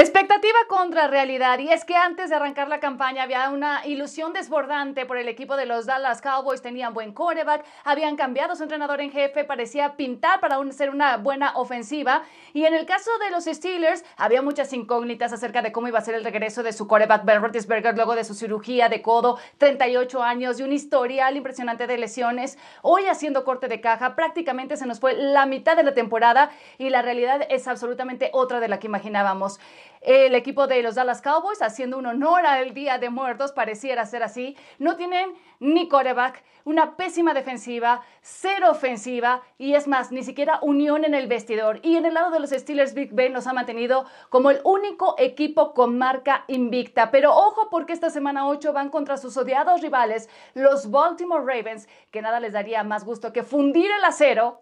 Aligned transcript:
Expectativa 0.00 0.58
contra 0.68 1.08
realidad. 1.08 1.58
Y 1.58 1.72
es 1.72 1.84
que 1.84 1.96
antes 1.96 2.30
de 2.30 2.36
arrancar 2.36 2.68
la 2.68 2.78
campaña 2.78 3.24
había 3.24 3.50
una 3.50 3.84
ilusión 3.84 4.32
desbordante 4.32 5.06
por 5.06 5.18
el 5.18 5.26
equipo 5.26 5.56
de 5.56 5.66
los 5.66 5.86
Dallas 5.86 6.22
Cowboys. 6.22 6.62
Tenían 6.62 6.94
buen 6.94 7.12
quarterback, 7.12 7.64
habían 7.82 8.14
cambiado 8.14 8.54
su 8.54 8.62
entrenador 8.62 9.00
en 9.00 9.10
jefe, 9.10 9.42
parecía 9.42 9.96
pintar 9.96 10.38
para 10.38 10.56
ser 10.70 10.90
una 10.90 11.16
buena 11.16 11.50
ofensiva. 11.56 12.22
Y 12.52 12.64
en 12.64 12.74
el 12.74 12.86
caso 12.86 13.10
de 13.18 13.32
los 13.32 13.46
Steelers, 13.46 14.04
había 14.16 14.40
muchas 14.40 14.72
incógnitas 14.72 15.32
acerca 15.32 15.62
de 15.62 15.72
cómo 15.72 15.88
iba 15.88 15.98
a 15.98 16.02
ser 16.02 16.14
el 16.14 16.22
regreso 16.22 16.62
de 16.62 16.72
su 16.72 16.86
quarterback 16.86 17.24
Ben 17.24 17.42
Roethlisberger 17.42 17.96
luego 17.96 18.14
de 18.14 18.22
su 18.22 18.34
cirugía 18.34 18.88
de 18.88 19.02
codo, 19.02 19.40
38 19.58 20.22
años 20.22 20.60
y 20.60 20.62
un 20.62 20.72
historial 20.72 21.36
impresionante 21.36 21.88
de 21.88 21.98
lesiones. 21.98 22.56
Hoy 22.82 23.06
haciendo 23.06 23.42
corte 23.44 23.66
de 23.66 23.80
caja, 23.80 24.14
prácticamente 24.14 24.76
se 24.76 24.86
nos 24.86 25.00
fue 25.00 25.14
la 25.14 25.44
mitad 25.46 25.76
de 25.76 25.82
la 25.82 25.94
temporada 25.94 26.50
y 26.78 26.88
la 26.90 27.02
realidad 27.02 27.40
es 27.50 27.66
absolutamente 27.66 28.30
otra 28.32 28.60
de 28.60 28.68
la 28.68 28.78
que 28.78 28.86
imaginábamos. 28.86 29.58
El 30.00 30.34
equipo 30.34 30.66
de 30.66 30.82
los 30.82 30.94
Dallas 30.94 31.22
Cowboys, 31.22 31.62
haciendo 31.62 31.98
un 31.98 32.06
honor 32.06 32.46
al 32.46 32.74
Día 32.74 32.98
de 32.98 33.10
Muertos, 33.10 33.52
pareciera 33.52 34.06
ser 34.06 34.22
así. 34.22 34.56
No 34.78 34.96
tienen 34.96 35.32
ni 35.60 35.88
coreback, 35.88 36.44
una 36.64 36.96
pésima 36.96 37.34
defensiva, 37.34 38.02
cero 38.20 38.70
ofensiva 38.70 39.42
y 39.56 39.74
es 39.74 39.88
más, 39.88 40.12
ni 40.12 40.22
siquiera 40.22 40.58
unión 40.62 41.04
en 41.04 41.14
el 41.14 41.26
vestidor. 41.26 41.80
Y 41.82 41.96
en 41.96 42.06
el 42.06 42.14
lado 42.14 42.30
de 42.30 42.40
los 42.40 42.50
Steelers, 42.50 42.94
Big 42.94 43.12
Ben 43.12 43.32
nos 43.32 43.46
ha 43.46 43.52
mantenido 43.52 44.04
como 44.28 44.50
el 44.50 44.60
único 44.64 45.14
equipo 45.18 45.74
con 45.74 45.98
marca 45.98 46.44
invicta. 46.46 47.10
Pero 47.10 47.34
ojo 47.34 47.68
porque 47.70 47.92
esta 47.92 48.10
semana 48.10 48.46
8 48.46 48.72
van 48.72 48.90
contra 48.90 49.16
sus 49.16 49.36
odiados 49.36 49.80
rivales, 49.80 50.28
los 50.54 50.90
Baltimore 50.90 51.44
Ravens, 51.44 51.88
que 52.10 52.22
nada 52.22 52.40
les 52.40 52.52
daría 52.52 52.84
más 52.84 53.04
gusto 53.04 53.32
que 53.32 53.42
fundir 53.42 53.90
el 53.90 54.04
acero 54.04 54.60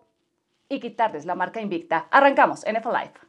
y 0.68 0.80
quitarles 0.80 1.26
la 1.26 1.34
marca 1.34 1.60
invicta. 1.60 2.08
Arrancamos, 2.10 2.64
NFL 2.64 2.92
Live. 2.92 3.25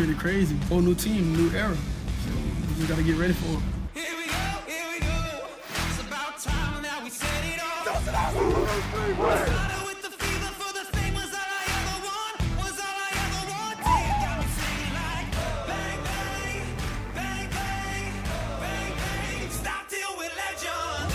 Pretty 0.00 0.18
crazy. 0.18 0.56
Whole 0.70 0.80
new 0.80 0.94
team, 0.94 1.36
new 1.36 1.54
era. 1.54 1.76
So 1.76 2.30
we 2.32 2.74
just 2.76 2.88
gotta 2.88 3.02
get 3.02 3.16
ready 3.18 3.34
for 3.34 3.52
it. 3.52 3.60
Here 3.92 4.16
we 4.16 4.24
go, 4.32 4.40
here 4.64 4.88
we 4.94 5.00
go. 5.00 5.44
It's 5.68 6.00
about 6.00 6.40
time 6.40 6.82
now 6.82 7.04
we 7.04 7.10
set 7.10 7.28
it 7.44 7.60
off. 7.60 7.84
Started 7.84 8.40
with 9.84 10.00
the 10.00 10.08
fever 10.08 10.52
for 10.56 10.72
the 10.72 10.88
fame 10.96 11.12
was 11.12 11.28
all 11.28 11.52
I 11.52 11.68
ever 11.76 11.96
want. 12.08 12.34
Was 12.64 12.80
all 12.80 12.96
I 12.96 13.12
ever 13.12 13.44
wanted. 13.52 13.84
Got 14.24 14.40
me 14.40 14.48
singing 14.56 14.94
like 14.96 15.28
bang 15.68 16.00
bang, 16.08 16.64
bang 17.12 17.48
bang, 17.52 18.12
bang 18.56 18.92
bang. 18.96 19.50
Stop 19.52 19.84
till 19.92 20.16
we're 20.16 20.32
legends. 20.32 21.12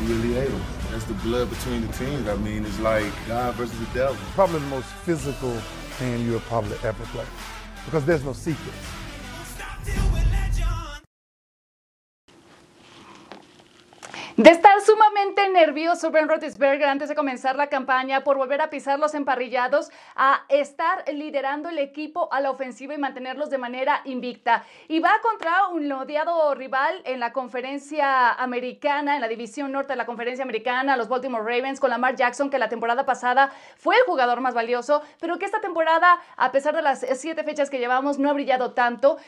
You 0.00 0.16
really 0.16 0.32
hate 0.32 0.48
them. 0.48 0.64
That's 0.92 1.04
the 1.04 1.12
blood 1.28 1.50
between 1.50 1.86
the 1.86 1.92
teams. 1.92 2.26
I 2.26 2.36
mean, 2.36 2.64
it's 2.64 2.80
like 2.80 3.04
God 3.28 3.52
versus 3.56 3.78
the 3.78 3.92
devil. 3.92 4.16
Probably 4.32 4.60
the 4.60 4.66
most 4.72 4.88
physical 5.04 5.60
game 6.00 6.24
you'll 6.24 6.40
probably 6.40 6.78
ever 6.84 7.04
play. 7.12 7.26
Because 7.84 8.04
there's 8.04 8.24
no 8.24 8.32
secrets. 8.32 9.03
Nervioso 15.54 16.10
Ben 16.10 16.28
Roethlisberger 16.28 16.88
antes 16.88 17.08
de 17.08 17.14
comenzar 17.14 17.54
la 17.54 17.68
campaña 17.68 18.24
por 18.24 18.36
volver 18.36 18.60
a 18.60 18.70
pisar 18.70 18.98
los 18.98 19.14
emparrillados, 19.14 19.90
a 20.16 20.42
estar 20.48 21.04
liderando 21.12 21.68
el 21.68 21.78
equipo 21.78 22.28
a 22.32 22.40
la 22.40 22.50
ofensiva 22.50 22.92
y 22.92 22.98
mantenerlos 22.98 23.50
de 23.50 23.58
manera 23.58 24.00
invicta. 24.04 24.64
Y 24.88 24.98
va 24.98 25.12
contra 25.22 25.68
un 25.68 25.90
odiado 25.92 26.54
rival 26.56 27.00
en 27.04 27.20
la 27.20 27.32
conferencia 27.32 28.32
americana, 28.32 29.14
en 29.14 29.20
la 29.20 29.28
división 29.28 29.70
norte 29.70 29.92
de 29.92 29.96
la 29.96 30.06
conferencia 30.06 30.42
americana, 30.42 30.96
los 30.96 31.08
Baltimore 31.08 31.44
Ravens, 31.44 31.78
con 31.78 31.90
Lamar 31.90 32.16
Jackson, 32.16 32.50
que 32.50 32.58
la 32.58 32.68
temporada 32.68 33.06
pasada 33.06 33.52
fue 33.76 33.94
el 33.96 34.02
jugador 34.06 34.40
más 34.40 34.54
valioso, 34.54 35.02
pero 35.20 35.38
que 35.38 35.44
esta 35.44 35.60
temporada, 35.60 36.18
a 36.36 36.50
pesar 36.50 36.74
de 36.74 36.82
las 36.82 37.06
siete 37.14 37.44
fechas 37.44 37.70
que 37.70 37.78
llevamos, 37.78 38.18
no 38.18 38.28
ha 38.28 38.32
brillado 38.32 38.72
tanto 38.72 39.18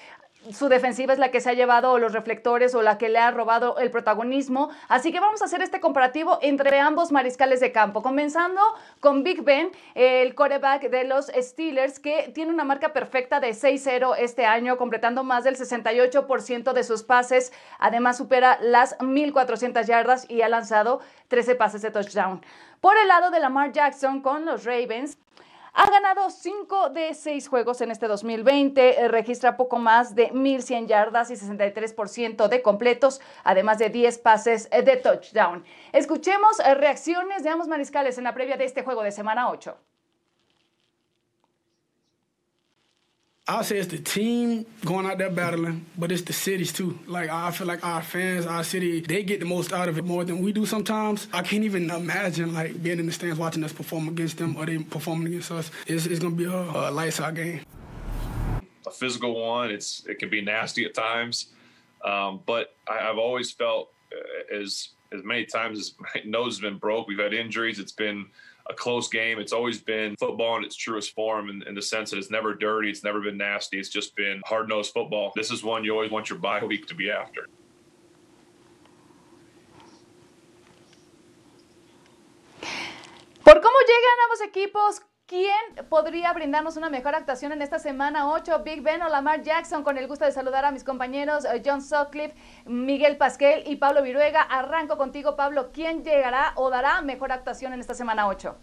su 0.53 0.69
defensiva 0.69 1.13
es 1.13 1.19
la 1.19 1.31
que 1.31 1.41
se 1.41 1.51
ha 1.51 1.55
llevado 1.55 1.99
los 1.99 2.13
reflectores 2.13 2.75
o 2.75 2.83
la 2.83 2.99
que 2.99 3.09
le 3.09 3.19
ha 3.19 3.31
robado 3.31 3.79
el 3.79 3.91
protagonismo. 3.91 4.71
Así 4.89 5.13
que 5.13 5.21
vamos 5.21 5.43
a 5.43 5.47
hacer 5.47 5.63
este 5.63 5.81
comparativo 5.81 6.39
entre 6.43 6.81
ambos 6.81 7.13
mariscales 7.13 7.61
de 7.61 7.73
campo, 7.73 8.03
comenzando 8.03 8.61
con 9.01 9.23
Big 9.23 9.43
Ben, 9.43 9.71
el 9.95 10.35
quarterback 10.35 10.91
de 10.91 11.05
los 11.05 11.27
Steelers, 11.27 11.99
que 11.99 12.31
tiene 12.35 12.53
una 12.53 12.65
marca 12.65 12.93
perfecta 12.93 13.41
de 13.41 13.51
6-0 13.51 14.15
este 14.19 14.47
año, 14.47 14.77
completando 14.77 15.25
más 15.25 15.45
del 15.45 15.57
68% 15.57 16.73
de 16.73 16.85
sus 16.85 17.03
pases. 17.03 17.53
Además, 17.79 18.17
supera 18.17 18.59
las 18.61 18.99
1.400 18.99 19.85
yardas 19.87 20.31
y 20.31 20.43
ha 20.43 20.49
lanzado 20.49 21.01
13 21.29 21.55
pases 21.55 21.83
de 21.83 21.91
touchdown. 21.91 22.41
Por 22.81 22.97
el 22.99 23.09
lado 23.09 23.31
de 23.31 23.41
Lamar 23.41 23.73
Jackson 23.73 24.21
con 24.21 24.45
los 24.45 24.65
Ravens, 24.65 25.19
ha 25.77 25.91
ganado 25.91 26.31
5 26.31 26.89
de 26.89 27.13
6 27.13 27.49
juegos 27.49 27.83
en 27.83 27.91
este 27.91 28.09
2020, 28.09 28.99
eh, 28.99 29.09
registra 29.09 29.59
poco 29.59 29.79
más 29.79 30.15
de 30.15 30.33
1.100 30.33 30.87
yardas 30.87 31.31
y 31.31 31.35
63% 31.35 32.49
de 32.49 32.63
completos, 32.63 33.21
además 33.45 33.79
de 33.79 33.91
10 33.91 34.19
pases 34.19 34.69
eh, 34.73 34.81
de 34.81 34.97
touchdown. 34.97 35.65
Escuchemos 35.93 36.61
eh, 36.61 36.75
reacciones 36.75 37.43
de 37.43 37.51
ambos 37.51 37.69
mariscales 37.69 38.17
en 38.17 38.25
la 38.25 38.33
previa 38.33 38.57
de 38.57 38.65
este 38.65 38.83
juego 38.83 39.03
de 39.03 39.13
semana 39.13 39.51
8. 39.51 39.77
I'll 43.49 43.63
say 43.63 43.79
it's 43.79 43.87
the 43.87 43.99
team 43.99 44.67
going 44.85 45.07
out 45.07 45.19
there 45.19 45.31
battling, 45.31 45.87
but 45.97 46.11
it's 46.11 46.23
the 46.23 46.33
cities 46.33 46.73
too. 46.73 46.99
Like 47.07 47.31
I 47.31 47.53
feel 47.53 47.69
like 47.69 47.85
our 47.85 48.03
fans, 48.03 48.45
our 48.45 48.65
city, 48.65 49.01
they 49.01 49.23
get 49.23 49.39
the 49.39 49.47
most 49.47 49.73
out 49.73 49.89
of 49.89 49.97
it 49.99 50.05
more 50.05 50.25
than 50.25 50.43
we 50.43 50.51
do 50.53 50.67
sometimes. 50.67 51.29
I 51.33 51.43
can't 51.43 51.63
even 51.63 51.89
imagine 51.89 52.53
like 52.53 52.83
being 52.83 52.99
in 52.99 53.07
the 53.07 53.13
stands 53.13 53.39
watching 53.39 53.63
us 53.63 53.73
perform 53.73 54.09
against 54.09 54.39
them 54.39 54.57
or 54.57 54.67
they 54.67 54.79
performing 54.79 55.29
against 55.29 55.53
us. 55.53 55.71
It's, 55.87 56.07
it's 56.07 56.19
gonna 56.19 56.35
be 56.35 56.47
a, 56.47 56.57
a 56.57 56.91
lights 56.91 57.21
out 57.21 57.35
game. 57.37 57.61
A 58.85 58.91
physical 58.91 59.41
one. 59.41 59.71
It's 59.71 60.05
it 60.07 60.19
can 60.19 60.29
be 60.29 60.41
nasty 60.41 60.85
at 60.85 60.95
times, 60.95 61.47
um, 62.05 62.41
but 62.47 62.75
I, 62.89 62.99
have 62.99 63.17
always 63.19 63.53
felt 63.53 63.93
uh, 64.13 64.57
as 64.57 64.89
as 65.13 65.23
many 65.23 65.45
times 65.45 65.79
as 65.79 65.95
my 66.01 66.23
nose 66.25 66.57
has 66.57 66.63
been 66.63 66.79
broke. 66.79 67.07
We've 67.07 67.21
had 67.21 67.33
injuries. 67.33 67.79
It's 67.79 67.93
been 67.93 68.27
a 68.69 68.75
close 68.75 69.09
game. 69.09 69.39
It's 69.39 69.53
always 69.53 69.81
been 69.81 70.17
football 70.19 70.57
in 70.57 70.65
its 70.65 70.77
truest 70.77 71.15
form 71.15 71.51
in, 71.51 71.63
in, 71.69 71.75
the 71.75 71.83
sense 71.83 72.11
that 72.11 72.19
it's 72.19 72.31
never 72.31 72.55
dirty, 72.55 72.91
it's 72.91 73.05
never 73.05 73.21
been 73.21 73.37
nasty, 73.37 73.79
it's 73.79 73.89
just 73.89 74.15
been 74.17 74.41
hard 74.45 74.69
nosed 74.69 74.93
football. 74.93 75.33
This 75.35 75.51
is 75.51 75.63
one 75.63 75.85
you 75.85 75.93
always 75.93 76.11
want 76.11 76.31
your 76.31 76.39
bye 76.39 76.65
week 76.65 76.87
to 76.89 76.95
be 76.95 77.11
after. 77.11 77.49
Por 83.45 83.61
cómo 83.61 83.79
llegan 83.87 84.19
ambos 84.25 84.41
equipos 84.41 85.01
¿Quién 85.29 85.89
podría 85.89 86.33
brindarnos 86.33 86.77
una 86.77 86.89
mejor 86.89 87.17
actuación 87.17 87.51
en 87.51 87.61
esta 87.61 87.81
semana 87.81 88.31
8? 88.31 88.63
Big 88.63 88.81
Ben 88.81 89.03
o 89.03 89.09
Lamar 89.09 89.43
Jackson. 89.43 89.83
Con 89.83 89.99
el 89.99 90.07
gusto 90.07 90.25
de 90.25 90.31
saludar 90.31 90.65
a 90.65 90.71
mis 90.71 90.85
compañeros 90.85 91.45
eh, 91.45 91.61
John 91.67 91.83
Sutcliffe, 91.83 92.37
Miguel 92.65 93.17
Pasquel 93.17 93.65
y 93.67 93.75
Pablo 93.75 94.05
Viruega. 94.05 94.43
Arranco 94.43 94.97
contigo, 94.97 95.35
Pablo. 95.35 95.73
¿Quién 95.73 96.05
llegará 96.05 96.53
o 96.55 96.71
dará 96.71 97.03
mejor 97.03 97.33
actuación 97.33 97.73
en 97.73 97.81
esta 97.81 97.95
semana 97.95 98.29
8? 98.29 98.57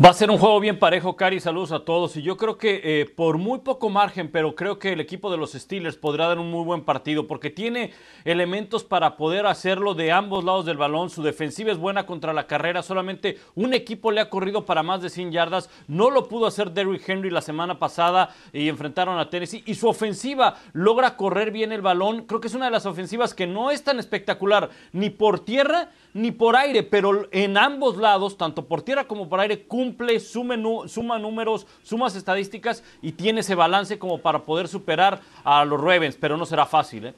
Va 0.00 0.08
a 0.08 0.14
ser 0.14 0.30
un 0.30 0.38
juego 0.38 0.58
bien 0.58 0.78
parejo, 0.78 1.16
Cari. 1.16 1.38
Saludos 1.38 1.70
a 1.70 1.84
todos. 1.84 2.16
Y 2.16 2.22
yo 2.22 2.38
creo 2.38 2.56
que 2.56 2.80
eh, 2.82 3.04
por 3.04 3.36
muy 3.36 3.58
poco 3.58 3.90
margen, 3.90 4.30
pero 4.32 4.54
creo 4.54 4.78
que 4.78 4.94
el 4.94 5.00
equipo 5.00 5.30
de 5.30 5.36
los 5.36 5.52
Steelers 5.52 5.96
podrá 5.96 6.28
dar 6.28 6.38
un 6.38 6.50
muy 6.50 6.64
buen 6.64 6.82
partido 6.82 7.26
porque 7.26 7.50
tiene 7.50 7.92
elementos 8.24 8.84
para 8.84 9.18
poder 9.18 9.44
hacerlo 9.44 9.92
de 9.92 10.10
ambos 10.10 10.44
lados 10.44 10.64
del 10.64 10.78
balón. 10.78 11.10
Su 11.10 11.22
defensiva 11.22 11.70
es 11.70 11.76
buena 11.76 12.06
contra 12.06 12.32
la 12.32 12.46
carrera. 12.46 12.82
Solamente 12.82 13.38
un 13.54 13.74
equipo 13.74 14.10
le 14.10 14.22
ha 14.22 14.30
corrido 14.30 14.64
para 14.64 14.82
más 14.82 15.02
de 15.02 15.10
100 15.10 15.30
yardas. 15.30 15.68
No 15.88 16.10
lo 16.10 16.26
pudo 16.26 16.46
hacer 16.46 16.70
Derrick 16.70 17.06
Henry 17.06 17.28
la 17.28 17.42
semana 17.42 17.78
pasada 17.78 18.34
y 18.50 18.70
enfrentaron 18.70 19.18
a 19.18 19.28
Tennessee. 19.28 19.62
Y 19.66 19.74
su 19.74 19.88
ofensiva 19.88 20.56
logra 20.72 21.18
correr 21.18 21.50
bien 21.50 21.70
el 21.70 21.82
balón. 21.82 22.22
Creo 22.22 22.40
que 22.40 22.48
es 22.48 22.54
una 22.54 22.64
de 22.64 22.72
las 22.72 22.86
ofensivas 22.86 23.34
que 23.34 23.46
no 23.46 23.70
es 23.70 23.84
tan 23.84 23.98
espectacular 23.98 24.70
ni 24.92 25.10
por 25.10 25.40
tierra 25.40 25.90
ni 26.14 26.30
por 26.30 26.56
aire, 26.56 26.82
pero 26.82 27.28
en 27.30 27.56
ambos 27.56 27.96
lados, 27.96 28.36
tanto 28.36 28.66
por 28.66 28.82
tierra 28.82 29.06
como 29.06 29.28
por 29.28 29.40
aire, 29.40 29.62
cumple, 29.64 29.91
suma, 30.20 30.56
suma 30.88 31.18
números, 31.18 31.66
sumas 31.82 32.16
estadísticas 32.16 32.82
y 33.00 33.12
tiene 33.12 33.40
ese 33.40 33.54
balance 33.54 33.98
como 33.98 34.18
para 34.18 34.42
poder 34.42 34.68
superar 34.68 35.20
a 35.44 35.64
los 35.64 35.80
Ravens, 35.80 36.16
pero 36.16 36.36
no 36.36 36.46
será 36.46 36.66
fácil, 36.66 37.06
¿eh? 37.06 37.14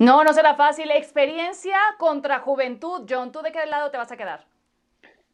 No, 0.00 0.24
no 0.24 0.32
será 0.32 0.54
fácil. 0.54 0.90
Experiencia 0.90 1.76
contra 1.98 2.38
juventud. 2.38 3.06
John, 3.06 3.30
¿tú 3.30 3.42
de 3.42 3.52
qué 3.52 3.66
lado 3.66 3.90
te 3.90 3.98
vas 3.98 4.10
a 4.10 4.16
quedar? 4.16 4.46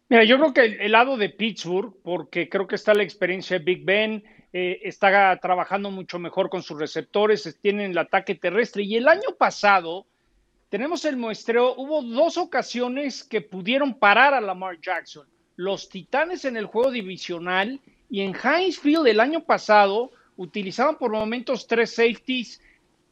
Mira, 0.08 0.24
yo 0.24 0.38
creo 0.38 0.52
que 0.52 0.84
el, 0.84 0.90
lado 0.90 1.16
de 1.16 1.30
Pittsburgh, 1.30 1.94
porque 2.02 2.48
creo 2.48 2.66
que 2.66 2.74
está 2.74 2.92
la 2.92 3.04
experiencia 3.04 3.58
de 3.58 3.64
Big 3.64 3.84
Ben, 3.84 4.24
eh, 4.52 4.80
está 4.82 5.38
trabajando 5.38 5.92
mucho 5.92 6.18
mejor 6.18 6.50
con 6.50 6.64
sus 6.64 6.80
receptores, 6.80 7.58
tienen 7.60 7.92
el 7.92 7.98
ataque 7.98 8.34
terrestre. 8.34 8.82
Y 8.82 8.96
el 8.96 9.06
año 9.06 9.36
pasado, 9.38 10.06
tenemos 10.68 11.04
el 11.04 11.16
muestreo, 11.16 11.74
hubo 11.76 12.02
dos 12.02 12.36
ocasiones 12.36 13.22
que 13.22 13.40
pudieron 13.40 13.94
parar 13.94 14.34
a 14.34 14.40
Lamar 14.40 14.80
Jackson. 14.80 15.28
Los 15.56 15.88
Titanes 15.88 16.44
en 16.44 16.56
el 16.56 16.66
juego 16.66 16.90
divisional 16.90 17.80
y 18.10 18.20
en 18.20 18.34
Heinz 18.34 18.78
Field 18.78 19.06
el 19.06 19.20
año 19.20 19.40
pasado 19.44 20.12
utilizaban 20.36 20.96
por 20.96 21.10
momentos 21.10 21.66
tres 21.66 21.94
safeties, 21.94 22.60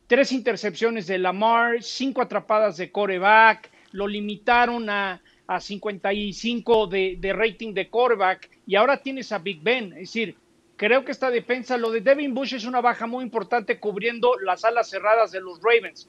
tres 0.07 0.31
intercepciones 0.31 1.07
de 1.07 1.19
Lamar, 1.19 1.83
cinco 1.83 2.21
atrapadas 2.21 2.77
de 2.77 2.93
coreback, 2.93 3.71
lo 3.93 4.07
limitaron 4.07 4.91
a, 4.91 5.23
a 5.47 5.61
55 5.61 6.87
de, 6.87 7.17
de 7.19 7.33
rating 7.33 7.73
de 7.73 7.89
quarterback 7.89 8.51
y 8.67 8.77
ahora 8.77 9.03
tienes 9.03 9.33
a 9.33 9.39
Big 9.39 9.63
Ben. 9.63 9.93
Es 9.93 10.01
decir, 10.01 10.37
creo 10.77 11.05
que 11.05 11.13
esta 11.13 11.31
defensa, 11.31 11.77
lo 11.79 11.91
de 11.91 12.01
Devin 12.01 12.35
Bush 12.35 12.55
es 12.55 12.65
una 12.65 12.81
baja 12.81 13.07
muy 13.07 13.25
importante 13.25 13.79
cubriendo 13.79 14.39
las 14.45 14.65
alas 14.65 14.91
cerradas 14.91 15.31
de 15.33 15.41
los 15.41 15.61
Ravens. 15.63 16.09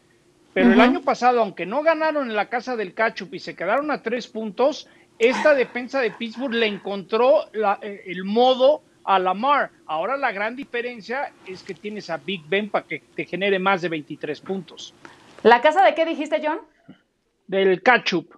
Pero 0.54 0.72
el 0.72 0.80
año 0.80 1.02
pasado, 1.02 1.42
aunque 1.42 1.66
no 1.66 1.84
ganaron 1.84 2.30
en 2.30 2.36
la 2.36 2.48
casa 2.48 2.78
del 2.78 2.94
Cachup 2.94 3.34
y 3.34 3.40
se 3.40 3.56
quedaron 3.56 3.92
a 3.92 4.02
tres 4.02 4.28
puntos, 4.28 4.88
esta 5.20 5.54
defensa 5.54 6.00
de 6.02 6.12
Pittsburgh 6.12 6.54
le 6.54 6.68
encontró 6.68 7.46
la- 7.54 7.80
eh, 7.82 8.04
el 8.08 8.24
modo 8.24 8.82
a 9.04 9.20
Lamar. 9.20 9.70
Ahora 9.86 10.18
la 10.18 10.32
gran 10.32 10.56
diferencia 10.56 11.32
es 11.46 11.62
que 11.64 11.74
tienes 11.74 12.10
a 12.10 12.18
Big 12.18 12.44
Ben 12.48 12.70
para 12.70 12.86
que 12.86 13.00
te 13.00 13.26
genere 13.26 13.60
más 13.60 13.82
de 13.82 13.90
23 13.90 14.42
puntos. 14.42 14.94
¿La 15.44 15.62
casa 15.62 15.84
de 15.84 15.94
qué 15.94 16.06
dijiste, 16.06 16.42
John? 16.44 16.60
Del 17.48 17.82
Cachup. 17.84 18.34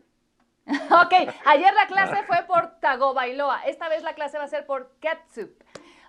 Ok, 0.67 1.13
ayer 1.45 1.73
la 1.73 1.87
clase 1.87 2.23
fue 2.23 2.43
por 2.45 2.79
Tagovailoa. 2.81 3.61
Esta 3.67 3.87
vez 3.87 4.03
la 4.03 4.13
clase 4.13 4.37
va 4.37 4.43
a 4.43 4.47
ser 4.49 4.65
por 4.65 4.91
Catsup. 4.99 5.49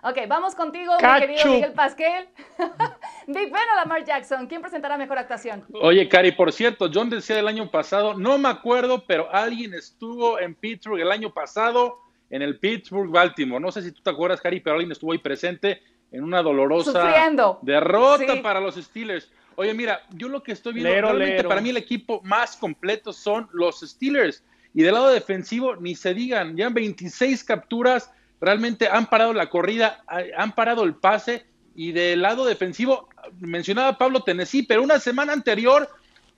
Ok, 0.03 0.17
vamos 0.27 0.53
contigo, 0.55 0.93
mi 1.01 1.19
querido 1.21 1.37
Ketchup. 1.37 1.51
Miguel 1.53 1.71
Pasquel. 1.73 2.29
Big 3.31 3.51
Ben 3.51 3.61
o 3.73 3.75
Lamar 3.75 4.03
Jackson, 4.03 4.47
¿quién 4.47 4.61
presentará 4.61 4.97
mejor 4.97 5.17
actuación? 5.19 5.63
Oye, 5.73 6.07
Cari, 6.09 6.31
por 6.31 6.51
cierto, 6.51 6.89
John 6.91 7.09
decía 7.11 7.37
el 7.39 7.47
año 7.47 7.69
pasado, 7.69 8.15
no 8.15 8.37
me 8.39 8.49
acuerdo, 8.49 9.03
pero 9.05 9.29
alguien 9.31 9.73
estuvo 9.75 10.39
en 10.39 10.55
Pittsburgh 10.55 10.99
el 11.01 11.11
año 11.11 11.31
pasado, 11.31 11.99
en 12.31 12.41
el 12.41 12.57
Pittsburgh 12.59 13.11
Baltimore. 13.11 13.61
No 13.61 13.71
sé 13.71 13.83
si 13.83 13.91
tú 13.91 14.01
te 14.01 14.09
acuerdas, 14.09 14.41
Cari, 14.41 14.59
pero 14.61 14.75
alguien 14.75 14.91
estuvo 14.91 15.11
ahí 15.11 15.19
presente 15.19 15.81
en 16.11 16.23
una 16.23 16.41
dolorosa 16.41 16.91
Sufriendo. 16.91 17.59
derrota 17.61 18.33
Sí. 18.33 18.39
para 18.41 18.59
los 18.59 18.75
Steelers. 18.75 19.31
Oye, 19.55 19.73
mira, 19.75 20.01
yo 20.11 20.27
lo 20.27 20.41
que 20.41 20.51
estoy 20.53 20.73
viendo, 20.73 20.89
Lero, 20.91 21.07
realmente 21.09 21.35
lero. 21.37 21.49
para 21.49 21.61
mí 21.61 21.69
el 21.69 21.77
equipo 21.77 22.21
más 22.23 22.55
completo 22.57 23.13
son 23.13 23.47
los 23.53 23.81
Steelers. 23.81 24.43
Y 24.73 24.81
del 24.83 24.93
lado 24.93 25.09
defensivo, 25.09 25.75
ni 25.75 25.95
se 25.95 26.13
digan, 26.13 26.55
ya 26.57 26.69
26 26.69 27.43
capturas, 27.43 28.11
realmente 28.41 28.87
han 28.87 29.05
parado 29.07 29.33
la 29.33 29.49
corrida, 29.49 30.03
ha- 30.07 30.21
han 30.37 30.53
parado 30.53 30.83
el 30.83 30.95
pase. 30.95 31.45
Y 31.79 31.93
del 31.93 32.21
lado 32.21 32.43
defensivo, 32.43 33.07
mencionaba 33.39 33.97
Pablo 33.97 34.19
Tennessee, 34.21 34.63
pero 34.63 34.83
una 34.83 34.99
semana 34.99 35.31
anterior 35.31 35.87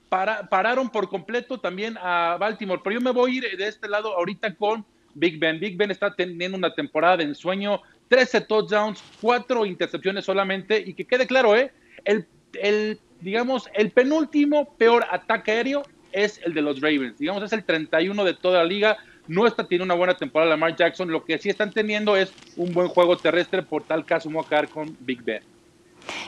para- 0.08 0.48
pararon 0.48 0.88
por 0.88 1.08
completo 1.08 1.58
también 1.58 1.98
a 2.00 2.36
Baltimore. 2.38 2.80
Pero 2.84 2.94
yo 2.94 3.00
me 3.00 3.10
voy 3.10 3.32
a 3.32 3.34
ir 3.38 3.56
de 3.56 3.66
este 3.66 3.88
lado 3.88 4.16
ahorita 4.16 4.54
con 4.54 4.84
Big 5.14 5.40
Ben. 5.40 5.58
Big 5.58 5.76
Ben 5.76 5.90
está 5.90 6.14
teniendo 6.14 6.56
una 6.56 6.72
temporada 6.72 7.16
de 7.16 7.24
ensueño, 7.24 7.82
13 8.06 8.42
touchdowns, 8.42 9.02
4 9.20 9.66
intercepciones 9.66 10.24
solamente. 10.24 10.78
Y 10.78 10.94
que 10.94 11.06
quede 11.06 11.26
claro, 11.26 11.56
¿eh? 11.56 11.72
El, 12.04 12.24
el, 12.60 13.00
digamos, 13.20 13.68
el 13.74 13.90
penúltimo 13.90 14.76
peor 14.76 15.04
ataque 15.10 15.50
aéreo 15.50 15.82
es 16.12 16.40
el 16.44 16.54
de 16.54 16.62
los 16.62 16.80
Ravens. 16.80 17.18
Digamos, 17.18 17.42
es 17.42 17.52
el 17.52 17.64
31 17.64 18.22
de 18.22 18.34
toda 18.34 18.58
la 18.58 18.64
liga. 18.64 18.96
No 19.28 19.46
está 19.46 19.64
teniendo 19.64 19.84
una 19.84 19.94
buena 19.94 20.16
temporada 20.16 20.50
Lamar 20.50 20.76
Jackson. 20.76 21.10
Lo 21.10 21.24
que 21.24 21.38
sí 21.38 21.48
están 21.48 21.72
teniendo 21.72 22.16
es 22.16 22.32
un 22.56 22.72
buen 22.72 22.88
juego 22.88 23.16
terrestre. 23.16 23.62
Por 23.62 23.84
tal 23.84 24.04
caso, 24.04 24.28
me 24.30 24.42
con 24.68 24.96
Big 25.00 25.22
Ben. 25.22 25.42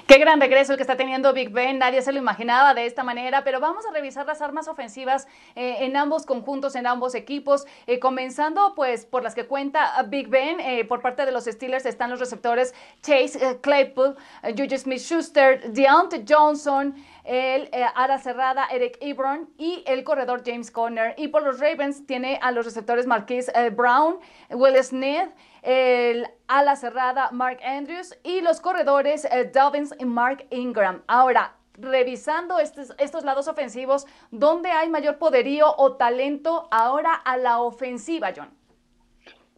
Qué 0.06 0.18
gran 0.18 0.40
regreso 0.40 0.72
el 0.72 0.76
que 0.76 0.82
está 0.82 0.96
teniendo 0.96 1.32
Big 1.32 1.50
Ben, 1.50 1.78
nadie 1.78 2.02
se 2.02 2.12
lo 2.12 2.18
imaginaba 2.18 2.74
de 2.74 2.86
esta 2.86 3.02
manera, 3.02 3.42
pero 3.42 3.60
vamos 3.60 3.84
a 3.86 3.92
revisar 3.92 4.26
las 4.26 4.42
armas 4.42 4.68
ofensivas 4.68 5.26
eh, 5.54 5.76
en 5.80 5.96
ambos 5.96 6.26
conjuntos, 6.26 6.76
en 6.76 6.86
ambos 6.86 7.14
equipos, 7.14 7.66
eh, 7.86 7.98
comenzando 7.98 8.74
pues 8.74 9.06
por 9.06 9.22
las 9.22 9.34
que 9.34 9.46
cuenta 9.46 10.02
Big 10.04 10.28
Ben, 10.28 10.60
eh, 10.60 10.84
por 10.84 11.00
parte 11.00 11.24
de 11.24 11.32
los 11.32 11.44
Steelers 11.44 11.86
están 11.86 12.10
los 12.10 12.20
receptores 12.20 12.74
Chase 13.02 13.58
Claypool, 13.62 14.16
Juju 14.42 14.78
Smith-Schuster, 14.78 15.72
Deontay 15.72 16.24
Johnson, 16.28 16.94
el 17.24 17.70
eh, 17.72 17.86
ala 17.94 18.18
cerrada 18.18 18.66
Eric 18.70 18.98
Ebron 19.00 19.48
y 19.58 19.82
el 19.86 20.04
corredor 20.04 20.42
James 20.44 20.70
Conner. 20.70 21.14
Y 21.16 21.28
por 21.28 21.42
los 21.42 21.58
Ravens 21.58 22.06
tiene 22.06 22.38
a 22.42 22.52
los 22.52 22.66
receptores 22.66 23.06
Marquise 23.06 23.50
eh, 23.54 23.70
Brown, 23.70 24.18
Will 24.50 24.76
Smith, 24.84 25.30
el 25.62 26.26
ala 26.46 26.76
cerrada 26.76 27.30
Mark 27.32 27.58
Andrews 27.64 28.16
y 28.22 28.42
los 28.42 28.60
corredores 28.60 29.24
eh, 29.24 29.50
Dobbins 29.52 29.94
y 29.98 30.04
Mark 30.04 30.46
Ingram. 30.50 31.02
Ahora, 31.06 31.56
revisando 31.78 32.58
estos, 32.58 32.94
estos 32.98 33.24
lados 33.24 33.48
ofensivos, 33.48 34.06
¿dónde 34.30 34.70
hay 34.70 34.88
mayor 34.88 35.18
poderío 35.18 35.74
o 35.76 35.94
talento 35.96 36.68
ahora 36.70 37.14
a 37.14 37.36
la 37.38 37.60
ofensiva, 37.60 38.32
John? 38.36 38.50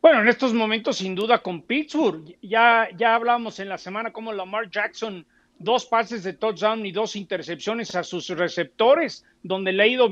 Bueno, 0.00 0.20
en 0.20 0.28
estos 0.28 0.54
momentos 0.54 0.98
sin 0.98 1.16
duda 1.16 1.42
con 1.42 1.62
Pittsburgh. 1.62 2.36
Ya, 2.40 2.88
ya 2.96 3.16
en 3.16 3.68
la 3.68 3.76
semana 3.76 4.12
como 4.12 4.32
Lamar 4.32 4.70
Jackson, 4.70 5.26
dos 5.58 5.86
pases 5.86 6.22
de 6.22 6.34
touchdown 6.34 6.84
y 6.84 6.92
dos 6.92 7.16
intercepciones 7.16 7.94
a 7.94 8.02
sus 8.02 8.28
receptores, 8.28 9.24
donde 9.42 9.72
le 9.72 9.82
ha 9.82 9.86
ido 9.86 10.08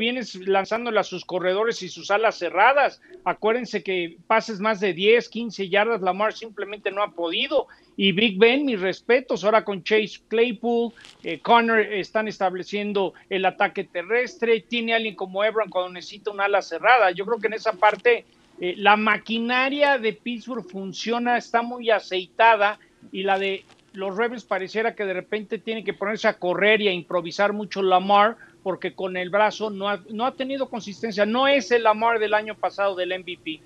lanzándole 0.47 1.01
a 1.01 1.05
sus 1.05 1.25
corredores 1.25 1.83
y 1.83 1.89
sus 1.89 2.11
alas 2.11 2.39
cerradas. 2.39 3.01
Acuérdense 3.25 3.83
que 3.83 4.17
pases 4.27 4.61
más 4.61 4.81
de 4.81 4.95
10, 4.95 5.29
15 5.29 5.69
yardas, 5.69 6.01
Lamar 6.01 6.33
simplemente 6.33 6.91
no 6.91 7.03
ha 7.03 7.13
podido. 7.13 7.67
Y 7.97 8.13
Big 8.13 8.39
Ben, 8.39 8.65
mis 8.65 8.81
respetos, 8.81 9.45
ahora 9.45 9.65
con 9.65 9.83
Chase 9.83 10.21
Claypool, 10.29 10.93
eh, 11.23 11.41
Connor 11.41 11.81
están 11.81 12.27
estableciendo 12.27 13.13
el 13.29 13.45
ataque 13.45 13.85
terrestre, 13.85 14.61
tiene 14.61 14.95
alguien 14.95 15.15
como 15.15 15.45
Ebron 15.45 15.69
cuando 15.69 15.93
necesita 15.93 16.31
una 16.31 16.45
ala 16.45 16.63
cerrada. 16.63 17.11
Yo 17.11 17.27
creo 17.27 17.39
que 17.39 17.49
en 17.49 17.55
esa 17.55 17.73
parte 17.73 18.25
eh, 18.61 18.75
la 18.79 18.97
maquinaria 18.97 19.99
de 19.99 20.13
Pittsburgh 20.13 20.69
funciona, 20.69 21.37
está 21.37 21.63
muy 21.63 21.91
aceitada 21.91 22.79
y 23.13 23.23
la 23.23 23.39
de 23.39 23.65
los 23.95 24.17
Ravens 24.17 24.45
pareciera 24.45 24.95
que 24.95 25.05
de 25.05 25.15
repente 25.15 25.59
tiene 25.59 25.85
que 25.85 25.95
ponerse 25.95 26.29
a 26.29 26.39
correr 26.39 26.81
y 26.81 26.89
a 26.89 26.93
improvisar 26.93 27.53
mucho 27.53 27.83
Lamar 27.83 28.37
porque 28.63 28.95
con 28.95 29.17
el 29.17 29.31
brazo 29.31 29.71
no 29.71 29.89
ha, 29.89 30.01
no 30.11 30.27
ha 30.27 30.33
tenido 30.33 30.69
consistencia, 30.69 31.25
no 31.25 31.47
es 31.47 31.71
el 31.71 31.85
Lamar 31.85 32.19
del 32.19 32.35
año 32.35 32.57
pasado 32.57 32.95
del 32.95 33.19
MVP. 33.19 33.61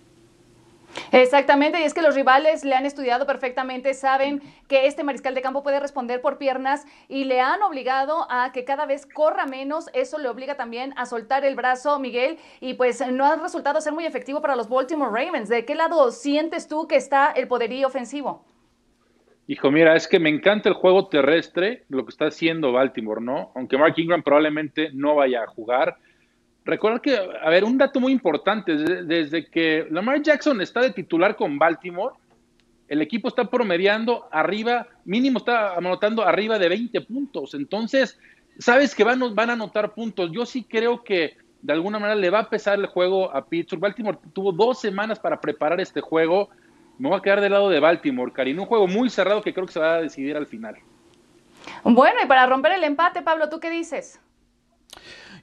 Exactamente, 1.12 1.80
y 1.80 1.84
es 1.84 1.94
que 1.94 2.02
los 2.02 2.14
rivales 2.14 2.64
le 2.64 2.74
han 2.74 2.86
estudiado 2.86 3.26
perfectamente, 3.26 3.94
saben 3.94 4.42
que 4.68 4.86
este 4.86 5.04
mariscal 5.04 5.34
de 5.34 5.42
campo 5.42 5.62
puede 5.62 5.80
responder 5.80 6.20
por 6.20 6.38
piernas 6.38 6.86
y 7.08 7.24
le 7.24 7.40
han 7.40 7.62
obligado 7.62 8.26
a 8.30 8.52
que 8.52 8.64
cada 8.64 8.86
vez 8.86 9.06
corra 9.06 9.46
menos, 9.46 9.90
eso 9.92 10.18
le 10.18 10.28
obliga 10.28 10.56
también 10.56 10.94
a 10.96 11.06
soltar 11.06 11.44
el 11.44 11.56
brazo, 11.56 11.98
Miguel, 11.98 12.38
y 12.60 12.74
pues 12.74 13.06
no 13.12 13.26
ha 13.26 13.36
resultado 13.36 13.80
ser 13.80 13.92
muy 13.92 14.06
efectivo 14.06 14.40
para 14.40 14.56
los 14.56 14.68
Baltimore 14.68 15.12
Ravens. 15.12 15.48
¿De 15.48 15.64
qué 15.64 15.74
lado 15.74 16.10
sientes 16.10 16.68
tú 16.68 16.86
que 16.86 16.96
está 16.96 17.30
el 17.32 17.48
poderío 17.48 17.86
ofensivo? 17.86 18.44
Hijo, 19.50 19.70
mira, 19.70 19.96
es 19.96 20.06
que 20.06 20.20
me 20.20 20.28
encanta 20.28 20.68
el 20.68 20.74
juego 20.74 21.08
terrestre, 21.08 21.84
lo 21.88 22.04
que 22.04 22.10
está 22.10 22.26
haciendo 22.26 22.70
Baltimore, 22.70 23.22
¿no? 23.22 23.50
Aunque 23.54 23.78
Mark 23.78 23.94
Ingram 23.96 24.22
probablemente 24.22 24.90
no 24.92 25.14
vaya 25.14 25.42
a 25.42 25.46
jugar. 25.46 25.96
Recuerda 26.66 26.98
que, 27.00 27.16
a 27.16 27.48
ver, 27.48 27.64
un 27.64 27.78
dato 27.78 27.98
muy 27.98 28.12
importante, 28.12 28.76
desde, 28.76 29.46
que 29.46 29.86
Lamar 29.90 30.20
Jackson 30.20 30.60
está 30.60 30.82
de 30.82 30.90
titular 30.90 31.34
con 31.34 31.58
Baltimore, 31.58 32.14
el 32.88 33.00
equipo 33.00 33.28
está 33.28 33.48
promediando 33.48 34.28
arriba, 34.30 34.86
mínimo 35.06 35.38
está 35.38 35.76
anotando 35.76 36.22
arriba 36.22 36.58
de 36.58 36.68
20 36.68 37.00
puntos. 37.00 37.54
Entonces, 37.54 38.18
sabes 38.58 38.94
que 38.94 39.02
van, 39.02 39.34
van 39.34 39.48
a 39.48 39.54
anotar 39.54 39.94
puntos. 39.94 40.30
Yo 40.30 40.44
sí 40.44 40.64
creo 40.64 41.02
que 41.02 41.38
de 41.62 41.72
alguna 41.72 41.98
manera 41.98 42.20
le 42.20 42.28
va 42.28 42.40
a 42.40 42.50
pesar 42.50 42.78
el 42.78 42.86
juego 42.86 43.34
a 43.34 43.46
Pittsburgh. 43.46 43.80
Baltimore 43.80 44.18
tuvo 44.34 44.52
dos 44.52 44.78
semanas 44.78 45.18
para 45.18 45.40
preparar 45.40 45.80
este 45.80 46.02
juego. 46.02 46.50
Me 46.98 47.08
voy 47.08 47.18
a 47.18 47.22
quedar 47.22 47.40
del 47.40 47.52
lado 47.52 47.70
de 47.70 47.78
Baltimore, 47.78 48.32
Karim. 48.32 48.58
Un 48.58 48.66
juego 48.66 48.86
muy 48.86 49.08
cerrado 49.08 49.40
que 49.40 49.54
creo 49.54 49.66
que 49.66 49.72
se 49.72 49.80
va 49.80 49.94
a 49.94 50.02
decidir 50.02 50.36
al 50.36 50.46
final. 50.46 50.76
Bueno, 51.84 52.18
y 52.22 52.26
para 52.26 52.46
romper 52.46 52.72
el 52.72 52.84
empate, 52.84 53.22
Pablo, 53.22 53.48
¿tú 53.48 53.60
qué 53.60 53.70
dices? 53.70 54.20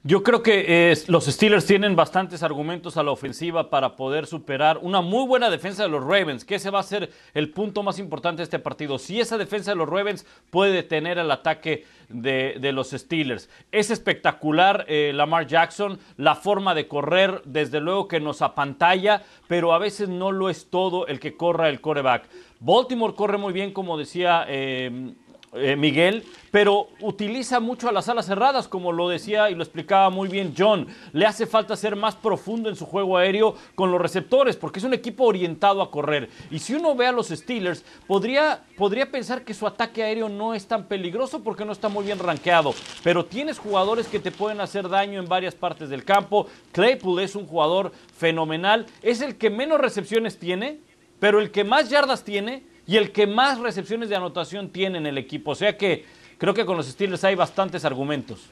Yo 0.08 0.22
creo 0.22 0.44
que 0.44 0.96
los 1.08 1.26
Steelers 1.26 1.66
tienen 1.66 1.96
bastantes 1.96 2.44
argumentos 2.44 2.96
a 2.96 3.02
la 3.02 3.10
ofensiva 3.10 3.72
para 3.72 3.96
poder 3.96 4.28
superar 4.28 4.78
una 4.84 5.02
muy 5.02 5.26
buena 5.26 5.50
defensa 5.50 5.82
de 5.82 5.90
los 5.90 6.04
Ravens, 6.04 6.46
que 6.46 6.54
ese 6.54 6.70
va 6.70 6.82
a 6.82 6.84
ser 6.84 7.10
el 7.34 7.50
punto 7.50 7.82
más 7.82 7.98
importante 7.98 8.42
de 8.42 8.44
este 8.44 8.60
partido. 8.60 9.00
Si 9.00 9.20
esa 9.20 9.40
defensa 9.40 9.72
de 9.72 9.78
los 9.78 9.90
Ravens 9.90 10.28
puede 10.52 10.74
detener 10.74 11.18
el 11.18 11.32
ataque 11.32 11.86
de, 12.10 12.58
de 12.62 12.72
los 12.72 12.92
Steelers. 12.92 13.50
Es 13.72 13.90
espectacular 13.90 14.86
eh, 14.88 15.12
Lamar 15.12 15.48
Jackson, 15.48 15.98
la 16.18 16.36
forma 16.36 16.76
de 16.76 16.88
correr, 16.88 17.42
desde 17.44 17.80
luego 17.80 18.08
que 18.08 18.20
nos 18.20 18.44
apantalla, 18.44 19.24
pero 19.48 19.74
a 19.74 19.80
veces 19.80 20.08
no 20.08 20.32
lo 20.32 20.52
es 20.52 20.70
todo 20.70 21.08
el 21.08 21.20
que 21.20 21.36
corra 21.36 21.68
el 21.68 21.82
coreback. 21.82 22.30
Baltimore 22.60 23.16
corre 23.16 23.40
muy 23.40 23.54
bien, 23.54 23.74
como 23.74 23.98
decía... 23.98 24.46
Eh, 24.48 25.16
eh, 25.56 25.76
Miguel, 25.76 26.24
pero 26.52 26.90
utiliza 27.02 27.60
mucho 27.60 27.88
a 27.88 27.92
las 27.92 28.10
alas 28.10 28.26
cerradas, 28.26 28.68
como 28.68 28.92
lo 28.92 29.10
decía 29.10 29.50
y 29.50 29.56
lo 29.56 29.64
explicaba 29.64 30.10
muy 30.10 30.28
bien 30.28 30.54
John. 30.58 30.88
Le 31.14 31.26
hace 31.26 31.46
falta 31.46 31.76
ser 31.76 31.96
más 31.96 32.16
profundo 32.16 32.70
en 32.70 32.76
su 32.76 32.86
juego 32.86 33.18
aéreo 33.18 33.56
con 33.74 33.92
los 33.92 34.02
receptores, 34.02 34.56
porque 34.56 34.80
es 34.80 34.86
un 34.86 34.94
equipo 34.94 35.24
orientado 35.24 35.82
a 35.82 35.92
correr. 35.92 36.30
Y 36.52 36.60
si 36.60 36.74
uno 36.74 36.96
ve 36.96 37.08
a 37.08 37.12
los 37.12 37.30
Steelers, 37.30 37.84
podría, 38.06 38.64
podría 38.78 39.10
pensar 39.10 39.44
que 39.44 39.54
su 39.54 39.66
ataque 39.66 40.04
aéreo 40.04 40.30
no 40.30 40.54
es 40.54 40.68
tan 40.68 40.86
peligroso 40.86 41.44
porque 41.44 41.66
no 41.66 41.72
está 41.72 41.90
muy 41.90 42.06
bien 42.06 42.20
rankeado, 42.20 42.74
pero 43.04 43.26
tienes 43.26 43.58
jugadores 43.58 44.08
que 44.08 44.20
te 44.20 44.32
pueden 44.32 44.62
hacer 44.62 44.90
daño 44.90 45.20
en 45.20 45.28
varias 45.28 45.56
partes 45.56 45.90
del 45.90 46.04
campo. 46.04 46.48
Claypool 46.72 47.22
es 47.22 47.36
un 47.36 47.48
jugador 47.48 47.92
fenomenal, 48.18 48.86
es 49.02 49.22
el 49.22 49.38
que 49.38 49.50
menos 49.50 49.80
recepciones 49.80 50.38
tiene, 50.38 50.80
pero 51.20 51.40
el 51.40 51.52
que 51.52 51.64
más 51.64 51.90
yardas 51.90 52.24
tiene 52.24 52.75
y 52.88 52.98
el 52.98 53.12
que 53.12 53.27
más 53.27 53.60
recepciones 53.60 54.10
de 54.10 54.15
anotación 54.15 54.70
tiene 54.70 54.98
en 54.98 55.06
el 55.06 55.18
equipo. 55.18 55.51
O 55.51 55.56
sea 55.56 55.77
que 55.77 56.06
creo 56.38 56.54
que 56.54 56.65
con 56.65 56.77
los 56.77 56.88
Steelers 56.88 57.24
hay 57.24 57.36
bastantes 57.36 57.86
argumentos. 57.86 58.50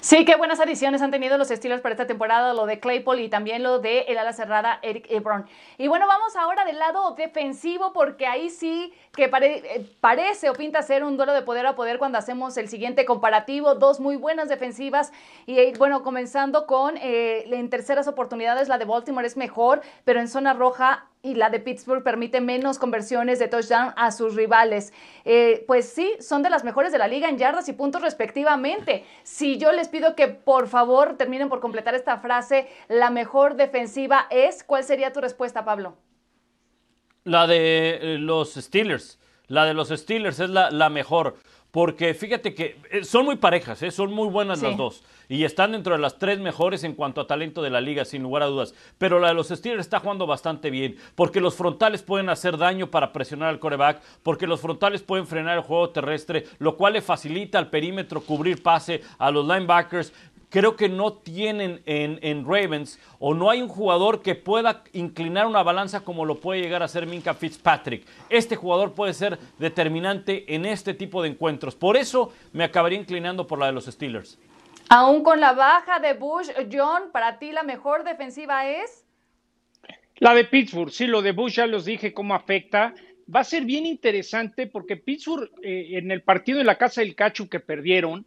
Sí, 0.00 0.24
qué 0.24 0.34
buenas 0.34 0.58
adiciones 0.58 1.00
han 1.00 1.12
tenido 1.12 1.38
los 1.38 1.46
Steelers 1.46 1.80
para 1.80 1.92
esta 1.92 2.08
temporada, 2.08 2.52
lo 2.54 2.66
de 2.66 2.80
Claypool 2.80 3.20
y 3.20 3.28
también 3.28 3.62
lo 3.62 3.78
de 3.78 4.00
el 4.08 4.18
ala 4.18 4.32
cerrada 4.32 4.80
Eric 4.82 5.06
Ebron. 5.08 5.46
Y 5.78 5.86
bueno, 5.86 6.08
vamos 6.08 6.34
ahora 6.34 6.64
del 6.64 6.78
lado 6.78 7.14
defensivo 7.14 7.92
porque 7.92 8.26
ahí 8.26 8.50
sí 8.50 8.92
que 9.14 9.28
pare- 9.28 9.86
parece 10.00 10.50
o 10.50 10.54
pinta 10.54 10.82
ser 10.82 11.04
un 11.04 11.16
duelo 11.16 11.32
de 11.34 11.42
poder 11.42 11.66
a 11.66 11.76
poder 11.76 11.98
cuando 11.98 12.18
hacemos 12.18 12.56
el 12.56 12.68
siguiente 12.68 13.04
comparativo, 13.04 13.76
dos 13.76 14.00
muy 14.00 14.16
buenas 14.16 14.48
defensivas 14.48 15.12
y 15.46 15.58
eh, 15.58 15.72
bueno, 15.78 16.02
comenzando 16.02 16.66
con 16.66 16.96
eh, 16.96 17.44
en 17.52 17.70
terceras 17.70 18.08
oportunidades 18.08 18.68
la 18.68 18.78
de 18.78 18.86
Baltimore 18.86 19.26
es 19.26 19.36
mejor, 19.36 19.82
pero 20.04 20.18
en 20.18 20.26
zona 20.26 20.52
roja 20.52 21.06
y 21.26 21.34
la 21.34 21.50
de 21.50 21.58
Pittsburgh 21.58 22.04
permite 22.04 22.40
menos 22.40 22.78
conversiones 22.78 23.38
de 23.40 23.48
touchdown 23.48 23.92
a 23.96 24.12
sus 24.12 24.36
rivales. 24.36 24.92
Eh, 25.24 25.64
pues 25.66 25.88
sí, 25.88 26.12
son 26.20 26.42
de 26.42 26.50
las 26.50 26.62
mejores 26.62 26.92
de 26.92 26.98
la 26.98 27.08
liga 27.08 27.28
en 27.28 27.36
yardas 27.36 27.68
y 27.68 27.72
puntos 27.72 28.00
respectivamente. 28.00 29.04
Si 29.24 29.58
yo 29.58 29.72
les 29.72 29.88
pido 29.88 30.14
que 30.14 30.28
por 30.28 30.68
favor 30.68 31.16
terminen 31.16 31.48
por 31.48 31.60
completar 31.60 31.94
esta 31.96 32.18
frase, 32.18 32.68
la 32.88 33.10
mejor 33.10 33.56
defensiva 33.56 34.26
es, 34.30 34.62
¿cuál 34.62 34.84
sería 34.84 35.12
tu 35.12 35.20
respuesta, 35.20 35.64
Pablo? 35.64 35.96
La 37.24 37.48
de 37.48 37.98
eh, 38.00 38.18
los 38.18 38.54
Steelers. 38.54 39.18
La 39.48 39.64
de 39.64 39.74
los 39.74 39.88
Steelers 39.88 40.38
es 40.38 40.50
la, 40.50 40.70
la 40.70 40.90
mejor. 40.90 41.34
Porque 41.76 42.14
fíjate 42.14 42.54
que 42.54 42.78
eh, 42.90 43.04
son 43.04 43.26
muy 43.26 43.36
parejas, 43.36 43.82
¿eh? 43.82 43.90
son 43.90 44.10
muy 44.10 44.28
buenas 44.30 44.60
Sí. 44.60 44.64
las 44.66 44.78
dos. 44.78 45.02
Y 45.28 45.44
están 45.44 45.72
dentro 45.72 45.92
de 45.94 46.00
las 46.00 46.18
tres 46.18 46.38
mejores 46.38 46.84
en 46.84 46.94
cuanto 46.94 47.20
a 47.20 47.26
talento 47.26 47.60
de 47.60 47.68
la 47.68 47.82
liga, 47.82 48.06
sin 48.06 48.22
lugar 48.22 48.44
a 48.44 48.46
dudas. 48.46 48.74
Pero 48.96 49.18
la 49.18 49.28
de 49.28 49.34
los 49.34 49.48
Steelers 49.48 49.82
está 49.82 50.00
jugando 50.00 50.26
bastante 50.26 50.70
bien. 50.70 50.96
Porque 51.14 51.38
los 51.38 51.54
frontales 51.54 52.02
pueden 52.02 52.30
hacer 52.30 52.56
daño 52.56 52.90
para 52.90 53.12
presionar 53.12 53.50
al 53.50 53.58
coreback. 53.58 54.00
Porque 54.22 54.46
los 54.46 54.62
frontales 54.62 55.02
pueden 55.02 55.26
frenar 55.26 55.58
el 55.58 55.64
juego 55.64 55.90
terrestre. 55.90 56.44
Lo 56.60 56.78
cual 56.78 56.94
le 56.94 57.02
facilita 57.02 57.58
al 57.58 57.68
perímetro 57.68 58.22
cubrir 58.22 58.62
pase 58.62 59.02
a 59.18 59.30
los 59.30 59.46
linebackers 59.46 60.14
creo 60.50 60.76
que 60.76 60.88
no 60.88 61.14
tienen 61.14 61.82
en, 61.86 62.18
en 62.22 62.44
Ravens 62.44 62.98
o 63.18 63.34
no 63.34 63.50
hay 63.50 63.62
un 63.62 63.68
jugador 63.68 64.22
que 64.22 64.34
pueda 64.34 64.84
inclinar 64.92 65.46
una 65.46 65.62
balanza 65.62 66.00
como 66.00 66.24
lo 66.24 66.40
puede 66.40 66.60
llegar 66.60 66.82
a 66.82 66.88
ser 66.88 67.06
Minka 67.06 67.34
Fitzpatrick. 67.34 68.06
Este 68.28 68.56
jugador 68.56 68.92
puede 68.92 69.14
ser 69.14 69.38
determinante 69.58 70.54
en 70.54 70.66
este 70.66 70.94
tipo 70.94 71.22
de 71.22 71.28
encuentros. 71.28 71.74
Por 71.74 71.96
eso 71.96 72.32
me 72.52 72.64
acabaría 72.64 72.98
inclinando 72.98 73.46
por 73.46 73.58
la 73.58 73.66
de 73.66 73.72
los 73.72 73.86
Steelers. 73.86 74.38
Aún 74.88 75.24
con 75.24 75.40
la 75.40 75.52
baja 75.52 75.98
de 75.98 76.14
Bush, 76.14 76.48
John, 76.72 77.10
para 77.12 77.38
ti 77.38 77.50
la 77.52 77.62
mejor 77.62 78.04
defensiva 78.04 78.68
es... 78.68 79.04
La 80.18 80.32
de 80.32 80.44
Pittsburgh, 80.44 80.90
sí, 80.90 81.06
lo 81.06 81.20
de 81.20 81.32
Bush 81.32 81.56
ya 81.56 81.66
los 81.66 81.84
dije 81.84 82.14
cómo 82.14 82.34
afecta. 82.34 82.94
Va 83.34 83.40
a 83.40 83.44
ser 83.44 83.64
bien 83.64 83.84
interesante 83.84 84.66
porque 84.66 84.96
Pittsburgh 84.96 85.50
eh, 85.62 85.98
en 85.98 86.10
el 86.10 86.22
partido 86.22 86.58
de 86.58 86.64
la 86.64 86.78
Casa 86.78 87.00
del 87.00 87.16
Cachu 87.16 87.48
que 87.48 87.60
perdieron, 87.60 88.24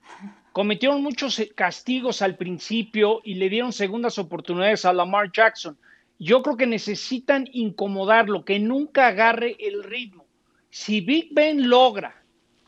cometieron 0.60 1.02
muchos 1.02 1.40
eh, 1.40 1.54
castigos 1.56 2.22
al 2.22 2.36
principio 2.36 3.22
y 3.24 3.36
le 3.36 3.48
dieron 3.48 3.72
segundas 3.72 4.20
oportunidades 4.20 4.84
a 4.84 4.92
Lamar 4.92 5.32
Jackson. 5.32 5.78
Yo 6.20 6.44
creo 6.44 6.58
que 6.58 6.68
necesitan 6.68 7.48
incomodarlo, 7.54 8.44
que 8.44 8.60
nunca 8.60 9.08
agarre 9.08 9.56
el 9.58 9.86
ritmo. 9.86 10.26
Si 10.70 11.00
Big 11.00 11.30
Ben 11.32 11.70
logra 11.70 12.22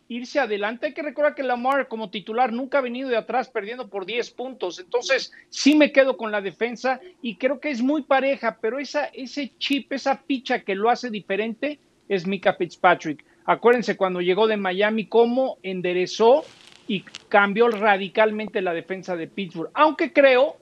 irse 0.07 0.39
adelante, 0.39 0.85
hay 0.85 0.93
que 0.93 1.01
recordar 1.01 1.35
que 1.35 1.43
Lamar 1.43 1.89
como 1.89 2.09
titular 2.09 2.53
nunca 2.53 2.77
ha 2.77 2.81
venido 2.81 3.09
de 3.09 3.17
atrás 3.17 3.49
perdiendo 3.49 3.89
por 3.89 4.05
10 4.05 4.31
puntos. 4.31 4.79
Entonces, 4.79 5.33
sí 5.49 5.75
me 5.75 5.91
quedo 5.91 6.15
con 6.15 6.31
la 6.31 6.39
defensa 6.39 7.01
y 7.21 7.35
creo 7.35 7.59
que 7.59 7.71
es 7.71 7.81
muy 7.81 8.03
pareja, 8.03 8.57
pero 8.61 8.79
esa, 8.79 9.07
ese 9.07 9.51
chip, 9.57 9.91
esa 9.91 10.21
picha 10.21 10.59
que 10.59 10.75
lo 10.75 10.89
hace 10.89 11.09
diferente 11.09 11.77
es 12.07 12.25
Mika 12.25 12.53
Fitzpatrick. 12.53 13.25
Acuérdense 13.43 13.97
cuando 13.97 14.21
llegó 14.21 14.47
de 14.47 14.55
Miami, 14.55 15.07
cómo 15.07 15.57
enderezó 15.61 16.45
y 16.87 17.03
cambió 17.29 17.69
radicalmente 17.69 18.61
la 18.61 18.73
defensa 18.73 19.15
de 19.15 19.27
Pittsburgh. 19.27 19.71
Aunque 19.73 20.13
creo 20.13 20.57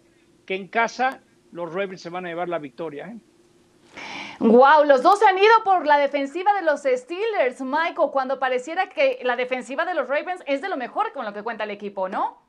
que 0.45 0.55
en 0.55 0.67
casa 0.67 1.21
los 1.51 1.73
Ravens 1.73 2.01
se 2.01 2.09
van 2.09 2.25
a 2.25 2.29
llevar 2.29 2.49
la 2.49 2.59
victoria. 2.59 3.07
¿eh? 3.07 3.17
Wow, 4.39 4.85
los 4.85 5.03
dos 5.03 5.19
se 5.19 5.25
han 5.25 5.38
ido 5.38 5.63
por 5.63 5.85
la 5.85 5.97
defensiva 5.97 6.53
de 6.53 6.61
los 6.61 6.81
Steelers, 6.81 7.61
Michael, 7.61 8.09
cuando 8.11 8.39
pareciera 8.39 8.88
que 8.89 9.19
la 9.23 9.35
defensiva 9.35 9.85
de 9.85 9.93
los 9.93 10.07
Ravens 10.07 10.41
es 10.47 10.61
de 10.61 10.69
lo 10.69 10.77
mejor 10.77 11.11
con 11.13 11.25
lo 11.25 11.33
que 11.33 11.43
cuenta 11.43 11.65
el 11.65 11.71
equipo, 11.71 12.07
¿no? 12.07 12.41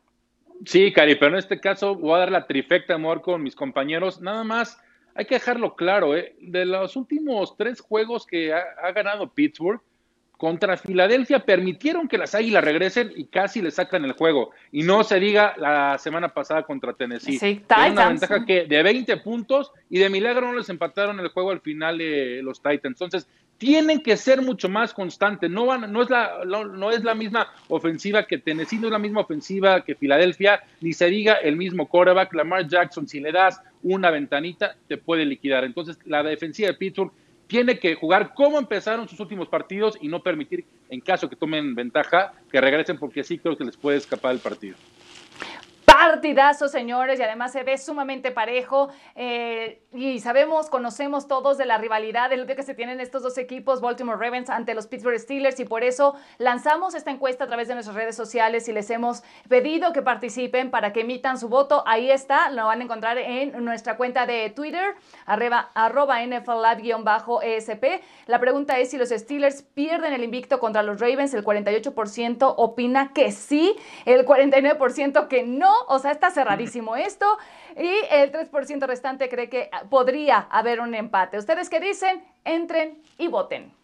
Sí, 0.66 0.92
Cari, 0.92 1.16
pero 1.16 1.32
en 1.32 1.38
este 1.38 1.58
caso 1.58 1.94
voy 1.94 2.14
a 2.14 2.18
dar 2.18 2.30
la 2.30 2.46
trifecta 2.46 2.94
amor 2.94 3.22
con 3.22 3.42
mis 3.42 3.56
compañeros. 3.56 4.20
Nada 4.20 4.44
más, 4.44 4.78
hay 5.14 5.24
que 5.24 5.36
dejarlo 5.36 5.74
claro, 5.74 6.14
¿eh? 6.16 6.36
de 6.40 6.64
los 6.64 6.96
últimos 6.96 7.56
tres 7.56 7.80
juegos 7.80 8.26
que 8.26 8.52
ha, 8.52 8.62
ha 8.82 8.92
ganado 8.92 9.32
Pittsburgh, 9.32 9.80
contra 10.40 10.78
Filadelfia 10.78 11.40
permitieron 11.40 12.08
que 12.08 12.16
las 12.16 12.34
Águilas 12.34 12.64
regresen 12.64 13.12
y 13.14 13.26
casi 13.26 13.60
le 13.60 13.70
sacan 13.70 14.06
el 14.06 14.12
juego. 14.12 14.52
Y 14.72 14.84
no 14.84 15.04
se 15.04 15.20
diga 15.20 15.52
la 15.58 15.98
semana 15.98 16.30
pasada 16.30 16.62
contra 16.62 16.94
Tennessee. 16.94 17.38
Sí, 17.38 17.62
Era 17.68 17.76
una 17.76 17.90
Titans. 17.90 18.20
ventaja 18.20 18.46
que 18.46 18.64
de 18.64 18.82
20 18.82 19.18
puntos 19.18 19.70
y 19.90 19.98
de 19.98 20.08
milagro 20.08 20.50
no 20.50 20.56
les 20.56 20.70
empataron 20.70 21.20
el 21.20 21.28
juego 21.28 21.50
al 21.50 21.60
final 21.60 21.98
de 21.98 22.40
los 22.42 22.62
Titans. 22.62 22.98
Entonces, 23.02 23.28
tienen 23.58 24.00
que 24.00 24.16
ser 24.16 24.40
mucho 24.40 24.70
más 24.70 24.94
constantes. 24.94 25.50
No, 25.50 25.66
van, 25.66 25.92
no, 25.92 26.00
es 26.00 26.08
la, 26.08 26.40
no, 26.46 26.64
no 26.64 26.90
es 26.90 27.04
la 27.04 27.14
misma 27.14 27.46
ofensiva 27.68 28.26
que 28.26 28.38
Tennessee, 28.38 28.78
no 28.78 28.86
es 28.86 28.92
la 28.92 28.98
misma 28.98 29.20
ofensiva 29.20 29.84
que 29.84 29.94
Filadelfia, 29.94 30.62
ni 30.80 30.94
se 30.94 31.08
diga 31.10 31.34
el 31.34 31.56
mismo 31.56 31.86
quarterback. 31.86 32.32
Lamar 32.32 32.66
Jackson, 32.66 33.06
si 33.06 33.20
le 33.20 33.30
das 33.30 33.60
una 33.82 34.10
ventanita, 34.10 34.74
te 34.88 34.96
puede 34.96 35.26
liquidar. 35.26 35.64
Entonces, 35.64 35.98
la 36.06 36.22
defensiva 36.22 36.68
de 36.68 36.74
Pittsburgh 36.78 37.12
tiene 37.50 37.80
que 37.80 37.96
jugar 37.96 38.32
como 38.32 38.60
empezaron 38.60 39.08
sus 39.08 39.18
últimos 39.18 39.48
partidos 39.48 39.98
y 40.00 40.06
no 40.06 40.22
permitir, 40.22 40.64
en 40.88 41.00
caso 41.00 41.28
que 41.28 41.34
tomen 41.34 41.74
ventaja, 41.74 42.32
que 42.48 42.60
regresen 42.60 42.96
porque 42.96 43.24
sí 43.24 43.38
creo 43.40 43.56
que 43.56 43.64
les 43.64 43.76
puede 43.76 43.98
escapar 43.98 44.30
el 44.32 44.38
partido. 44.38 44.76
Partidazo, 45.92 46.68
señores, 46.68 47.18
y 47.18 47.22
además 47.22 47.52
se 47.52 47.62
ve 47.62 47.76
sumamente 47.78 48.30
parejo. 48.30 48.90
eh, 49.16 49.82
y 49.92 50.20
sabemos, 50.20 50.70
conocemos 50.70 51.26
todos 51.26 51.58
de 51.58 51.66
la 51.66 51.76
rivalidad, 51.76 52.30
del 52.30 52.42
odio 52.42 52.54
que 52.54 52.62
se 52.62 52.74
tienen 52.74 53.00
estos 53.00 53.24
dos 53.24 53.36
equipos, 53.38 53.80
Baltimore 53.80 54.16
Ravens 54.16 54.48
ante 54.48 54.74
los 54.74 54.86
Pittsburgh 54.86 55.18
Steelers, 55.18 55.58
y 55.58 55.64
por 55.64 55.82
eso 55.82 56.14
lanzamos 56.38 56.94
esta 56.94 57.10
encuesta 57.10 57.44
a 57.44 57.46
través 57.48 57.66
de 57.66 57.74
nuestras 57.74 57.96
redes 57.96 58.14
sociales 58.14 58.68
y 58.68 58.72
les 58.72 58.88
hemos 58.90 59.24
pedido 59.48 59.92
que 59.92 60.02
participen 60.02 60.70
para 60.70 60.92
que 60.92 61.00
emitan 61.00 61.38
su 61.38 61.48
voto. 61.48 61.82
Ahí 61.86 62.10
está, 62.10 62.50
lo 62.50 62.66
van 62.66 62.80
a 62.80 62.84
encontrar 62.84 63.18
en 63.18 63.64
nuestra 63.64 63.96
cuenta 63.96 64.26
de 64.26 64.50
Twitter, 64.50 64.94
arroba, 65.26 65.70
arroba 65.74 66.22
NFLab-ESP. 66.22 68.00
La 68.26 68.38
pregunta 68.38 68.78
es 68.78 68.90
si 68.90 68.96
los 68.96 69.08
Steelers 69.08 69.62
pierden 69.62 70.12
el 70.12 70.22
invicto 70.22 70.60
contra 70.60 70.84
los 70.84 71.00
Ravens. 71.00 71.34
El 71.34 71.44
48% 71.44 72.54
opina 72.56 73.12
que 73.12 73.32
sí, 73.32 73.76
el 74.04 74.24
49% 74.24 75.26
que 75.26 75.42
no. 75.42 75.72
O 75.88 75.98
sea, 75.98 76.10
está 76.10 76.30
cerradísimo 76.30 76.96
esto. 76.96 77.26
Y 77.76 77.90
el 78.10 78.32
3% 78.32 78.86
restante 78.86 79.28
cree 79.28 79.48
que 79.48 79.70
podría 79.88 80.48
haber 80.50 80.80
un 80.80 80.94
empate. 80.94 81.38
¿Ustedes 81.38 81.68
qué 81.70 81.80
dicen? 81.80 82.24
Entren 82.44 83.02
y 83.18 83.28
voten. 83.28 83.79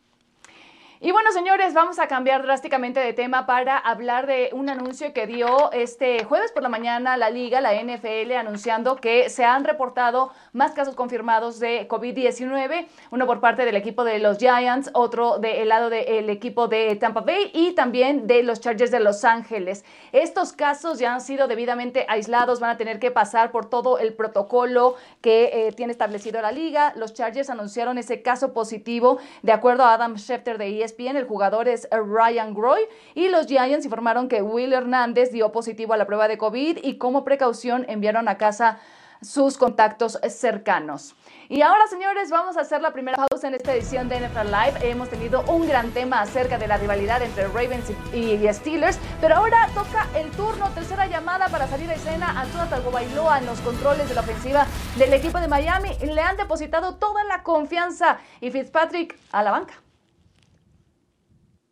Y 0.99 1.11
bueno, 1.11 1.31
señores, 1.31 1.75
vamos 1.75 1.99
a 1.99 2.09
cambiar 2.09 2.43
drásticamente 2.43 3.01
de 3.01 3.13
tema 3.13 3.45
para 3.45 3.77
hablar 3.77 4.27
de 4.27 4.49
un 4.55 4.71
anuncio 4.71 5.13
que 5.13 5.27
dio 5.27 5.71
este 5.73 6.25
jueves 6.25 6.53
por 6.53 6.63
la 6.63 6.71
mañana 6.71 7.19
la 7.19 7.29
liga, 7.29 7.61
la 7.61 7.75
NFL, 7.75 8.33
anunciando 8.33 8.97
que 8.97 9.29
se 9.29 9.45
han 9.45 9.65
reportado 9.65 10.33
más 10.55 10.73
casos 10.73 10.95
confirmados 10.95 11.61
de 11.61 11.87
COVID-19, 11.87 12.87
uno 13.11 13.27
por 13.27 13.41
parte 13.41 13.67
del 13.67 13.77
equipo 13.77 14.05
de 14.05 14.21
los 14.21 14.39
Giants, 14.39 14.89
otro 14.95 15.39
del 15.39 15.69
lado 15.69 15.91
del 15.91 16.31
equipo 16.31 16.67
de 16.67 16.97
Tampa 16.97 17.21
Bay 17.21 17.51
y 17.53 17.73
también 17.73 18.27
de 18.27 18.43
los 18.43 18.61
Chargers 18.61 18.91
de 18.91 19.01
Los 19.01 19.23
Ángeles. 19.25 19.85
Estos 20.13 20.55
casos 20.55 20.99
ya 20.99 21.13
han 21.13 21.21
sido 21.21 21.47
debidamente 21.47 22.07
aislados, 22.09 22.59
van 22.59 22.71
a 22.71 22.79
tener 22.79 22.99
que 22.99 23.11
pasar 23.11 23.51
por 23.51 23.69
todo 23.69 23.99
el 23.99 24.15
protocolo 24.15 24.95
que 25.21 25.51
eh, 25.53 25.73
tiene 25.73 25.93
establecido 25.93 26.41
la 26.41 26.53
liga. 26.53 26.95
Los 26.97 27.13
Chargers 27.13 27.51
anunciaron 27.51 27.99
ese 27.99 28.23
caso 28.23 28.55
positivo 28.55 29.19
de 29.43 29.53
acuerdo 29.53 29.85
a 29.85 29.93
Adam 29.93 30.17
Schefter 30.17 30.57
de 30.57 30.86
ESPN, 30.87 31.17
el 31.17 31.27
jugador 31.27 31.69
es 31.69 31.89
Ryan 31.91 32.55
Groy 32.55 32.81
y 33.15 33.29
los 33.29 33.47
Giants 33.47 33.85
informaron 33.85 34.29
que 34.29 34.43
Will 34.43 34.73
Hernández 34.73 35.31
dio 35.31 35.53
positivo 35.53 35.93
a 35.93 35.97
la 35.97 36.07
prueba 36.07 36.29
de 36.29 36.39
COVID 36.39 36.79
y 36.83 36.99
como 36.99 37.25
precaución 37.25 37.85
enviaron 37.89 38.29
a 38.29 38.39
casa 38.39 38.79
sus 39.23 39.57
contactos 39.57 40.19
cercanos. 40.29 41.15
Y 41.49 41.63
ahora, 41.63 41.87
señores, 41.87 42.31
vamos 42.31 42.57
a 42.57 42.63
hacer 42.63 42.83
la 42.83 42.93
primera 42.93 43.25
pausa 43.29 43.49
en 43.49 43.55
esta 43.55 43.73
edición 43.73 44.09
de 44.09 44.21
NFL 44.21 44.47
Live. 44.47 44.91
Hemos 44.91 45.09
tenido 45.09 45.43
un 45.49 45.67
gran 45.67 45.91
tema 45.93 46.21
acerca 46.21 46.59
de 46.59 46.67
la 46.67 46.77
rivalidad 46.77 47.23
entre 47.23 47.47
Ravens 47.49 47.91
y, 48.13 48.53
Steelers, 48.53 48.99
pero 49.21 49.37
ahora 49.37 49.69
toca 49.75 50.07
el 50.17 50.31
turno, 50.33 50.69
tercera 50.71 51.07
llamada 51.07 51.49
para 51.49 51.67
salir 51.69 51.89
a 51.91 51.95
escena. 51.95 52.41
Antuna 52.41 52.69
Tagovailoa 52.69 53.39
en 53.39 53.47
los 53.47 53.61
controles 53.61 54.09
de 54.09 54.15
la 54.15 54.23
ofensiva 54.23 54.67
del 54.97 55.13
equipo 55.13 55.39
de 55.41 55.49
Miami 55.49 55.91
le 56.01 56.21
han 56.21 56.37
depositado 56.37 56.97
toda 56.97 57.25
la 57.25 57.43
confianza 57.43 58.19
y 58.41 58.51
Fitzpatrick 58.51 59.19
a 59.33 59.43
la 59.43 59.53
banca. 59.53 59.86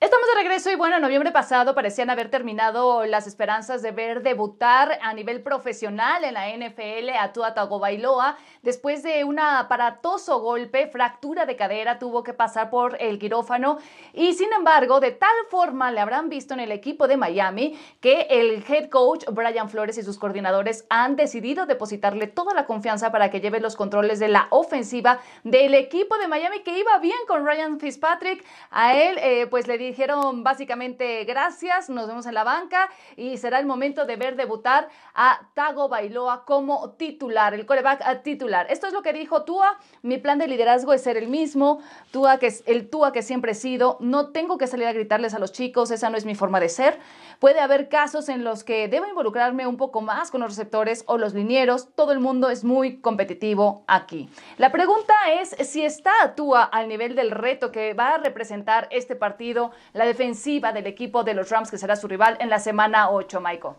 Estamos 0.04 0.26
de 0.26 0.34
regreso 0.34 0.70
y 0.70 0.74
bueno, 0.74 0.96
en 0.96 1.00
noviembre 1.00 1.32
pasado 1.32 1.74
parecían 1.74 2.10
haber 2.10 2.28
terminado 2.28 3.06
las 3.06 3.26
esperanzas 3.26 3.80
de 3.80 3.90
ver 3.90 4.22
debutar 4.22 4.98
a 5.00 5.14
nivel 5.14 5.42
profesional 5.42 6.24
en 6.24 6.34
la 6.34 6.54
NFL 6.54 7.08
a 7.18 7.32
Tua 7.32 7.54
Tagovailoa. 7.54 8.36
Después 8.60 9.02
de 9.02 9.24
un 9.24 9.38
aparatoso 9.38 10.40
golpe, 10.40 10.88
fractura 10.88 11.46
de 11.46 11.56
cadera, 11.56 11.98
tuvo 11.98 12.22
que 12.22 12.34
pasar 12.34 12.68
por 12.68 13.00
el 13.00 13.18
quirófano 13.18 13.78
y 14.12 14.34
sin 14.34 14.52
embargo, 14.52 15.00
de 15.00 15.12
tal 15.12 15.34
forma 15.48 15.90
le 15.90 16.00
habrán 16.00 16.28
visto 16.28 16.52
en 16.52 16.60
el 16.60 16.72
equipo 16.72 17.08
de 17.08 17.16
Miami 17.16 17.78
que 18.02 18.26
el 18.28 18.62
head 18.68 18.90
coach 18.90 19.24
Brian 19.32 19.70
Flores 19.70 19.96
y 19.96 20.02
sus 20.02 20.18
coordinadores 20.18 20.84
han 20.90 21.16
decidido 21.16 21.64
depositarle 21.64 22.26
toda 22.26 22.52
la 22.52 22.66
confianza 22.66 23.10
para 23.10 23.30
que 23.30 23.40
lleve 23.40 23.58
los 23.58 23.74
controles 23.74 24.18
de 24.18 24.28
la 24.28 24.48
ofensiva 24.50 25.20
del 25.44 25.72
equipo 25.72 26.18
de 26.18 26.28
Miami 26.28 26.60
que 26.60 26.78
iba 26.78 26.98
bien 26.98 27.20
con 27.26 27.46
Ryan 27.46 27.80
Fitzpatrick. 27.80 28.44
A 28.70 28.94
él 28.94 29.16
eh, 29.22 29.46
pues 29.46 29.66
le 29.66 29.78
dijeron 29.94 30.42
básicamente 30.42 31.22
gracias, 31.22 31.88
nos 31.88 32.08
vemos 32.08 32.26
en 32.26 32.34
la 32.34 32.42
banca 32.42 32.90
y 33.16 33.36
será 33.36 33.60
el 33.60 33.66
momento 33.66 34.06
de 34.06 34.16
ver 34.16 34.34
debutar 34.34 34.88
a 35.14 35.48
Tago 35.54 35.88
Bailoa 35.88 36.44
como 36.44 36.90
titular, 36.94 37.54
el 37.54 37.64
coreback 37.64 38.02
a 38.02 38.22
titular. 38.22 38.66
Esto 38.70 38.88
es 38.88 38.92
lo 38.92 39.02
que 39.02 39.12
dijo 39.12 39.44
Tua, 39.44 39.78
mi 40.02 40.18
plan 40.18 40.40
de 40.40 40.48
liderazgo 40.48 40.92
es 40.92 41.02
ser 41.02 41.16
el 41.16 41.28
mismo, 41.28 41.80
Tua 42.10 42.38
que 42.38 42.48
es 42.48 42.64
el 42.66 42.90
Tua 42.90 43.12
que 43.12 43.22
siempre 43.22 43.52
he 43.52 43.54
sido, 43.54 43.96
no 44.00 44.32
tengo 44.32 44.58
que 44.58 44.66
salir 44.66 44.88
a 44.88 44.92
gritarles 44.92 45.32
a 45.32 45.38
los 45.38 45.52
chicos, 45.52 45.92
esa 45.92 46.10
no 46.10 46.16
es 46.16 46.24
mi 46.24 46.34
forma 46.34 46.58
de 46.58 46.70
ser. 46.70 46.98
Puede 47.38 47.60
haber 47.60 47.88
casos 47.88 48.28
en 48.28 48.42
los 48.42 48.64
que 48.64 48.88
debo 48.88 49.06
involucrarme 49.06 49.68
un 49.68 49.76
poco 49.76 50.00
más 50.00 50.32
con 50.32 50.40
los 50.40 50.50
receptores 50.50 51.04
o 51.06 51.18
los 51.18 51.34
linieros, 51.34 51.94
todo 51.94 52.10
el 52.10 52.18
mundo 52.18 52.50
es 52.50 52.64
muy 52.64 52.96
competitivo 53.00 53.84
aquí. 53.86 54.28
La 54.58 54.72
pregunta 54.72 55.14
es 55.40 55.50
si 55.68 55.84
está 55.84 56.34
Tua 56.34 56.64
al 56.64 56.88
nivel 56.88 57.14
del 57.14 57.30
reto 57.30 57.70
que 57.70 57.94
va 57.94 58.14
a 58.14 58.18
representar 58.18 58.88
este 58.90 59.14
partido 59.14 59.70
la 59.92 60.06
defensiva 60.06 60.72
del 60.72 60.86
equipo 60.86 61.24
de 61.24 61.34
los 61.34 61.50
Rams, 61.50 61.70
que 61.70 61.78
será 61.78 61.96
su 61.96 62.08
rival 62.08 62.36
en 62.40 62.50
la 62.50 62.58
semana 62.58 63.10
8, 63.10 63.40
Michael. 63.40 63.74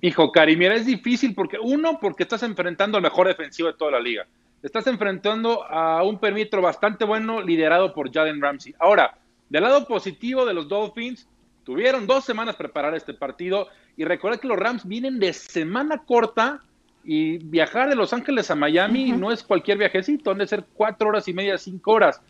Hijo, 0.00 0.30
Cari, 0.30 0.56
mira, 0.56 0.74
es 0.74 0.86
difícil 0.86 1.34
porque 1.34 1.58
uno, 1.60 1.98
porque 2.00 2.22
estás 2.22 2.42
enfrentando 2.44 2.98
al 2.98 3.02
mejor 3.02 3.26
defensivo 3.26 3.68
de 3.68 3.74
toda 3.74 3.92
la 3.92 4.00
liga. 4.00 4.26
Estás 4.62 4.86
enfrentando 4.86 5.64
a 5.64 6.02
un 6.04 6.18
perímetro 6.18 6.62
bastante 6.62 7.04
bueno 7.04 7.42
liderado 7.42 7.92
por 7.92 8.12
Jalen 8.12 8.40
Ramsey. 8.40 8.74
Ahora, 8.78 9.16
del 9.48 9.62
lado 9.62 9.86
positivo 9.86 10.44
de 10.44 10.54
los 10.54 10.68
Dolphins, 10.68 11.26
tuvieron 11.64 12.06
dos 12.06 12.24
semanas 12.24 12.56
preparar 12.56 12.94
este 12.94 13.14
partido 13.14 13.68
y 13.96 14.04
recuerda 14.04 14.38
que 14.38 14.48
los 14.48 14.58
Rams 14.58 14.86
vienen 14.86 15.18
de 15.18 15.32
semana 15.32 15.98
corta 15.98 16.62
y 17.04 17.38
viajar 17.38 17.88
de 17.88 17.96
Los 17.96 18.12
Ángeles 18.12 18.50
a 18.50 18.54
Miami 18.54 19.12
no 19.12 19.32
es 19.32 19.42
cualquier 19.42 19.78
viajecito, 19.78 20.30
han 20.30 20.38
de 20.38 20.46
ser 20.46 20.64
cuatro 20.74 21.08
horas 21.08 21.26
y 21.26 21.32
media, 21.32 21.56
cinco 21.56 21.92
horas. 21.92 22.20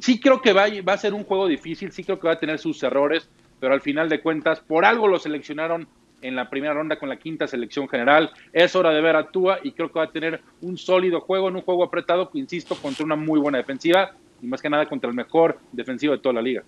Sí 0.00 0.20
creo 0.20 0.40
que 0.40 0.52
va, 0.52 0.66
va 0.86 0.92
a 0.92 0.98
ser 0.98 1.14
un 1.14 1.24
juego 1.24 1.46
difícil, 1.46 1.92
sí 1.92 2.04
creo 2.04 2.20
que 2.20 2.28
va 2.28 2.34
a 2.34 2.38
tener 2.38 2.58
sus 2.58 2.82
errores, 2.82 3.28
pero 3.60 3.74
al 3.74 3.80
final 3.80 4.08
de 4.08 4.20
cuentas, 4.20 4.60
por 4.60 4.84
algo 4.84 5.08
lo 5.08 5.18
seleccionaron 5.18 5.88
en 6.22 6.36
la 6.36 6.50
primera 6.50 6.74
ronda 6.74 6.98
con 6.98 7.08
la 7.08 7.16
quinta 7.16 7.46
selección 7.46 7.88
general. 7.88 8.30
Es 8.52 8.74
hora 8.76 8.90
de 8.90 9.00
ver 9.00 9.16
a 9.16 9.28
Tua 9.30 9.60
y 9.62 9.72
creo 9.72 9.90
que 9.90 9.98
va 9.98 10.06
a 10.06 10.10
tener 10.10 10.40
un 10.62 10.76
sólido 10.76 11.20
juego, 11.20 11.48
en 11.48 11.56
un 11.56 11.62
juego 11.62 11.84
apretado, 11.84 12.30
que 12.30 12.38
insisto, 12.38 12.76
contra 12.76 13.04
una 13.04 13.16
muy 13.16 13.38
buena 13.40 13.58
defensiva 13.58 14.12
y 14.42 14.46
más 14.46 14.62
que 14.62 14.70
nada 14.70 14.86
contra 14.86 15.10
el 15.10 15.16
mejor 15.16 15.58
defensivo 15.72 16.12
de 16.12 16.18
toda 16.18 16.34
la 16.34 16.42
liga. 16.42 16.62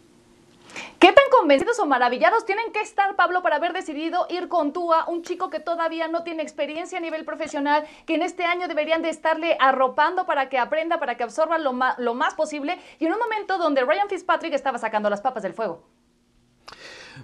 ¿Qué 0.99 1.12
tan 1.12 1.25
convencidos 1.31 1.79
o 1.79 1.87
maravillados 1.87 2.45
tienen 2.45 2.73
que 2.73 2.81
estar, 2.81 3.17
Pablo, 3.17 3.43
para 3.43 3.57
haber 3.57 3.73
decidido 3.73 4.27
ir 4.29 4.49
con 4.49 4.73
Tua, 4.73 5.07
un 5.09 5.23
chico 5.23 5.50
que 5.50 5.61
todavía 5.61 6.09
no 6.09 6.23
tiene 6.23 6.43
experiencia 6.43 6.99
a 6.99 7.00
nivel 7.00 7.25
profesional, 7.25 7.87
que 8.07 8.15
en 8.15 8.23
este 8.23 8.45
año 8.45 8.69
deberían 8.69 9.03
de 9.03 9.09
estarle 9.09 9.57
arropando 9.61 10.27
para 10.27 10.49
que 10.49 10.59
aprenda, 10.59 10.99
para 11.00 11.17
que 11.17 11.25
absorba 11.25 11.59
lo, 11.59 11.75
lo 11.99 12.15
más 12.15 12.35
posible, 12.35 12.79
y 12.99 13.07
en 13.07 13.12
un 13.12 13.19
momento 13.19 13.59
donde 13.59 13.83
Ryan 13.83 14.09
Fitzpatrick 14.09 14.53
estaba 14.53 14.79
sacando 14.79 15.09
las 15.09 15.21
papas 15.21 15.43
del 15.43 15.55
fuego? 15.55 15.83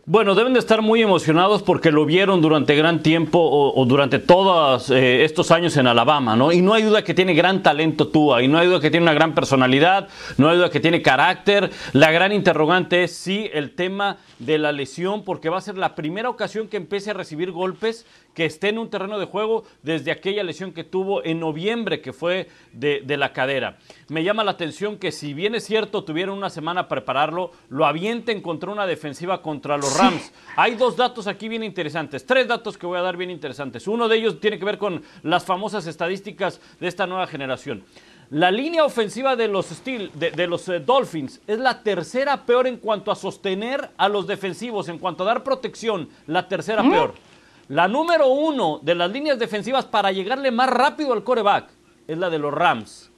Bueno, 0.08 0.36
deben 0.36 0.52
de 0.52 0.60
estar 0.60 0.82
muy 0.82 1.02
emocionados 1.02 1.62
porque 1.62 1.90
lo 1.90 2.06
vieron 2.06 2.40
durante 2.40 2.76
gran 2.76 3.02
tiempo 3.02 3.40
o, 3.40 3.84
durante 3.86 4.20
todos 4.20 4.90
eh, 4.90 5.24
estos 5.24 5.50
años 5.50 5.76
en 5.76 5.86
Alabama, 5.86 6.36
¿no? 6.36 6.52
Y 6.52 6.62
no 6.62 6.74
hay 6.74 6.84
duda 6.84 7.02
que 7.02 7.12
tiene 7.12 7.34
gran 7.34 7.62
talento 7.62 8.08
Tua, 8.08 8.42
y 8.42 8.48
no 8.48 8.58
hay 8.58 8.68
duda 8.68 8.80
que 8.80 8.90
tiene 8.90 9.04
una 9.04 9.14
gran 9.14 9.34
personalidad, 9.34 10.08
no 10.38 10.48
hay 10.48 10.58
duda 10.58 10.70
que 10.70 10.78
tiene 10.78 11.02
carácter. 11.02 11.70
La 11.92 12.12
gran 12.12 12.30
interrogante 12.32 13.04
es 13.04 13.16
sí 13.16 13.50
el 13.52 13.74
tema 13.74 14.18
de 14.38 14.58
la 14.58 14.70
lesión, 14.70 15.24
porque 15.24 15.48
va 15.48 15.58
a 15.58 15.62
ser 15.62 15.76
la 15.76 15.94
primera 15.94 16.28
ocasión 16.28 16.68
que 16.68 16.76
empiece 16.76 17.10
a 17.10 17.14
recibir 17.14 17.50
golpes 17.50 18.06
que 18.34 18.44
esté 18.44 18.68
en 18.68 18.78
un 18.78 18.90
terreno 18.90 19.18
de 19.18 19.24
juego 19.24 19.64
desde 19.82 20.12
aquella 20.12 20.44
lesión 20.44 20.72
que 20.72 20.84
tuvo 20.84 21.24
en 21.24 21.40
noviembre, 21.40 22.02
que 22.02 22.12
fue 22.12 22.48
de, 22.72 23.02
de 23.04 23.16
la 23.16 23.32
cadera. 23.32 23.78
Me 24.08 24.22
llama 24.22 24.44
la 24.44 24.50
atención 24.50 24.98
que 24.98 25.10
si 25.10 25.32
bien 25.32 25.54
es 25.54 25.64
cierto, 25.64 26.04
tuvieron 26.04 26.36
una 26.36 26.50
semana 26.50 26.82
a 26.82 26.88
prepararlo, 26.88 27.50
lo 27.70 27.86
avienten 27.86 28.42
contra 28.42 28.70
una 28.70 28.86
defensiva 28.86 29.40
contra 29.40 29.75
los 29.76 29.96
Rams. 29.96 30.32
Hay 30.56 30.74
dos 30.74 30.96
datos 30.96 31.26
aquí 31.26 31.48
bien 31.48 31.62
interesantes, 31.62 32.24
tres 32.24 32.48
datos 32.48 32.78
que 32.78 32.86
voy 32.86 32.98
a 32.98 33.02
dar 33.02 33.16
bien 33.16 33.30
interesantes. 33.30 33.86
Uno 33.86 34.08
de 34.08 34.16
ellos 34.16 34.40
tiene 34.40 34.58
que 34.58 34.64
ver 34.64 34.78
con 34.78 35.02
las 35.22 35.44
famosas 35.44 35.86
estadísticas 35.86 36.60
de 36.80 36.88
esta 36.88 37.06
nueva 37.06 37.26
generación. 37.26 37.84
La 38.30 38.50
línea 38.50 38.84
ofensiva 38.84 39.36
de 39.36 39.46
los, 39.46 39.66
Steel, 39.66 40.10
de, 40.14 40.32
de 40.32 40.46
los 40.48 40.68
eh, 40.68 40.80
Dolphins 40.80 41.40
es 41.46 41.58
la 41.58 41.82
tercera 41.82 42.44
peor 42.44 42.66
en 42.66 42.78
cuanto 42.78 43.12
a 43.12 43.14
sostener 43.14 43.90
a 43.96 44.08
los 44.08 44.26
defensivos, 44.26 44.88
en 44.88 44.98
cuanto 44.98 45.22
a 45.22 45.26
dar 45.26 45.44
protección, 45.44 46.08
la 46.26 46.48
tercera 46.48 46.82
peor. 46.82 47.14
La 47.68 47.86
número 47.86 48.28
uno 48.28 48.80
de 48.82 48.94
las 48.94 49.10
líneas 49.10 49.38
defensivas 49.38 49.84
para 49.84 50.10
llegarle 50.10 50.50
más 50.50 50.70
rápido 50.70 51.12
al 51.12 51.22
coreback 51.22 51.68
es 52.06 52.18
la 52.18 52.30
de 52.30 52.38
los 52.38 52.52
Rams. 52.52 53.10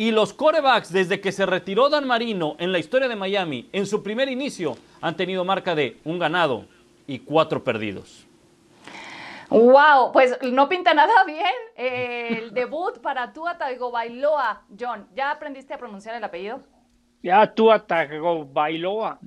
Y 0.00 0.12
los 0.12 0.32
corebacks, 0.32 0.90
desde 0.90 1.20
que 1.20 1.30
se 1.30 1.44
retiró 1.44 1.90
Dan 1.90 2.06
Marino 2.06 2.56
en 2.58 2.72
la 2.72 2.78
historia 2.78 3.06
de 3.06 3.16
Miami, 3.16 3.68
en 3.70 3.84
su 3.84 4.02
primer 4.02 4.30
inicio, 4.30 4.78
han 5.02 5.14
tenido 5.14 5.44
marca 5.44 5.74
de 5.74 5.98
un 6.04 6.18
ganado 6.18 6.64
y 7.06 7.18
cuatro 7.18 7.62
perdidos. 7.62 8.26
Wow, 9.50 10.10
pues 10.10 10.38
no 10.40 10.70
pinta 10.70 10.94
nada 10.94 11.22
bien 11.26 11.52
eh, 11.76 12.28
el 12.30 12.54
debut 12.54 12.98
para 13.02 13.30
Tua 13.34 13.58
Tagovailoa. 13.58 14.62
John, 14.80 15.06
¿ya 15.14 15.32
aprendiste 15.32 15.74
a 15.74 15.76
pronunciar 15.76 16.14
el 16.14 16.24
apellido? 16.24 16.62
Ya 17.22 17.52
tú 17.52 17.70
atacó 17.70 18.46
Bailoa. 18.46 19.18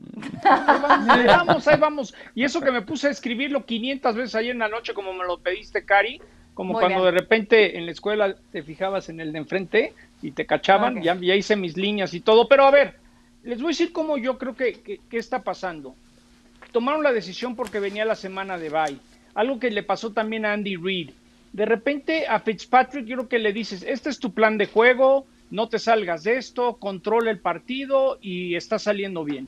Ahí 0.44 0.82
vamos, 0.82 1.08
ahí 1.08 1.26
vamos, 1.28 1.68
ahí 1.68 1.80
vamos. 1.80 2.16
Y 2.34 2.46
eso 2.46 2.60
que 2.62 2.72
me 2.72 2.82
puse 2.82 3.10
a 3.10 3.12
escribirlo 3.12 3.64
500 3.64 4.16
veces 4.16 4.34
ayer 4.34 4.54
en 4.54 4.60
la 4.60 4.70
noche, 4.70 4.96
como 4.96 5.14
me 5.14 5.24
lo 5.24 5.38
pediste, 5.38 5.86
Cari, 5.86 6.20
como 6.56 6.74
Muy 6.74 6.80
cuando 6.80 7.04
bien. 7.04 7.14
de 7.14 7.20
repente 7.20 7.78
en 7.78 7.86
la 7.86 7.92
escuela 7.92 8.36
te 8.52 8.64
fijabas 8.64 9.10
en 9.10 9.20
el 9.20 9.34
de 9.34 9.38
enfrente 9.38 9.94
y 10.24 10.32
te 10.32 10.46
cachaban, 10.46 11.02
ya, 11.04 11.16
ya 11.16 11.36
hice 11.36 11.56
mis 11.56 11.78
líneas 11.78 12.14
y 12.14 12.22
todo. 12.22 12.48
Pero 12.48 12.66
a 12.66 12.72
ver, 12.72 12.96
les 13.44 13.58
voy 13.60 13.68
a 13.68 13.76
decir 13.76 13.92
cómo 13.92 14.18
yo 14.18 14.38
creo 14.38 14.56
que, 14.56 14.74
que- 14.82 15.00
que 15.10 15.18
está 15.18 15.44
pasando. 15.44 15.96
Tomaron 16.72 17.04
la 17.04 17.12
decisión 17.14 17.56
porque 17.56 17.80
venía 17.80 18.06
la 18.06 18.16
semana 18.16 18.58
de 18.58 18.70
bye. 18.70 18.98
Algo 19.36 19.60
que 19.60 19.70
le 19.70 19.84
pasó 19.84 20.12
también 20.12 20.46
a 20.46 20.54
Andy 20.54 20.76
Reid. 20.78 21.12
De 21.52 21.66
repente 21.66 22.26
a 22.28 22.40
Fitzpatrick 22.40 23.06
yo 23.06 23.18
creo 23.18 23.30
que 23.30 23.40
le 23.40 23.54
dices, 23.54 23.84
este 23.88 24.10
es 24.10 24.18
tu 24.20 24.34
plan 24.34 24.58
de 24.58 24.66
juego, 24.66 25.28
no 25.52 25.70
te 25.70 25.78
salgas 25.78 26.24
de 26.24 26.38
esto, 26.38 26.78
controla 26.78 27.30
el 27.30 27.40
partido 27.40 28.18
y 28.22 28.56
está 28.56 28.80
saliendo 28.80 29.24
bien. 29.24 29.48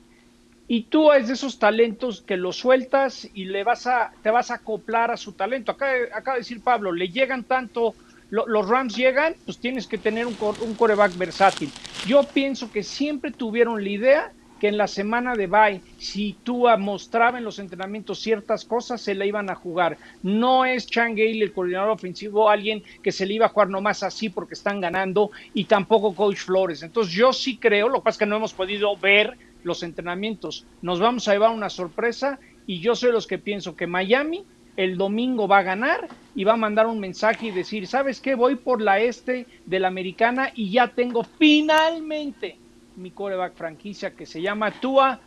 Y 0.68 0.82
tú 0.84 1.12
es 1.12 1.28
de 1.28 1.34
esos 1.34 1.58
talentos 1.58 2.22
que 2.22 2.36
lo 2.36 2.52
sueltas 2.52 3.28
y 3.34 3.44
le 3.46 3.64
vas 3.64 3.86
a, 3.86 4.12
te 4.22 4.30
vas 4.30 4.50
a 4.50 4.54
acoplar 4.56 5.10
a 5.10 5.16
su 5.16 5.32
talento. 5.32 5.72
Acá, 5.72 5.86
acaba 6.12 6.36
de 6.36 6.40
decir 6.40 6.60
Pablo, 6.60 6.92
le 6.92 7.08
llegan 7.08 7.44
tanto, 7.44 7.94
lo- 8.30 8.46
los 8.46 8.68
Rams 8.68 8.94
llegan, 8.96 9.36
pues 9.44 9.60
tienes 9.60 9.86
que 9.86 9.98
tener 9.98 10.26
un, 10.26 10.34
cor- 10.34 10.60
un 10.62 10.74
coreback 10.74 11.16
versátil. 11.16 11.70
Yo 12.04 12.22
pienso 12.32 12.70
que 12.70 12.82
siempre 12.82 13.32
tuvieron 13.32 13.82
la 13.82 13.90
idea 13.90 14.32
que 14.58 14.68
en 14.68 14.78
la 14.78 14.86
semana 14.86 15.34
de 15.34 15.48
bye, 15.48 15.82
si 15.98 16.40
tú 16.42 16.66
mostraba 16.78 17.36
en 17.36 17.44
los 17.44 17.58
entrenamientos 17.58 18.20
ciertas 18.22 18.64
cosas, 18.64 19.02
se 19.02 19.14
la 19.14 19.26
iban 19.26 19.50
a 19.50 19.54
jugar. 19.54 19.98
No 20.22 20.64
es 20.64 20.86
Chan 20.86 21.14
Gale, 21.14 21.42
el 21.42 21.52
coordinador 21.52 21.90
ofensivo, 21.90 22.48
alguien 22.48 22.82
que 23.02 23.12
se 23.12 23.26
le 23.26 23.34
iba 23.34 23.46
a 23.46 23.50
jugar 23.50 23.68
nomás 23.68 24.02
así 24.02 24.30
porque 24.30 24.54
están 24.54 24.80
ganando, 24.80 25.30
y 25.52 25.66
tampoco 25.66 26.14
Coach 26.14 26.38
Flores. 26.38 26.82
Entonces 26.82 27.12
yo 27.12 27.34
sí 27.34 27.58
creo, 27.58 27.88
lo 27.88 27.96
que 27.96 28.04
pasa 28.04 28.14
es 28.14 28.18
que 28.20 28.26
no 28.26 28.36
hemos 28.36 28.54
podido 28.54 28.96
ver 28.96 29.36
los 29.62 29.82
entrenamientos. 29.82 30.66
Nos 30.80 31.00
vamos 31.00 31.28
a 31.28 31.32
llevar 31.32 31.50
una 31.50 31.68
sorpresa 31.68 32.40
y 32.64 32.80
yo 32.80 32.94
soy 32.94 33.12
los 33.12 33.26
que 33.26 33.38
pienso 33.38 33.76
que 33.76 33.86
Miami 33.86 34.46
el 34.76 34.96
domingo 34.96 35.48
va 35.48 35.58
a 35.58 35.62
ganar 35.62 36.08
y 36.34 36.44
va 36.44 36.52
a 36.54 36.56
mandar 36.56 36.86
un 36.86 37.00
mensaje 37.00 37.46
y 37.46 37.50
decir, 37.50 37.86
¿sabes 37.86 38.20
qué? 38.20 38.34
Voy 38.34 38.56
por 38.56 38.80
la 38.82 38.98
este 38.98 39.46
de 39.64 39.80
la 39.80 39.88
americana 39.88 40.50
y 40.54 40.70
ya 40.70 40.88
tengo 40.88 41.24
finalmente 41.24 42.58
mi 42.96 43.10
coreback 43.10 43.54
franquicia 43.54 44.12
que 44.14 44.26
se 44.26 44.40
llama 44.42 44.70
Tua 44.70 45.20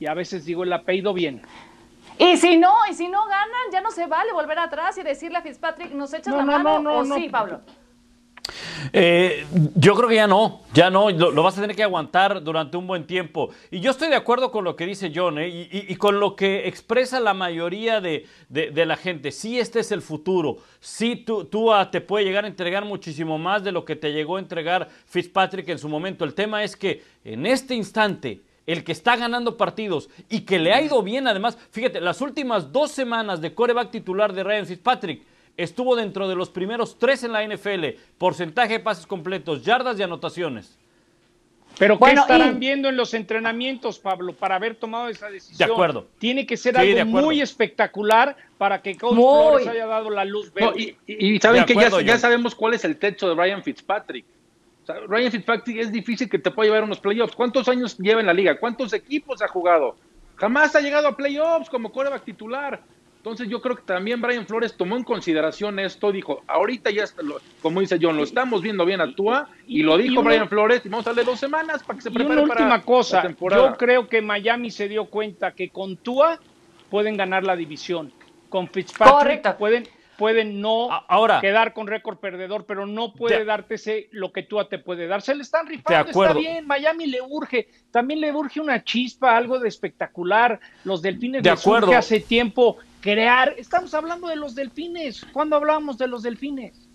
y 0.00 0.06
a 0.06 0.14
veces 0.14 0.44
digo 0.44 0.64
el 0.64 0.72
apellido 0.72 1.12
bien. 1.14 1.42
Y 2.18 2.36
si 2.36 2.56
no, 2.56 2.72
y 2.90 2.94
si 2.94 3.08
no 3.08 3.24
ganan, 3.26 3.72
ya 3.72 3.80
no 3.80 3.90
se 3.90 4.06
vale 4.06 4.32
volver 4.32 4.58
atrás 4.58 4.96
y 4.98 5.02
decirle 5.02 5.38
a 5.38 5.42
Fitzpatrick, 5.42 5.92
¿nos 5.92 6.12
echas 6.14 6.28
No, 6.34 6.38
la 6.38 6.44
no, 6.44 6.52
mano? 6.52 6.78
no, 6.78 6.82
no, 6.82 6.98
¿O 7.00 7.04
no. 7.04 7.14
sí, 7.16 7.28
Pablo? 7.28 7.60
Eh, 8.92 9.46
yo 9.74 9.94
creo 9.94 10.08
que 10.08 10.14
ya 10.16 10.26
no, 10.26 10.60
ya 10.72 10.90
no, 10.90 11.10
lo, 11.10 11.30
lo 11.30 11.42
vas 11.42 11.56
a 11.56 11.62
tener 11.62 11.74
que 11.74 11.82
aguantar 11.82 12.42
durante 12.42 12.76
un 12.76 12.86
buen 12.86 13.06
tiempo. 13.06 13.50
Y 13.70 13.80
yo 13.80 13.90
estoy 13.90 14.08
de 14.08 14.16
acuerdo 14.16 14.50
con 14.50 14.64
lo 14.64 14.76
que 14.76 14.86
dice 14.86 15.12
John 15.14 15.38
¿eh? 15.38 15.48
y, 15.48 15.94
con 15.96 16.20
lo 16.20 16.36
que 16.36 16.68
expresa 16.68 17.20
la 17.20 17.34
mayoría 17.34 18.00
de, 18.00 18.26
la 18.50 18.96
gente. 18.96 19.32
Sí, 19.32 19.58
este 19.58 19.80
es 19.80 19.92
el 19.92 20.02
futuro. 20.02 20.58
Sí, 20.80 21.16
tú, 21.16 21.48
te 21.90 22.00
puede 22.00 22.24
llegar 22.24 22.44
a 22.44 22.48
entregar 22.48 22.84
muchísimo 22.84 23.38
más 23.38 23.64
de 23.64 23.72
lo 23.72 23.84
que 23.84 23.96
te 23.96 24.12
llegó 24.12 24.36
a 24.36 24.40
entregar 24.40 24.88
Fitzpatrick 25.06 25.68
en 25.68 25.78
su 25.78 25.88
momento. 25.88 26.24
El 26.24 26.34
tema 26.34 26.62
es 26.62 26.76
que 26.76 27.02
en 27.24 27.46
este 27.46 27.74
instante 27.74 28.40
el 28.66 28.82
que 28.82 28.92
está 28.92 29.16
ganando 29.16 29.58
partidos 29.58 30.08
y 30.30 30.40
que 30.40 30.58
le 30.58 30.72
ha 30.72 30.80
ido 30.80 31.02
bien 31.02 31.28
además, 31.28 31.58
fíjate, 31.70 32.00
las 32.00 32.22
últimas 32.22 32.72
dos 32.72 32.90
semanas 32.92 33.42
de 33.42 33.52
coreback 33.52 33.90
titular 33.90 34.32
de 34.32 34.42
Ryan 34.42 34.66
Fitzpatrick 34.66 35.22
estuvo 35.56 35.96
dentro 35.96 36.28
de 36.28 36.34
los 36.34 36.50
primeros 36.50 36.98
tres 36.98 37.22
en 37.24 37.32
la 37.32 37.42
NFL, 37.46 37.96
porcentaje 38.18 38.74
de 38.74 38.80
pases 38.80 39.06
completos, 39.06 39.64
yardas 39.64 39.98
y 39.98 40.02
anotaciones. 40.02 40.78
Pero 41.78 41.94
¿qué 41.96 41.98
Bueno, 42.00 42.20
estarán 42.20 42.56
y- 42.56 42.58
viendo 42.60 42.88
en 42.88 42.96
los 42.96 43.14
entrenamientos, 43.14 43.98
Pablo, 43.98 44.32
para 44.32 44.54
haber 44.54 44.76
tomado 44.76 45.08
esa 45.08 45.28
decisión? 45.28 45.58
De 45.66 45.72
acuerdo. 45.72 46.06
Tiene 46.18 46.46
que 46.46 46.56
ser 46.56 46.76
Sí, 46.76 46.96
algo 46.98 47.10
muy 47.20 47.40
espectacular 47.40 48.36
para 48.58 48.80
que 48.80 48.96
Coach 48.96 49.14
Muy. 49.14 49.24
Flores 49.48 49.66
haya 49.66 49.86
dado 49.86 50.08
la 50.10 50.24
luz 50.24 50.52
No, 50.58 50.68
verde. 50.72 50.96
y, 51.08 51.34
y 51.34 51.40
saben 51.40 51.62
De 51.62 51.66
que 51.66 51.74
ya, 51.74 51.80
acuerdo, 51.80 52.00
ya 52.00 52.12
John. 52.12 52.20
sabemos 52.20 52.54
cuál 52.54 52.74
es 52.74 52.84
el 52.84 52.96
techo 52.96 53.28
de 53.28 53.34
Ryan 53.34 53.62
Fitzpatrick. 53.64 54.24
O 54.84 54.86
sea, 54.86 54.96
Ryan 55.08 55.32
Fitzpatrick 55.32 55.78
es 55.78 55.90
difícil 55.90 56.28
que 56.28 56.38
te 56.38 56.50
pueda 56.52 56.66
llevar 56.68 56.82
a 56.82 56.86
unos 56.86 57.00
playoffs. 57.00 57.34
¿Cuántos 57.34 57.66
años 57.68 57.98
lleva 57.98 58.20
en 58.20 58.26
la 58.26 58.34
liga? 58.34 58.56
¿Cuántos 58.60 58.92
equipos 58.92 59.42
ha 59.42 59.48
jugado? 59.48 59.96
Jamás 60.36 60.76
ha 60.76 60.80
llegado 60.80 61.08
a 61.08 61.16
playoffs 61.16 61.68
como 61.70 61.90
quarterback 61.90 62.22
titular. 62.24 62.80
Entonces 63.24 63.48
yo 63.48 63.62
creo 63.62 63.74
que 63.76 63.82
también 63.84 64.20
Brian 64.20 64.46
Flores 64.46 64.76
tomó 64.76 64.98
en 64.98 65.02
consideración 65.02 65.78
esto, 65.78 66.12
dijo, 66.12 66.42
ahorita 66.46 66.90
ya, 66.90 67.04
está, 67.04 67.22
lo- 67.22 67.40
como 67.62 67.80
dice 67.80 67.98
John, 67.98 68.18
lo 68.18 68.22
estamos 68.22 68.60
viendo 68.60 68.84
bien 68.84 69.00
a 69.00 69.14
Tua, 69.14 69.48
y 69.66 69.82
lo 69.82 69.98
Y 69.98 70.10
dijo 70.10 70.22
Brian 70.22 70.46
Flores, 70.46 70.82
y 70.84 70.90
vamos 70.90 71.06
a 71.06 71.10
darle 71.10 71.24
dos 71.24 71.40
semanas 71.40 71.82
para 71.82 71.96
que 71.96 72.02
se 72.02 72.10
Y 72.10 72.12
prepare 72.12 72.42
una 72.42 72.48
para 72.52 72.60
última 72.66 72.82
cosa, 72.82 73.16
la 73.16 73.22
temporada. 73.22 73.70
yo 73.70 73.76
creo 73.78 74.08
que 74.10 74.20
Miami 74.20 74.70
se 74.70 74.90
dio 74.90 75.06
cuenta 75.06 75.52
que 75.52 75.70
con 75.70 75.96
Tua 75.96 76.38
pueden 76.90 77.16
ganar 77.16 77.44
la 77.44 77.56
división. 77.56 78.12
Con 78.50 78.68
Fitzpatrick 78.68 79.10
Correcto. 79.16 79.56
pueden, 79.56 79.88
pueden 80.18 80.60
no 80.60 80.88
ahora- 81.08 81.40
quedar 81.40 81.72
con 81.72 81.86
récord 81.86 82.18
perdedor, 82.18 82.66
pero 82.66 82.84
no 82.86 83.14
puede 83.14 83.38
De- 83.38 83.44
darte 83.46 83.76
ese, 83.76 84.08
lo 84.12 84.32
que 84.32 84.42
Tua 84.42 84.68
te 84.68 84.78
puede 84.78 85.06
dar. 85.06 85.22
Se 85.22 85.34
le 85.34 85.40
están 85.44 85.66
rifando, 85.66 86.10
está 86.10 86.34
bien, 86.34 86.66
Miami 86.66 87.06
le 87.06 87.22
urge, 87.22 87.68
también 87.90 88.20
le 88.20 88.30
urge 88.34 88.60
una 88.60 88.84
chispa, 88.84 89.34
algo 89.34 89.58
de 89.58 89.68
espectacular. 89.70 90.60
Los 90.84 91.00
delfines 91.00 91.42
De 91.42 91.48
acuerdo. 91.48 91.90
hace 91.96 92.20
tiempo 92.20 92.76
crear. 93.04 93.54
Estamos 93.58 93.92
hablando 93.92 94.28
de 94.28 94.36
los 94.36 94.54
delfines. 94.54 95.26
¿Cuándo 95.30 95.56
hablábamos 95.56 95.98
de 95.98 96.08
los 96.08 96.22
delfines? 96.22 96.88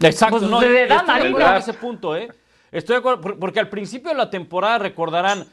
Exacto, 0.00 0.38
Pues 0.40 0.50
no, 0.50 0.58
de 0.58 0.66
estoy 0.66 0.96
edad, 0.96 1.06
de 1.06 1.28
acuerdo 1.28 1.48
en 1.50 1.56
ese 1.58 1.74
punto, 1.74 2.16
¿eh? 2.16 2.28
Estoy 2.72 2.94
de 2.94 2.98
acuerdo, 2.98 3.20
por- 3.20 3.38
porque 3.38 3.60
al 3.60 3.68
principio 3.68 4.08
de 4.10 4.16
la 4.16 4.28
temporada 4.30 4.78
recordarán, 4.78 5.46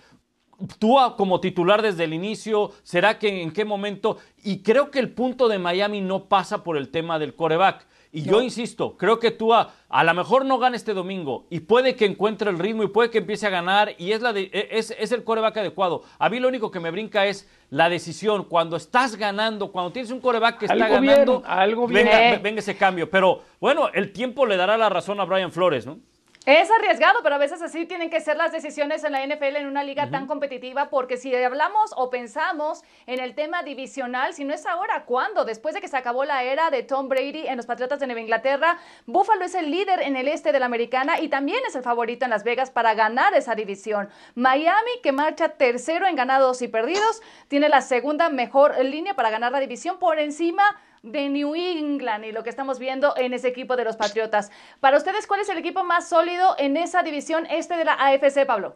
tú 0.80 0.98
como 1.18 1.40
titular 1.40 1.84
desde 1.84 2.06
el 2.06 2.14
inicio, 2.16 2.72
¿será 2.82 3.20
que 3.20 3.44
en 3.44 3.52
qué 3.52 3.64
momento? 3.64 4.18
Y 4.44 4.64
creo 4.64 4.90
que 4.90 4.98
el 4.98 5.12
punto 5.12 5.48
de 5.48 5.60
Miami 5.60 6.02
no 6.02 6.26
pasa 6.26 6.64
por 6.64 6.78
el 6.78 6.90
tema 6.90 7.20
del 7.20 7.36
coreback. 7.36 7.86
Y 8.14 8.24
yo 8.24 8.42
insisto, 8.42 8.98
creo 8.98 9.20
que 9.20 9.32
Tua 9.32 9.74
a 9.88 10.04
lo 10.04 10.14
mejor 10.14 10.44
no 10.46 10.58
gana 10.60 10.76
este 10.76 10.94
domingo 10.94 11.46
y 11.50 11.62
puede 11.62 11.96
que 11.96 12.04
encuentre 12.06 12.50
el 12.50 12.60
ritmo 12.60 12.84
y 12.84 12.88
puede 12.88 13.10
que 13.10 13.20
empiece 13.20 13.48
a 13.48 13.50
ganar 13.50 13.96
y 13.98 14.12
es, 14.12 14.22
la 14.22 14.34
de- 14.34 14.50
e, 14.52 14.68
es, 14.72 14.92
es 15.00 15.14
el 15.14 15.24
coreback 15.24 15.56
adecuado. 15.58 16.04
A 16.20 16.30
mí 16.30 16.40
lo 16.40 16.50
único 16.50 16.72
que 16.72 16.82
me 16.82 16.92
brinca 16.92 17.26
es 17.26 17.48
la 17.70 17.88
decisión. 17.88 18.44
Cuando 18.44 18.76
estás 18.76 19.16
ganando, 19.16 19.72
cuando 19.72 19.92
tienes 19.94 20.12
un 20.12 20.20
coreback 20.20 20.58
que 20.60 20.66
está 20.66 20.76
bien, 20.88 21.06
ganando, 21.06 21.42
algo 21.46 21.88
bien. 21.88 22.06
venga, 22.06 22.40
venga 22.40 22.60
ese 22.60 22.76
cambio. 22.76 23.10
Pero 23.10 23.44
bueno, 23.62 23.88
el 23.94 24.12
tiempo 24.12 24.46
le 24.46 24.58
dará 24.58 24.78
la 24.78 24.90
razón 24.90 25.20
a 25.22 25.24
Brian 25.24 25.52
Flores, 25.54 25.86
¿no? 25.86 26.00
Es 26.48 26.72
arriesgado, 26.72 27.20
pero 27.22 27.36
a 27.36 27.38
veces 27.38 27.62
así 27.62 27.86
tienen 27.86 28.10
que 28.10 28.20
ser 28.20 28.36
las 28.36 28.52
decisiones 28.52 29.04
en 29.04 29.12
la 29.12 29.24
NFL 29.24 29.58
en 29.58 29.68
una 29.68 29.84
liga 29.84 30.10
tan 30.10 30.26
competitiva, 30.26 30.90
porque 30.90 31.16
si 31.16 31.36
hablamos 31.36 31.92
o 31.96 32.10
pensamos 32.10 32.82
en 33.06 33.20
el 33.20 33.36
tema 33.36 33.62
divisional, 33.62 34.34
si 34.34 34.44
no 34.44 34.52
es 34.52 34.66
ahora, 34.66 35.06
¿cuándo? 35.06 35.46
Después 35.46 35.76
de 35.76 35.82
que 35.82 35.88
se 35.88 35.98
acabó 35.98 36.26
la 36.26 36.42
era 36.42 36.72
de 36.72 36.82
Tom 36.82 37.10
Brady 37.10 37.46
en 37.46 37.58
los 37.58 37.68
Patriotas 37.68 38.00
de 38.00 38.08
Nueva 38.08 38.22
Inglaterra, 38.22 38.80
Buffalo 39.06 39.46
es 39.46 39.54
el 39.54 39.70
líder 39.70 40.02
en 40.02 40.16
el 40.16 40.28
este 40.28 40.52
de 40.52 40.60
la 40.60 40.66
americana 40.66 41.20
y 41.20 41.28
también 41.28 41.60
es 41.68 41.76
el 41.76 41.84
favorito 41.84 42.26
en 42.26 42.32
Las 42.32 42.44
Vegas 42.44 42.72
para 42.72 42.96
ganar 42.96 43.36
esa 43.36 43.54
división. 43.54 44.10
Miami, 44.34 44.92
que 45.04 45.12
marcha 45.12 45.50
tercero 45.50 46.08
en 46.08 46.16
ganados 46.16 46.64
y 46.64 46.68
perdidos, 46.68 47.22
tiene 47.50 47.70
la 47.70 47.82
segunda 47.82 48.30
mejor 48.30 48.84
línea 48.84 49.14
para 49.14 49.30
ganar 49.30 49.52
la 49.52 49.60
división 49.60 50.00
por 50.00 50.18
encima 50.18 50.64
de 51.04 51.30
New 51.30 51.56
England 51.56 52.26
y 52.26 52.32
lo 52.32 52.44
que 52.44 52.50
estamos 52.50 52.78
viendo 52.78 53.16
en 53.18 53.34
ese 53.34 53.48
equipo 53.48 53.76
de 53.76 53.84
los 53.84 53.96
Patriotas. 53.96 54.52
Para 54.80 54.98
ustedes, 54.98 55.28
¿cuál 55.28 55.42
es 55.42 55.50
el 55.50 55.58
equipo 55.58 55.84
más 55.84 56.08
sólido 56.08 56.56
en 56.60 56.78
esa 56.78 57.04
división 57.04 57.46
este 57.50 57.76
de 57.76 57.86
la 57.86 57.94
AFC, 57.94 58.46
Pablo? 58.46 58.76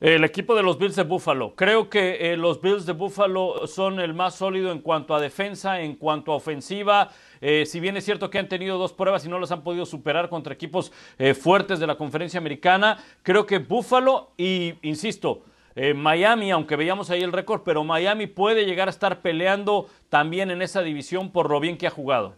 El 0.00 0.24
equipo 0.24 0.54
de 0.54 0.62
los 0.62 0.78
Bills 0.78 0.96
de 0.96 1.02
Buffalo. 1.02 1.54
Creo 1.54 1.90
que 1.90 2.32
eh, 2.32 2.36
los 2.38 2.62
Bills 2.62 2.86
de 2.86 2.94
Buffalo 2.94 3.66
son 3.66 4.00
el 4.00 4.14
más 4.14 4.34
sólido 4.34 4.72
en 4.72 4.80
cuanto 4.80 5.14
a 5.14 5.20
defensa, 5.20 5.82
en 5.82 5.94
cuanto 5.94 6.32
a 6.32 6.36
ofensiva. 6.36 7.10
Eh, 7.42 7.66
si 7.66 7.80
bien 7.80 7.98
es 7.98 8.06
cierto 8.06 8.30
que 8.30 8.38
han 8.38 8.48
tenido 8.48 8.78
dos 8.78 8.94
pruebas 8.94 9.26
y 9.26 9.28
no 9.28 9.38
las 9.38 9.52
han 9.52 9.62
podido 9.62 9.84
superar 9.84 10.30
contra 10.30 10.54
equipos 10.54 10.90
eh, 11.18 11.34
fuertes 11.34 11.80
de 11.80 11.86
la 11.86 11.96
conferencia 11.96 12.38
americana, 12.38 12.96
creo 13.22 13.44
que 13.44 13.58
Buffalo 13.58 14.32
y, 14.38 14.72
insisto, 14.80 15.42
eh, 15.82 15.94
Miami, 15.94 16.50
aunque 16.50 16.76
veíamos 16.76 17.08
ahí 17.08 17.22
el 17.22 17.32
récord, 17.32 17.62
pero 17.64 17.84
Miami 17.84 18.26
puede 18.26 18.66
llegar 18.66 18.88
a 18.88 18.90
estar 18.90 19.22
peleando 19.22 19.88
también 20.10 20.50
en 20.50 20.60
esa 20.60 20.82
división 20.82 21.32
por 21.32 21.48
lo 21.48 21.58
bien 21.58 21.78
que 21.78 21.86
ha 21.86 21.90
jugado. 21.90 22.36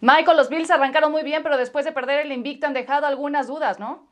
Michael, 0.00 0.36
los 0.36 0.48
Bills 0.48 0.68
arrancaron 0.68 1.12
muy 1.12 1.22
bien, 1.22 1.44
pero 1.44 1.56
después 1.56 1.84
de 1.84 1.92
perder 1.92 2.26
el 2.26 2.32
invicto 2.32 2.66
han 2.66 2.74
dejado 2.74 3.06
algunas 3.06 3.46
dudas, 3.46 3.78
¿no? 3.78 4.08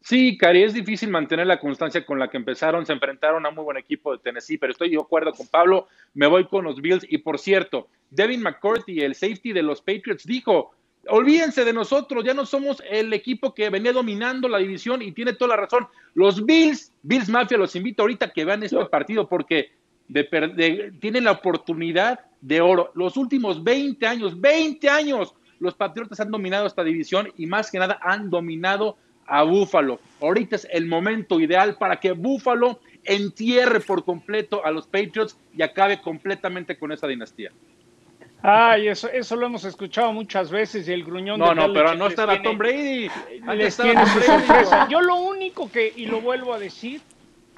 Sí, 0.00 0.38
Cari, 0.38 0.62
es 0.62 0.72
difícil 0.72 1.10
mantener 1.10 1.48
la 1.48 1.58
constancia 1.58 2.06
con 2.06 2.20
la 2.20 2.28
que 2.28 2.36
empezaron. 2.36 2.86
Se 2.86 2.92
enfrentaron 2.92 3.44
a 3.44 3.48
un 3.48 3.56
muy 3.56 3.64
buen 3.64 3.76
equipo 3.76 4.12
de 4.12 4.22
Tennessee, 4.22 4.56
pero 4.56 4.72
estoy 4.72 4.90
de 4.90 4.96
acuerdo 4.96 5.32
con 5.32 5.48
Pablo. 5.48 5.88
Me 6.14 6.28
voy 6.28 6.46
con 6.46 6.64
los 6.64 6.80
Bills. 6.80 7.04
Y 7.10 7.18
por 7.18 7.40
cierto, 7.40 7.88
Devin 8.10 8.40
McCourty, 8.40 9.00
el 9.00 9.16
safety 9.16 9.52
de 9.52 9.64
los 9.64 9.80
Patriots, 9.80 10.24
dijo: 10.24 10.74
Olvídense 11.10 11.64
de 11.64 11.72
nosotros, 11.72 12.24
ya 12.24 12.34
no 12.34 12.44
somos 12.46 12.82
el 12.90 13.12
equipo 13.12 13.54
que 13.54 13.70
venía 13.70 13.92
dominando 13.92 14.48
la 14.48 14.58
división 14.58 15.00
y 15.02 15.12
tiene 15.12 15.32
toda 15.32 15.56
la 15.56 15.62
razón. 15.62 15.86
Los 16.14 16.44
Bills, 16.44 16.92
Bills 17.02 17.28
Mafia, 17.28 17.56
los 17.58 17.74
invito 17.76 18.02
ahorita 18.02 18.26
a 18.26 18.30
que 18.30 18.44
vean 18.44 18.62
este 18.62 18.84
partido 18.86 19.28
porque 19.28 19.70
de 20.08 20.24
per- 20.24 20.54
de- 20.54 20.92
tienen 21.00 21.24
la 21.24 21.32
oportunidad 21.32 22.20
de 22.40 22.60
oro. 22.60 22.92
Los 22.94 23.16
últimos 23.16 23.62
20 23.64 24.06
años, 24.06 24.40
20 24.40 24.88
años, 24.88 25.34
los 25.60 25.74
Patriotas 25.74 26.20
han 26.20 26.30
dominado 26.30 26.66
esta 26.66 26.84
división 26.84 27.28
y 27.36 27.46
más 27.46 27.70
que 27.70 27.78
nada 27.78 27.98
han 28.02 28.30
dominado 28.30 28.96
a 29.26 29.42
Búfalo. 29.42 30.00
Ahorita 30.22 30.56
es 30.56 30.66
el 30.70 30.86
momento 30.86 31.40
ideal 31.40 31.76
para 31.76 32.00
que 32.00 32.12
Búfalo 32.12 32.80
entierre 33.04 33.80
por 33.80 34.04
completo 34.04 34.64
a 34.64 34.70
los 34.70 34.86
Patriots 34.86 35.36
y 35.56 35.62
acabe 35.62 36.00
completamente 36.00 36.78
con 36.78 36.92
esa 36.92 37.06
dinastía. 37.06 37.50
Ay, 38.42 38.88
eso, 38.88 39.08
eso 39.10 39.34
lo 39.36 39.46
hemos 39.46 39.64
escuchado 39.64 40.12
muchas 40.12 40.50
veces 40.50 40.88
y 40.88 40.92
el 40.92 41.04
gruñón 41.04 41.40
No, 41.40 41.48
de 41.48 41.54
no, 41.56 41.72
pero 41.72 41.94
no 41.94 42.06
estará 42.06 42.40
Tom 42.40 42.56
Brady. 42.56 43.08
Les 43.56 43.76
tiene 43.76 44.06
su 44.06 44.20
sorpresa. 44.20 44.86
Yo 44.88 45.00
lo 45.00 45.16
único 45.16 45.70
que, 45.70 45.92
y 45.96 46.06
lo 46.06 46.20
vuelvo 46.20 46.54
a 46.54 46.58
decir, 46.58 47.00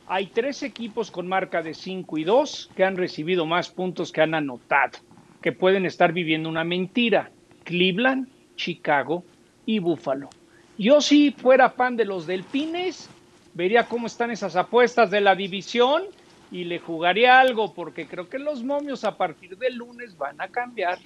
hay 0.06 0.26
tres 0.26 0.62
equipos 0.62 1.10
con 1.10 1.28
marca 1.28 1.62
de 1.62 1.74
5 1.74 2.18
y 2.18 2.24
2 2.24 2.70
que 2.74 2.84
han 2.84 2.96
recibido 2.96 3.44
más 3.44 3.68
puntos 3.68 4.10
que 4.10 4.22
han 4.22 4.34
anotado, 4.34 4.98
que 5.42 5.52
pueden 5.52 5.84
estar 5.84 6.12
viviendo 6.12 6.48
una 6.48 6.64
mentira. 6.64 7.30
Cleveland, 7.64 8.28
Chicago 8.56 9.22
y 9.66 9.78
Buffalo. 9.78 10.30
Yo 10.78 11.02
si 11.02 11.30
fuera 11.30 11.70
fan 11.70 11.96
de 11.96 12.06
los 12.06 12.26
Delfines, 12.26 13.10
vería 13.52 13.84
cómo 13.84 14.06
están 14.06 14.30
esas 14.30 14.56
apuestas 14.56 15.10
de 15.10 15.20
la 15.20 15.34
división 15.34 16.04
y 16.50 16.64
le 16.64 16.78
jugaría 16.78 17.38
algo, 17.38 17.72
porque 17.74 18.06
creo 18.06 18.28
que 18.28 18.38
los 18.38 18.62
momios 18.62 19.04
a 19.04 19.16
partir 19.16 19.56
del 19.56 19.76
lunes 19.76 20.16
van 20.16 20.40
a 20.40 20.48
cambiar. 20.48 20.98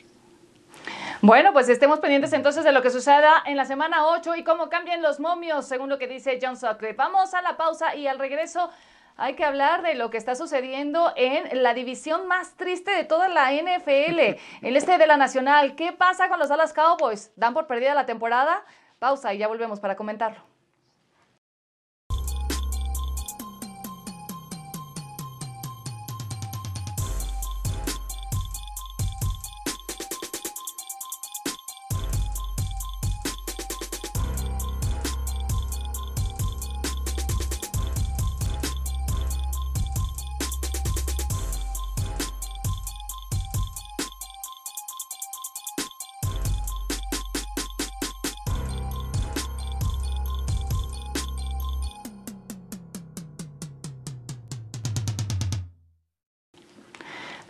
Bueno, 1.20 1.52
pues 1.52 1.68
estemos 1.68 2.00
pendientes 2.00 2.32
entonces 2.32 2.64
de 2.64 2.72
lo 2.72 2.82
que 2.82 2.90
suceda 2.90 3.42
en 3.46 3.56
la 3.56 3.64
semana 3.64 4.06
8 4.06 4.36
y 4.36 4.44
cómo 4.44 4.68
cambian 4.68 5.02
los 5.02 5.20
momios, 5.20 5.66
según 5.66 5.88
lo 5.88 5.98
que 5.98 6.08
dice 6.08 6.38
John 6.42 6.56
Sutcliffe. 6.56 6.94
Vamos 6.94 7.34
a 7.34 7.42
la 7.42 7.56
pausa 7.56 7.94
y 7.94 8.06
al 8.06 8.18
regreso 8.18 8.70
hay 9.16 9.34
que 9.34 9.44
hablar 9.44 9.82
de 9.82 9.94
lo 9.94 10.10
que 10.10 10.18
está 10.18 10.34
sucediendo 10.34 11.12
en 11.16 11.62
la 11.62 11.72
división 11.72 12.26
más 12.26 12.56
triste 12.56 12.90
de 12.90 13.04
toda 13.04 13.28
la 13.28 13.52
NFL, 13.52 14.18
el 14.62 14.76
este 14.76 14.98
de 14.98 15.06
la 15.06 15.16
Nacional. 15.16 15.76
¿Qué 15.76 15.92
pasa 15.92 16.28
con 16.28 16.38
los 16.38 16.48
Dallas 16.48 16.72
Cowboys? 16.72 17.32
¿Dan 17.36 17.54
por 17.54 17.66
perdida 17.66 17.94
la 17.94 18.06
temporada? 18.06 18.64
Pausa 18.98 19.32
y 19.32 19.38
ya 19.38 19.48
volvemos 19.48 19.80
para 19.80 19.96
comentarlo. 19.96 20.53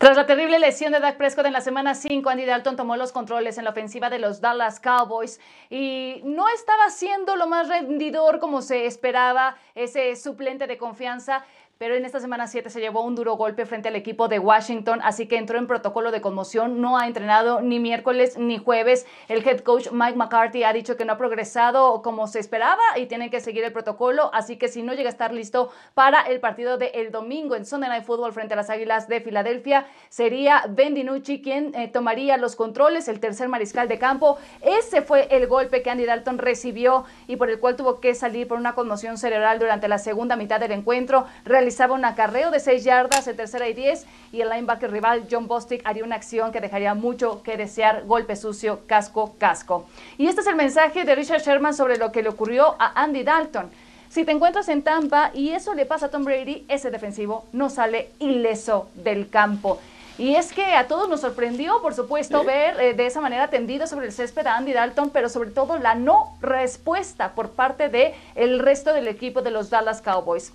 Tras 0.05 0.19
la 0.19 0.27
terrible 0.27 0.59
lesión 0.59 0.93
de 0.93 1.01
Dak 1.01 1.17
Prescott 1.17 1.47
en 1.47 1.55
la 1.55 1.63
semana 1.63 1.95
5, 1.95 2.29
Andy 2.29 2.45
Dalton 2.45 2.77
tomó 2.77 2.95
los 2.95 3.11
controles 3.11 3.57
en 3.57 3.65
la 3.65 3.71
ofensiva 3.71 4.11
de 4.11 4.19
los 4.19 4.43
Dallas 4.43 4.79
Cowboys 4.79 5.41
y 5.71 6.21
no 6.25 6.47
estaba 6.51 6.91
siendo 6.91 7.37
lo 7.37 7.47
más 7.47 7.69
rendidor 7.69 8.39
como 8.39 8.61
se 8.61 8.85
esperaba 8.85 9.57
ese 9.75 10.15
suplente 10.17 10.67
de 10.67 10.77
confianza 10.77 11.47
pero 11.85 11.97
en 11.97 12.07
esta 12.07 12.19
semana 12.19 12.47
7 12.47 12.71
se 12.71 12.81
llevó 12.81 13.03
un 13.03 13.15
duro 13.15 13.37
golpe 13.37 13.67
frente 13.67 13.89
al 13.89 13.95
equipo 13.95 14.27
de 14.27 14.39
Washington, 14.39 15.01
así 15.03 15.27
que 15.27 15.37
entró 15.37 15.59
en 15.59 15.67
protocolo 15.67 16.13
de 16.13 16.23
conmoción, 16.23 16.81
no 16.81 16.97
ha 16.97 17.07
entrenado 17.07 17.61
ni 17.61 17.79
miércoles 17.79 18.39
ni 18.39 18.57
jueves. 18.57 19.05
El 19.29 19.47
head 19.47 19.61
coach 19.61 19.91
Mike 19.93 20.17
McCarthy 20.17 20.65
ha 20.65 20.73
dicho 20.73 20.97
que 20.97 21.05
no 21.05 21.13
ha 21.13 21.19
progresado 21.19 22.01
como 22.01 22.27
se 22.27 22.39
esperaba 22.39 22.81
y 22.97 23.05
tienen 23.05 23.29
que 23.29 23.39
seguir 23.41 23.65
el 23.65 23.73
protocolo, 23.75 24.31
así 24.33 24.57
que 24.57 24.69
si 24.69 24.83
no 24.83 24.95
llega 24.95 25.11
a 25.11 25.13
estar 25.13 25.35
listo 25.35 25.73
para 25.93 26.23
el 26.23 26.41
partido 26.41 26.79
del 26.79 26.89
el 26.95 27.13
domingo 27.13 27.55
en 27.55 27.67
Sunday 27.67 27.91
Night 27.91 28.05
Football 28.05 28.33
frente 28.33 28.55
a 28.55 28.57
las 28.57 28.71
Águilas 28.71 29.07
de 29.07 29.21
Filadelfia, 29.21 29.87
sería 30.09 30.65
Ben 30.71 30.95
DiNucci 30.95 31.43
quien 31.43 31.75
eh, 31.75 31.89
tomaría 31.89 32.39
los 32.39 32.57
controles, 32.57 33.09
el 33.09 33.21
tercer 33.21 33.51
mariscal 33.51 33.89
de 33.89 33.99
campo. 33.99 34.39
Ese 34.63 35.03
fue 35.03 35.29
el 35.31 35.49
golpe 35.49 35.83
que 35.83 35.91
Andy 35.91 36.07
Dalton 36.07 36.39
recibió 36.39 37.05
y 37.27 37.37
por 37.37 37.51
el 37.51 37.61
cual 37.61 37.77
tuvo 37.77 38.01
que 38.01 38.15
salir 38.15 38.49
por 38.49 38.57
una 38.57 38.75
conmoción 38.75 39.19
cerebral 39.19 39.59
durante 39.59 39.87
la 39.87 39.99
segunda 39.99 40.35
mitad 40.37 40.59
del 40.59 40.73
encuentro 40.73 41.27
realizaba 41.75 41.95
un 41.95 42.05
acarreo 42.05 42.53
de 42.53 42.61
6 42.61 42.85
yardas 42.85 43.27
en 43.27 43.37
tercera 43.37 43.69
y 43.69 43.75
10 43.75 44.07
y 44.31 44.43
el 44.43 44.49
linebacker 44.49 44.93
rival 44.93 45.27
John 45.29 45.49
Bostic 45.49 45.83
haría 45.85 46.05
una 46.05 46.15
acción 46.15 46.53
que 46.53 46.61
dejaría 46.61 46.95
mucho 46.95 47.43
que 47.43 47.57
desear, 47.57 48.05
golpe 48.07 48.37
sucio, 48.37 48.83
casco, 48.87 49.35
casco. 49.39 49.85
Y 50.17 50.29
este 50.29 50.43
es 50.43 50.47
el 50.47 50.55
mensaje 50.55 51.03
de 51.03 51.17
Richard 51.17 51.43
Sherman 51.43 51.75
sobre 51.75 51.97
lo 51.97 52.13
que 52.13 52.23
le 52.23 52.29
ocurrió 52.29 52.77
a 52.79 53.03
Andy 53.03 53.25
Dalton. 53.25 53.73
Si 54.09 54.25
te 54.25 54.31
encuentras 54.31 54.69
en 54.69 54.83
Tampa 54.83 55.33
y 55.35 55.51
eso 55.51 55.75
le 55.75 55.85
pasa 55.85 56.07
a 56.07 56.11
Tom 56.11 56.23
Brady, 56.23 56.65
ese 56.69 56.93
defensivo 56.93 57.45
no 57.53 57.69
sale 57.71 58.11
ileso 58.21 58.89
del 58.95 59.29
campo. 59.29 59.81
Y 60.17 60.37
es 60.37 60.53
que 60.53 60.77
a 60.77 60.87
todos 60.87 61.09
nos 61.09 61.23
sorprendió, 61.23 61.83
por 61.83 61.93
supuesto, 61.93 62.45
ver 62.45 62.81
eh, 62.81 62.95
de 62.95 63.07
esa 63.07 63.21
manera 63.21 63.49
tendido 63.49 63.89
sobre 63.89 64.07
el 64.07 64.13
césped 64.13 64.47
a 64.47 64.57
Andy 64.57 64.73
Dalton, 64.73 65.11
pero 65.11 65.29
sobre 65.29 65.51
todo 65.51 65.77
la 65.79 65.97
no 65.97 66.37
respuesta 66.41 67.33
por 67.35 67.51
parte 67.51 67.89
del 67.89 68.13
el 68.37 68.61
resto 68.61 68.93
del 68.93 69.09
equipo 69.09 69.43
de 69.43 69.51
los 69.51 69.71
Dallas 69.71 70.01
Cowboys. 70.01 70.53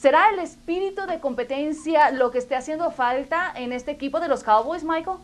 ¿Será 0.00 0.30
el 0.32 0.38
espíritu 0.38 1.02
de 1.06 1.20
competencia 1.20 2.10
lo 2.10 2.30
que 2.30 2.38
esté 2.38 2.56
haciendo 2.56 2.90
falta 2.90 3.52
en 3.54 3.74
este 3.74 3.90
equipo 3.90 4.18
de 4.18 4.28
los 4.28 4.42
Cowboys, 4.42 4.82
Michael? 4.82 5.18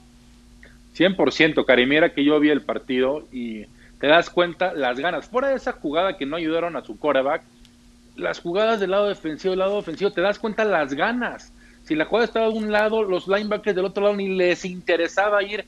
100%, 0.94 1.64
Cari, 1.64 1.86
mira 1.86 2.12
que 2.12 2.22
yo 2.22 2.38
vi 2.38 2.50
el 2.50 2.60
partido 2.60 3.26
y 3.32 3.64
te 3.98 4.06
das 4.06 4.28
cuenta 4.28 4.74
las 4.74 4.98
ganas. 4.98 5.30
Fuera 5.30 5.48
de 5.48 5.54
esa 5.54 5.72
jugada 5.72 6.18
que 6.18 6.26
no 6.26 6.36
ayudaron 6.36 6.76
a 6.76 6.84
su 6.84 6.98
quarterback, 6.98 7.42
las 8.16 8.38
jugadas 8.40 8.78
del 8.78 8.90
lado 8.90 9.08
defensivo 9.08 9.54
y 9.54 9.56
lado 9.56 9.78
ofensivo, 9.78 10.10
te 10.10 10.20
das 10.20 10.38
cuenta 10.38 10.62
las 10.62 10.92
ganas. 10.92 11.54
Si 11.84 11.94
la 11.94 12.04
jugada 12.04 12.26
estaba 12.26 12.48
de 12.48 12.58
un 12.58 12.70
lado, 12.70 13.02
los 13.02 13.28
linebackers 13.28 13.76
del 13.76 13.86
otro 13.86 14.02
lado 14.02 14.16
ni 14.16 14.28
les 14.28 14.66
interesaba 14.66 15.42
ir 15.42 15.64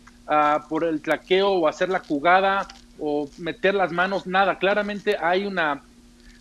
por 0.68 0.84
el 0.84 1.00
traqueo 1.00 1.52
o 1.52 1.66
hacer 1.66 1.88
la 1.88 2.00
jugada 2.00 2.68
o 2.98 3.26
meter 3.38 3.74
las 3.74 3.90
manos, 3.90 4.26
nada. 4.26 4.58
Claramente 4.58 5.16
hay 5.18 5.46
una, 5.46 5.80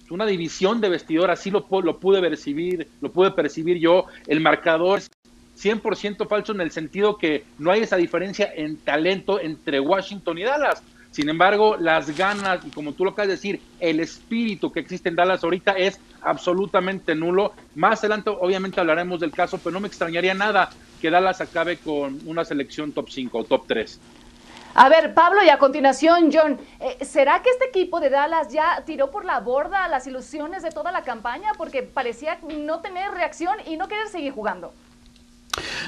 una 0.10 0.26
división 0.26 0.82
de 0.82 0.90
vestidor, 0.90 1.32
así 1.32 1.52
lo, 1.52 1.66
lo 1.82 2.00
pude 2.00 2.22
percibir, 2.22 2.88
lo 3.02 3.12
pude 3.12 3.32
percibir 3.32 3.78
yo. 3.78 4.06
El 4.28 4.40
marcador 4.40 5.00
es 5.00 5.10
100% 5.58 6.28
falso 6.28 6.52
en 6.52 6.62
el 6.62 6.72
sentido 6.72 7.18
que 7.18 7.46
no 7.58 7.72
hay 7.72 7.82
esa 7.82 7.98
diferencia 7.98 8.52
en 8.56 8.78
talento 8.78 9.40
entre 9.40 9.80
Washington 9.80 10.38
y 10.38 10.44
Dallas. 10.44 10.84
Sin 11.12 11.30
embargo, 11.30 11.78
las 11.80 12.16
ganas 12.16 12.64
y 12.66 12.70
como 12.70 12.94
tú 12.94 13.04
lo 13.04 13.12
acabas 13.12 13.30
de 13.30 13.36
decir, 13.36 13.60
el 13.80 14.00
espíritu 14.00 14.72
que 14.72 14.82
existe 14.82 15.10
en 15.10 15.16
Dallas 15.16 15.44
ahorita 15.44 15.72
es 15.72 16.00
absolutamente 16.22 17.16
nulo. 17.16 17.54
Más 17.76 18.00
adelante 18.00 18.30
obviamente 18.30 18.80
hablaremos 18.80 19.20
del 19.20 19.32
caso, 19.32 19.58
pero 19.58 19.72
no 19.72 19.80
me 19.80 19.88
extrañaría 19.88 20.34
nada 20.34 20.70
que 21.02 21.10
Dallas 21.10 21.42
acabe 21.42 21.78
con 21.78 22.20
una 22.26 22.46
selección 22.46 22.92
top 22.92 23.10
5 23.10 23.38
o 23.38 23.44
top 23.46 23.64
3. 23.68 24.00
A 24.80 24.90
ver, 24.90 25.16
Pablo, 25.16 25.42
y 25.44 25.50
a 25.50 25.58
continuación, 25.58 26.30
John, 26.32 26.60
eh, 26.80 27.04
¿será 27.04 27.42
que 27.42 27.50
este 27.50 27.66
equipo 27.66 28.00
de 28.00 28.12
Dallas 28.12 28.50
ya 28.54 28.84
tiró 28.86 29.10
por 29.10 29.26
la 29.26 29.40
borda 29.40 29.88
las 29.88 30.06
ilusiones 30.06 30.62
de 30.62 30.70
toda 30.70 30.92
la 30.92 31.02
campaña? 31.02 31.50
Porque 31.58 31.82
parecía 31.82 32.38
no 32.44 32.80
tener 32.80 33.10
reacción 33.10 33.56
y 33.66 33.76
no 33.76 33.88
querer 33.88 34.08
seguir 34.08 34.34
jugando. 34.34 34.72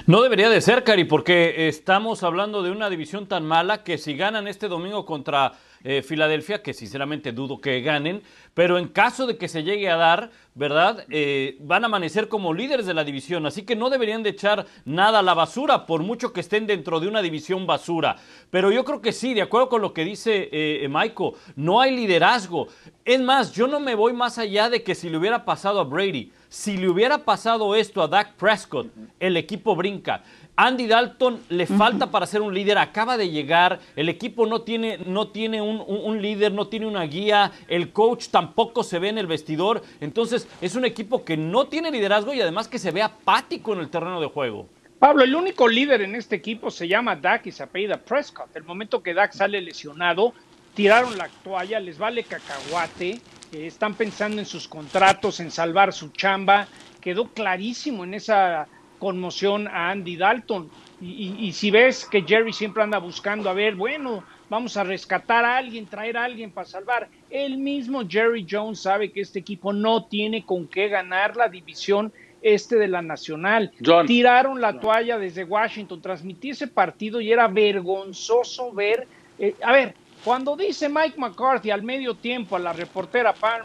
No 0.07 0.23
debería 0.23 0.49
de 0.49 0.59
ser, 0.59 0.83
Cari, 0.83 1.03
porque 1.03 1.67
estamos 1.67 2.23
hablando 2.23 2.63
de 2.63 2.71
una 2.71 2.89
división 2.89 3.27
tan 3.27 3.45
mala 3.45 3.83
que 3.83 3.99
si 3.99 4.17
ganan 4.17 4.47
este 4.47 4.67
domingo 4.67 5.05
contra 5.05 5.53
eh, 5.83 6.01
Filadelfia, 6.01 6.61
que 6.61 6.73
sinceramente 6.73 7.31
dudo 7.31 7.61
que 7.61 7.81
ganen, 7.81 8.21
pero 8.53 8.77
en 8.77 8.87
caso 8.87 9.27
de 9.27 9.37
que 9.37 9.47
se 9.47 9.63
llegue 9.63 9.89
a 9.89 9.95
dar, 9.95 10.31
¿verdad? 10.55 11.05
Eh, 11.09 11.57
van 11.61 11.83
a 11.83 11.87
amanecer 11.87 12.27
como 12.27 12.53
líderes 12.53 12.85
de 12.85 12.93
la 12.93 13.03
división, 13.03 13.45
así 13.45 13.63
que 13.63 13.75
no 13.75 13.89
deberían 13.89 14.23
de 14.23 14.31
echar 14.31 14.65
nada 14.85 15.19
a 15.19 15.23
la 15.23 15.33
basura, 15.33 15.85
por 15.85 16.03
mucho 16.03 16.33
que 16.33 16.41
estén 16.41 16.67
dentro 16.67 16.99
de 16.99 17.07
una 17.07 17.21
división 17.21 17.65
basura. 17.65 18.17
Pero 18.49 18.71
yo 18.71 18.83
creo 18.83 19.01
que 19.01 19.13
sí, 19.13 19.33
de 19.33 19.41
acuerdo 19.41 19.69
con 19.69 19.81
lo 19.81 19.93
que 19.93 20.03
dice 20.03 20.49
eh, 20.51 20.87
Maiko, 20.89 21.35
no 21.55 21.79
hay 21.79 21.95
liderazgo. 21.95 22.67
Es 23.05 23.21
más, 23.21 23.53
yo 23.53 23.67
no 23.67 23.79
me 23.79 23.95
voy 23.95 24.13
más 24.13 24.37
allá 24.37 24.69
de 24.69 24.83
que 24.83 24.95
si 24.95 25.09
le 25.09 25.17
hubiera 25.17 25.45
pasado 25.45 25.79
a 25.79 25.83
Brady, 25.83 26.31
si 26.49 26.77
le 26.77 26.89
hubiera 26.89 27.19
pasado 27.19 27.75
esto 27.75 28.01
a 28.01 28.07
Dak 28.07 28.35
Prescott, 28.35 28.87
el 29.19 29.37
equipo 29.37 29.75
brinca. 29.75 30.23
Andy 30.61 30.87
Dalton 30.87 31.41
le 31.47 31.65
falta 31.65 32.11
para 32.11 32.25
ser 32.25 32.41
un 32.41 32.53
líder, 32.53 32.77
acaba 32.79 33.15
de 33.15 33.29
llegar, 33.29 33.79
el 33.95 34.09
equipo 34.09 34.45
no 34.45 34.63
tiene, 34.63 34.97
no 35.05 35.29
tiene 35.29 35.61
un, 35.61 35.77
un- 35.87 36.01
un 36.03 36.21
líder, 36.21 36.51
no 36.51 36.67
tiene 36.67 36.85
una 36.85 37.03
guía, 37.03 37.53
el 37.69 37.93
coach 37.93 38.27
tampoco 38.27 38.83
se 38.83 38.99
ve 38.99 39.07
en 39.07 39.17
el 39.17 39.25
vestidor, 39.27 39.81
entonces 40.01 40.49
es 40.59 40.75
un 40.75 40.83
equipo 40.83 41.23
que 41.23 41.37
no 41.37 41.67
tiene 41.67 41.91
liderazgo 41.91 42.33
y 42.33 42.41
además 42.41 42.67
que 42.67 42.77
se 42.77 42.91
ve 42.91 43.01
apático 43.01 43.71
en 43.71 43.79
el 43.79 43.89
terreno 43.89 44.19
de 44.19 44.27
juego. 44.27 44.67
Pablo, 44.99 45.23
el 45.23 45.33
único 45.33 45.65
líder 45.69 46.01
en 46.01 46.15
este 46.15 46.35
equipo 46.35 46.69
se 46.71 46.89
llama 46.89 47.15
Dak 47.15 47.45
y 47.47 47.53
se 47.53 47.63
apellida 47.63 47.95
Prescott. 47.95 48.53
El 48.53 48.65
momento 48.65 49.01
que 49.01 49.13
Dak 49.13 49.31
sale 49.31 49.61
lesionado, 49.61 50.33
tiraron 50.73 51.17
la 51.17 51.29
toalla, 51.41 51.79
les 51.79 51.97
vale 51.97 52.25
cacahuate, 52.25 53.11
eh, 53.11 53.21
están 53.65 53.93
pensando 53.93 54.39
en 54.39 54.45
sus 54.45 54.67
contratos, 54.67 55.39
en 55.39 55.51
salvar 55.51 55.93
su 55.93 56.09
chamba. 56.09 56.67
Quedó 56.99 57.29
clarísimo 57.29 58.03
en 58.03 58.13
esa 58.13 58.67
conmoción 58.99 59.67
a 59.67 59.89
Andy 59.91 60.15
Dalton. 60.17 60.69
Y, 61.01 61.07
y- 61.07 61.45
y 61.47 61.53
si 61.53 61.71
ves 61.71 62.05
que 62.05 62.21
Jerry 62.23 62.51
siempre 62.53 62.83
anda 62.83 62.97
buscando, 62.99 63.49
a 63.49 63.53
ver, 63.53 63.75
bueno, 63.75 64.23
vamos 64.49 64.75
a 64.77 64.83
rescatar 64.83 65.45
a 65.45 65.57
alguien, 65.57 65.87
traer 65.87 66.17
a 66.17 66.25
alguien 66.25 66.51
para 66.51 66.67
salvar. 66.67 67.09
El 67.29 67.57
mismo 67.57 68.01
Jerry 68.07 68.45
Jones 68.49 68.81
sabe 68.81 69.11
que 69.11 69.21
este 69.21 69.39
equipo 69.39 69.71
no 69.73 70.05
tiene 70.05 70.45
con 70.45 70.67
qué 70.67 70.89
ganar 70.89 71.35
la 71.37 71.47
división 71.47 72.11
este 72.41 72.77
de 72.77 72.87
la 72.87 73.01
Nacional. 73.01 73.71
John. 73.83 74.07
Tiraron 74.07 74.61
la 74.61 74.79
toalla 74.79 75.17
desde 75.17 75.43
Washington, 75.43 76.01
transmití 76.01 76.51
ese 76.51 76.67
partido 76.67 77.19
y 77.21 77.31
era 77.31 77.47
vergonzoso 77.47 78.71
ver. 78.73 79.07
eh, 79.37 79.55
a 79.63 79.71
ver, 79.71 79.95
cuando 80.23 80.55
dice 80.57 80.89
Mike 80.89 81.15
McCarthy 81.17 81.71
al 81.71 81.83
medio 81.83 82.13
tiempo 82.15 82.55
a 82.55 82.59
la 82.59 82.73
reportera 82.73 83.33
Pam 83.33 83.61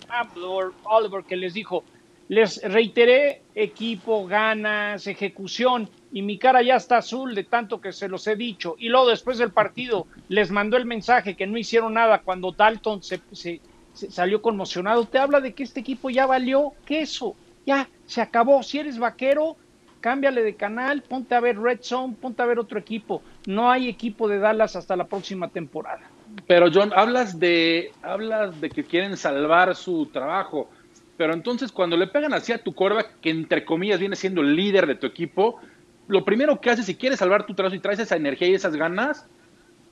Oliver 0.85 1.25
que 1.25 1.37
les 1.37 1.55
dijo, 1.55 1.85
les 2.29 2.63
reiteré 2.63 3.43
equipo, 3.55 4.27
ganas, 4.27 5.07
ejecución, 5.07 5.89
y 6.13 6.23
mi 6.23 6.39
cara 6.39 6.63
ya 6.63 6.77
está 6.77 6.99
azul 6.99 7.35
de 7.35 7.45
tanto 7.45 7.81
que 7.81 7.93
se 7.93 8.09
los 8.09 8.27
he 8.27 8.37
dicho. 8.37 8.77
Y 8.79 8.89
luego 8.89 9.09
después 9.09 9.39
del 9.39 9.53
partido 9.53 10.07
les 10.29 10.51
mandó 10.51 10.77
el 10.77 10.87
mensaje 10.87 11.37
que 11.37 11.47
no 11.47 11.59
hicieron 11.59 11.95
nada 11.95 12.23
cuando 12.23 12.53
Dalton 12.53 13.03
se, 13.03 13.21
se- 13.33 13.61
salió 13.93 14.41
conmocionado. 14.41 15.05
Te 15.07 15.19
habla 15.19 15.41
de 15.41 15.55
que 15.55 15.63
este 15.65 15.81
equipo 15.81 16.11
ya 16.11 16.27
valió 16.27 16.73
queso, 16.85 17.35
ya 17.67 17.89
se 18.07 18.21
acabó. 18.21 18.63
Si 18.63 18.79
eres 18.79 18.99
vaquero, 18.99 19.57
cámbiale 20.01 20.43
de 20.43 20.55
canal, 20.55 21.03
ponte 21.03 21.35
a 21.35 21.41
ver 21.41 21.59
Red 21.59 21.81
Zone, 21.83 22.15
ponte 22.21 22.43
a 22.43 22.47
ver 22.47 22.59
otro 22.59 22.79
equipo. 22.79 23.23
No 23.47 23.71
hay 23.71 23.89
equipo 23.89 24.29
de 24.29 24.39
Dallas 24.39 24.77
hasta 24.77 24.97
la 24.97 25.07
próxima 25.07 25.49
temporada. 25.49 26.03
Pero 26.47 26.67
John, 26.73 26.93
hablas 26.95 27.39
de, 27.39 27.93
hablas 28.03 28.61
de 28.61 28.71
que 28.71 28.85
quieren 28.85 29.17
salvar 29.17 29.75
su 29.77 30.07
trabajo, 30.07 30.69
pero 31.17 31.33
entonces 31.33 31.71
cuando 31.73 31.97
le 31.97 32.07
pegan 32.07 32.35
así 32.35 32.53
a 32.53 32.59
tu 32.63 32.75
quarterback, 32.75 33.21
que 33.21 33.31
entre 33.31 33.65
comillas 33.65 34.01
viene 34.01 34.17
siendo 34.17 34.41
el 34.41 34.55
líder 34.57 34.87
de 34.87 34.95
tu 34.97 35.07
equipo, 35.07 35.61
lo 36.09 36.25
primero 36.25 36.61
que 36.61 36.71
haces 36.71 36.87
si 36.87 36.95
quieres 36.97 37.19
salvar 37.19 37.47
tu 37.47 37.55
trabajo 37.55 37.75
y 37.77 37.81
traes 37.81 37.99
esa 38.01 38.17
energía 38.17 38.49
y 38.49 38.55
esas 38.55 38.77
ganas, 38.77 39.27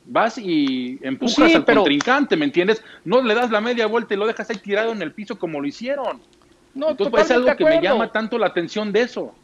vas 0.05 0.37
y 0.37 0.99
empujas 1.03 1.35
Sí, 1.51 1.55
al 1.55 1.65
pero- 1.65 1.83
contrincante, 1.83 2.37
¿me 2.37 2.45
entiendes? 2.45 2.83
No 3.05 3.23
le 3.23 3.35
das 3.35 3.51
la 3.51 3.61
media 3.61 3.87
vuelta 3.87 4.15
y 4.15 4.17
lo 4.17 4.27
dejas 4.27 4.51
ahí 4.51 4.57
tirado 4.57 4.93
en 4.93 5.01
el 5.03 5.13
piso 5.13 5.39
como 5.39 5.61
lo 5.61 5.67
hicieron. 5.67 6.21
No, 6.75 6.91
Entonces 6.91 7.11
pues, 7.11 7.25
es 7.27 7.31
algo 7.33 7.55
que 7.57 7.65
me 7.65 7.81
llama 7.83 8.11
tanto 8.11 8.39
la 8.39 8.47
atención 8.47 8.93
de 8.93 9.03
eso. 9.03 9.35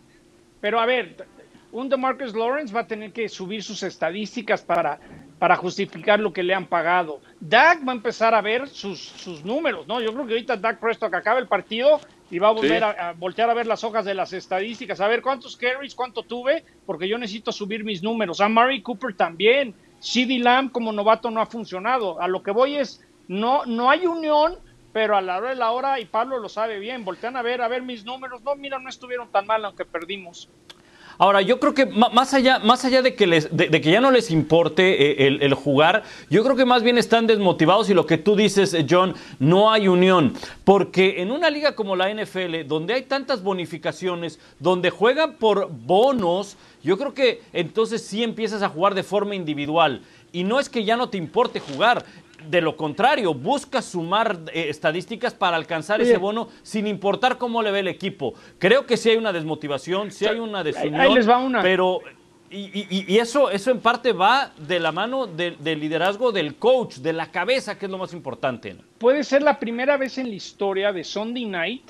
Pero 0.61 0.81
a 0.81 0.87
ver, 0.87 1.27
un 1.71 1.89
DeMarcus 1.89 2.35
Lawrence 2.35 2.75
va 2.75 2.81
a 2.81 2.87
tener 2.87 3.13
que 3.13 3.29
subir 3.29 3.63
sus 3.63 3.83
estadísticas 3.83 4.63
para, 4.63 4.99
para 5.39 5.57
justificar 5.57 6.19
lo 6.21 6.33
que 6.33 6.43
le 6.43 6.55
han 6.55 6.67
pagado. 6.67 7.21
Dak 7.41 7.87
va 7.87 7.93
a 7.93 7.97
empezar 7.97 8.35
a 8.35 8.41
ver 8.41 8.69
sus, 8.69 8.99
sus 9.01 9.45
números, 9.45 9.87
¿no? 9.87 10.01
Yo 10.01 10.13
creo 10.13 10.27
que 10.27 10.33
ahorita 10.33 10.57
Dak 10.57 10.81
Prescott 10.81 11.15
acaba 11.15 11.39
el 11.39 11.47
partido 11.47 12.01
y 12.31 12.39
va 12.39 12.49
a 12.49 12.53
volver 12.53 12.79
Sí. 12.79 12.85
a, 12.85 13.09
a 13.11 13.13
voltear 13.13 13.49
a 13.49 13.55
ver 13.55 13.67
las 13.67 13.85
hojas 13.85 14.05
de 14.05 14.15
las 14.15 14.33
estadísticas, 14.33 15.01
a 15.01 15.09
ver 15.09 15.23
cuántos 15.23 15.57
carries, 15.57 15.95
cuánto 15.95 16.23
tuve, 16.25 16.65
porque 16.85 17.09
yo 17.09 17.17
necesito 17.19 17.53
subir 17.53 17.85
mis 17.85 18.03
números. 18.03 18.41
A 18.41 18.49
Murray 18.49 18.83
Cooper 18.83 19.15
también. 19.15 19.75
CD 20.01 20.39
Lamb 20.39 20.71
como 20.71 20.93
novato 20.93 21.31
no 21.31 21.41
ha 21.41 21.47
funcionado. 21.47 22.21
A 22.21 22.29
lo 22.29 22.43
que 22.43 22.51
voy 22.51 22.77
es, 22.77 23.01
no, 23.29 23.65
no 23.67 23.91
hay 23.91 24.07
unión, 24.07 24.57
pero 24.93 25.17
a 25.17 25.21
la 25.21 25.39
hora 25.39 25.51
de 25.51 25.57
la 25.57 25.71
hora, 25.71 26.01
y 26.01 26.05
Pablo 26.05 26.39
lo 26.39 26.49
sabe 26.49 26.79
bien, 26.79 27.05
voltean 27.05 27.37
a 27.37 27.43
ver, 27.43 27.63
a 27.63 27.69
ver 27.69 27.83
mis 27.83 28.05
números. 28.05 28.43
No, 28.43 28.55
mira, 28.57 28.79
no 28.79 28.89
estuvieron 28.89 29.31
tan 29.31 29.47
mal 29.47 29.65
aunque 29.65 29.85
perdimos. 29.85 30.49
Ahora, 31.21 31.43
yo 31.43 31.59
creo 31.59 31.75
que 31.75 31.85
más 31.85 32.33
allá, 32.33 32.61
más 32.61 32.85
allá 32.85 33.03
de, 33.03 33.17
que 33.17 33.27
les, 33.27 33.55
de, 33.55 33.69
de 33.69 33.81
que 33.81 33.91
ya 33.91 34.01
no 34.01 34.13
les 34.13 34.31
importe 34.31 35.25
eh, 35.25 35.27
el, 35.27 35.43
el 35.43 35.53
jugar, 35.55 36.05
yo 36.31 36.45
creo 36.45 36.55
que 36.55 36.65
más 36.65 36.85
bien 36.85 36.97
están 36.97 37.27
desmotivados 37.27 37.91
y 37.91 37.95
lo 37.95 38.07
que 38.07 38.19
tú 38.19 38.37
dices, 38.37 38.73
eh, 38.73 38.87
John, 38.89 39.15
no 39.41 39.73
hay 39.73 39.89
unión. 39.89 40.35
Porque 40.63 41.21
en 41.21 41.33
una 41.33 41.51
liga 41.51 41.75
como 41.75 41.97
la 41.97 42.09
NFL, 42.09 42.69
donde 42.69 42.95
hay 42.95 43.03
tantas 43.03 43.43
bonificaciones, 43.43 44.39
donde 44.61 44.91
juegan 44.91 45.35
por 45.35 45.69
bonos, 45.73 46.57
yo 46.85 46.97
creo 46.97 47.15
que 47.15 47.43
entonces 47.53 48.07
sí 48.07 48.23
empiezas 48.23 48.63
a 48.63 48.69
jugar 48.69 48.95
de 48.95 49.03
forma 49.03 49.35
individual. 49.35 50.03
Y 50.31 50.45
no 50.45 50.61
es 50.61 50.69
que 50.69 50.85
ya 50.85 50.97
no 50.97 51.09
te 51.09 51.19
importe 51.19 51.59
jugar. 51.59 52.05
De 52.47 52.61
lo 52.61 52.77
contrario, 52.77 53.35
buscas 53.35 53.85
sumar 53.85 54.39
eh, 54.53 54.67
estadísticas 54.69 55.35
para 55.35 55.57
alcanzar 55.57 56.01
Oye. 56.01 56.09
ese 56.09 56.19
bono 56.19 56.49
sin 56.63 56.87
importar 56.87 57.37
cómo 57.37 57.63
le 57.63 57.71
ve 57.71 57.81
el 57.81 57.89
equipo. 57.89 58.35
Creo 58.59 58.87
que 58.87 58.97
sí 58.97 59.11
hay 59.11 59.17
una 59.17 59.33
desmotivación, 59.33 60.11
sí 60.13 60.25
hay 60.27 60.39
una 60.39 60.63
desunión, 60.63 61.01
ahí 61.01 61.15
les 61.15 61.29
va 61.29 61.39
una. 61.39 61.63
pero 61.63 62.01
y, 62.51 62.59
y- 62.91 63.05
y 63.07 63.19
eso, 63.19 63.51
eso 63.51 63.71
en 63.71 63.81
parte 63.81 64.13
va 64.13 64.53
de 64.57 64.81
la 64.81 64.93
mano 64.93 65.27
de- 65.27 65.57
del 65.59 65.81
liderazgo 65.81 66.33
del 66.33 66.55
coach, 66.55 66.97
de 66.99 67.13
la 67.13 67.27
cabeza, 67.31 67.77
que 67.79 67.87
es 67.87 67.91
lo 67.91 67.99
más 67.99 68.13
importante. 68.15 68.73
¿no? 68.73 68.83
Puede 68.99 69.25
ser 69.25 69.43
la 69.43 69.59
primera 69.59 69.97
vez 69.99 70.17
en 70.17 70.29
la 70.31 70.35
historia 70.37 70.93
de 70.93 71.05
Sunday 71.05 71.45
Night 71.45 71.83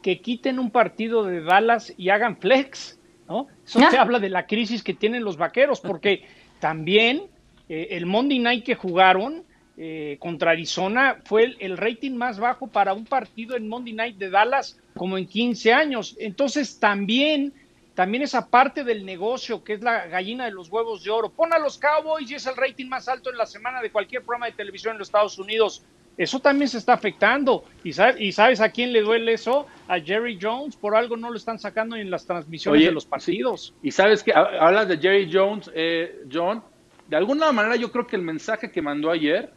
que 0.00 0.20
quiten 0.20 0.58
un 0.58 0.70
partido 0.70 1.24
de 1.24 1.42
Dallas 1.42 1.92
y 1.98 2.08
hagan 2.08 2.36
flex, 2.38 2.98
¿no? 3.28 3.48
Eso 3.66 3.80
Ah. 3.82 3.88
te 3.90 3.98
habla 3.98 4.18
de 4.18 4.30
la 4.30 4.46
crisis 4.46 4.82
que 4.82 4.94
tienen 4.94 5.24
los 5.24 5.36
vaqueros, 5.36 5.80
porque 5.80 6.24
también 6.60 7.24
eh, 7.68 7.88
el 7.90 8.06
Monday 8.06 8.38
Night 8.38 8.64
que 8.64 8.74
jugaron 8.76 9.44
eh, 9.76 10.16
contra 10.20 10.50
Arizona 10.50 11.18
fue 11.24 11.44
el, 11.44 11.56
el 11.60 11.76
rating 11.76 12.12
más 12.12 12.38
bajo 12.38 12.66
para 12.66 12.92
un 12.92 13.06
partido 13.06 13.56
en 13.56 13.68
Monday 13.68 13.94
Night 13.94 14.16
de 14.18 14.30
Dallas 14.30 14.78
como 14.94 15.16
en 15.18 15.26
15 15.26 15.72
años. 15.72 16.16
Entonces 16.18 16.78
también, 16.78 17.52
también 17.94 18.22
esa 18.22 18.48
parte 18.48 18.84
del 18.84 19.04
negocio 19.04 19.64
que 19.64 19.74
es 19.74 19.82
la 19.82 20.06
gallina 20.06 20.44
de 20.44 20.50
los 20.50 20.68
huevos 20.70 21.04
de 21.04 21.10
oro. 21.10 21.30
Pon 21.30 21.52
a 21.52 21.58
los 21.58 21.78
Cowboys 21.78 22.30
y 22.30 22.34
es 22.34 22.46
el 22.46 22.56
rating 22.56 22.86
más 22.86 23.08
alto 23.08 23.30
en 23.30 23.38
la 23.38 23.46
semana 23.46 23.80
de 23.80 23.90
cualquier 23.90 24.22
programa 24.22 24.46
de 24.46 24.52
televisión 24.52 24.92
en 24.92 24.98
los 24.98 25.08
Estados 25.08 25.38
Unidos. 25.38 25.82
Eso 26.16 26.40
también 26.40 26.68
se 26.68 26.78
está 26.78 26.92
afectando. 26.92 27.64
¿Y 27.82 27.92
sabes, 27.94 28.20
¿Y 28.20 28.32
sabes 28.32 28.60
a 28.60 28.68
quién 28.68 28.92
le 28.92 29.00
duele 29.00 29.32
eso? 29.32 29.66
A 29.88 29.98
Jerry 29.98 30.38
Jones. 30.40 30.76
Por 30.76 30.94
algo 30.94 31.16
no 31.16 31.30
lo 31.30 31.36
están 31.36 31.58
sacando 31.58 31.96
en 31.96 32.10
las 32.10 32.26
transmisiones 32.26 32.80
Oye, 32.80 32.88
de 32.88 32.92
los 32.92 33.06
partidos. 33.06 33.74
Y 33.82 33.90
sabes 33.90 34.22
que 34.22 34.32
hablas 34.34 34.88
de 34.88 34.98
Jerry 34.98 35.30
Jones, 35.32 35.70
eh, 35.74 36.22
John. 36.30 36.62
De 37.08 37.16
alguna 37.16 37.50
manera, 37.52 37.76
yo 37.76 37.90
creo 37.90 38.06
que 38.06 38.16
el 38.16 38.22
mensaje 38.22 38.70
que 38.70 38.82
mandó 38.82 39.10
ayer, 39.10 39.52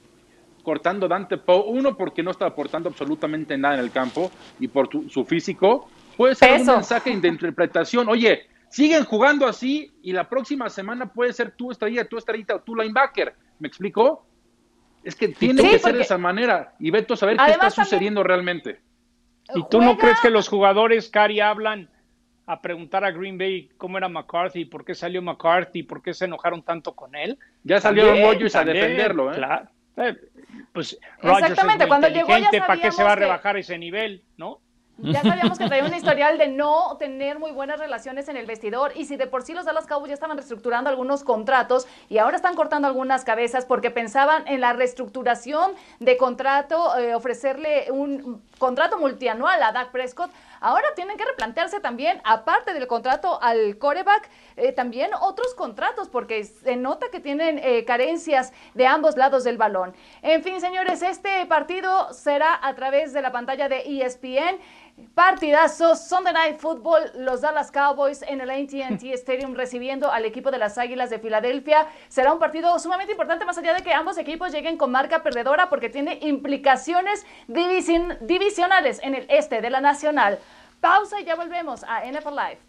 cortando 0.65 1.07
Dante 1.07 1.37
Poe, 1.37 1.63
uno 1.67 1.95
porque 1.95 2.21
no 2.23 2.31
está 2.31 2.47
aportando 2.47 2.89
absolutamente 2.89 3.57
nada 3.57 3.75
en 3.75 3.79
el 3.79 3.91
campo 3.91 4.29
y 4.59 4.67
por 4.67 4.89
tu- 4.89 5.07
su 5.09 5.23
físico, 5.23 5.89
puede 6.17 6.35
ser 6.35 6.57
Peso. 6.57 6.71
un 6.71 6.77
mensaje 6.79 7.15
de 7.15 7.27
interpretación. 7.29 8.09
Oye, 8.09 8.47
siguen 8.69 9.05
jugando 9.05 9.47
así 9.47 9.93
y 10.01 10.11
la 10.11 10.27
próxima 10.27 10.69
semana 10.69 11.05
puede 11.05 11.31
ser 11.31 11.51
tu 11.51 11.71
estrella, 11.71 12.03
tu 12.09 12.17
estrellita 12.17 12.55
o 12.55 12.59
tu 12.61 12.75
linebacker. 12.75 13.33
¿Me 13.59 13.69
explico? 13.69 14.25
Es 15.03 15.15
que 15.15 15.29
tiene 15.29 15.61
Sí, 15.61 15.69
que 15.69 15.79
ser 15.79 15.95
de 15.95 16.01
esa 16.01 16.17
manera. 16.17 16.73
Y 16.79 16.89
Beto, 16.91 17.13
a 17.13 17.17
saber 17.17 17.37
qué 17.37 17.43
está 17.51 17.69
también- 17.69 17.85
sucediendo 17.85 18.23
realmente. 18.23 18.81
¿Y 19.53 19.63
tú 19.69 19.79
no 19.79 19.97
crees 19.97 20.19
que 20.19 20.31
los 20.31 20.49
jugadores, 20.49 21.07
Cari, 21.09 21.39
hablan 21.39 21.87
a 22.47 22.61
preguntar 22.61 23.05
a 23.05 23.11
Green 23.11 23.37
Bay 23.37 23.69
cómo 23.77 23.97
era 23.99 24.09
McCarthy, 24.09 24.65
por 24.65 24.83
qué 24.83 24.95
salió 24.95 25.21
McCarthy, 25.21 25.83
por 25.83 26.01
qué 26.01 26.13
se 26.15 26.25
enojaron 26.25 26.63
tanto 26.63 26.93
con 26.93 27.15
él? 27.15 27.37
Ya 27.63 27.79
salió 27.79 28.05
Rodgers 28.09 28.55
a 28.55 28.65
defenderlo, 28.65 29.31
¿eh? 29.31 29.35
Claro. 29.35 29.69
Pues 30.75 30.93
es 30.93 31.63
muy 31.63 31.87
cuando 31.87 32.09
llegó 32.09 32.27
ya 32.27 32.39
inteligente, 32.39 32.61
¿para 32.61 32.81
qué 32.81 32.91
se 32.91 33.01
va 33.03 33.13
a 33.13 33.15
que- 33.15 33.21
rebajar 33.21 33.57
ese 33.57 33.77
nivel, 33.77 34.23
no? 34.37 34.59
Ya 34.97 35.21
sabíamos 35.21 35.57
que 35.57 35.67
traía 35.67 35.83
un 35.83 35.93
historial 35.95 36.37
de 36.37 36.47
no 36.47 36.95
tener 36.97 37.37
muy 37.37 37.51
buenas 37.51 37.79
relaciones 37.79 38.29
en 38.29 38.37
el 38.37 38.45
vestidor 38.45 38.93
y 38.95 39.03
si 39.05 39.17
de 39.17 39.27
por 39.27 39.43
sí 39.43 39.53
los 39.53 39.65
Dallas 39.65 39.87
Cowboys 39.87 40.07
ya 40.09 40.13
estaban 40.13 40.37
reestructurando 40.37 40.89
algunos 40.89 41.23
contratos 41.25 41.85
y 42.09 42.17
ahora 42.17 42.37
están 42.37 42.55
cortando 42.55 42.87
algunas 42.87 43.25
cabezas 43.25 43.65
porque 43.65 43.91
pensaban 43.91 44.47
en 44.47 44.61
la 44.61 44.71
reestructuración 44.73 45.71
de 45.99 46.15
contrato, 46.15 46.97
eh, 46.97 47.13
ofrecerle 47.13 47.91
un 47.91 48.41
contrato 48.57 48.97
multianual 48.97 49.61
a 49.63 49.73
Dak 49.73 49.91
Prescott, 49.91 50.31
ahora 50.65 50.87
tienen 50.95 51.15
que 51.15 51.25
replantearse 51.25 51.79
también, 51.79 52.19
aparte 52.23 52.73
del 52.73 52.87
contrato 52.87 53.39
al 53.39 53.77
coreback, 53.77 54.27
eh, 54.55 54.71
también 54.71 55.11
otros 55.21 55.53
contratos 55.53 56.09
porque 56.09 56.43
se 56.43 56.75
nota 56.75 57.09
que 57.11 57.19
tienen 57.19 57.59
eh, 57.59 57.85
carencias 57.85 58.51
de 58.73 58.87
ambos 58.87 59.15
lados 59.15 59.43
del 59.43 59.57
balón. 59.57 59.93
En 60.23 60.41
fin, 60.41 60.59
señores, 60.59 61.03
este 61.03 61.45
partido 61.45 62.11
será 62.13 62.59
a 62.67 62.73
través 62.73 63.13
de 63.13 63.21
la 63.21 63.31
pantalla 63.31 63.69
de 63.69 63.83
ESPN. 63.85 64.59
Partidazos, 65.13 66.07
Sunday 66.07 66.33
Night 66.33 66.59
Football, 66.59 67.11
los 67.15 67.41
Dallas 67.41 67.69
Cowboys 67.71 68.21
en 68.21 68.39
el 68.41 68.49
AT&T 68.49 69.13
Stadium 69.13 69.53
recibiendo 69.53 70.11
al 70.11 70.23
equipo 70.25 70.51
de 70.51 70.57
las 70.57 70.77
Águilas 70.77 71.09
de 71.09 71.19
Filadelfia. 71.19 71.87
Será 72.07 72.31
un 72.31 72.39
partido 72.39 72.77
sumamente 72.79 73.11
importante 73.11 73.43
más 73.45 73.57
allá 73.57 73.73
de 73.73 73.83
que 73.83 73.93
ambos 73.93 74.17
equipos 74.17 74.51
lleguen 74.53 74.77
con 74.77 74.91
marca 74.91 75.21
perdedora 75.21 75.69
porque 75.69 75.89
tiene 75.89 76.19
implicaciones 76.21 77.25
division- 77.47 78.17
divisionales 78.21 78.99
en 79.03 79.15
el 79.15 79.25
este 79.29 79.61
de 79.61 79.69
la 79.69 79.81
Nacional. 79.81 80.39
Pausa 80.79 81.19
y 81.19 81.25
ya 81.25 81.35
volvemos 81.35 81.83
a 81.83 82.05
NFL 82.05 82.35
Live. 82.35 82.59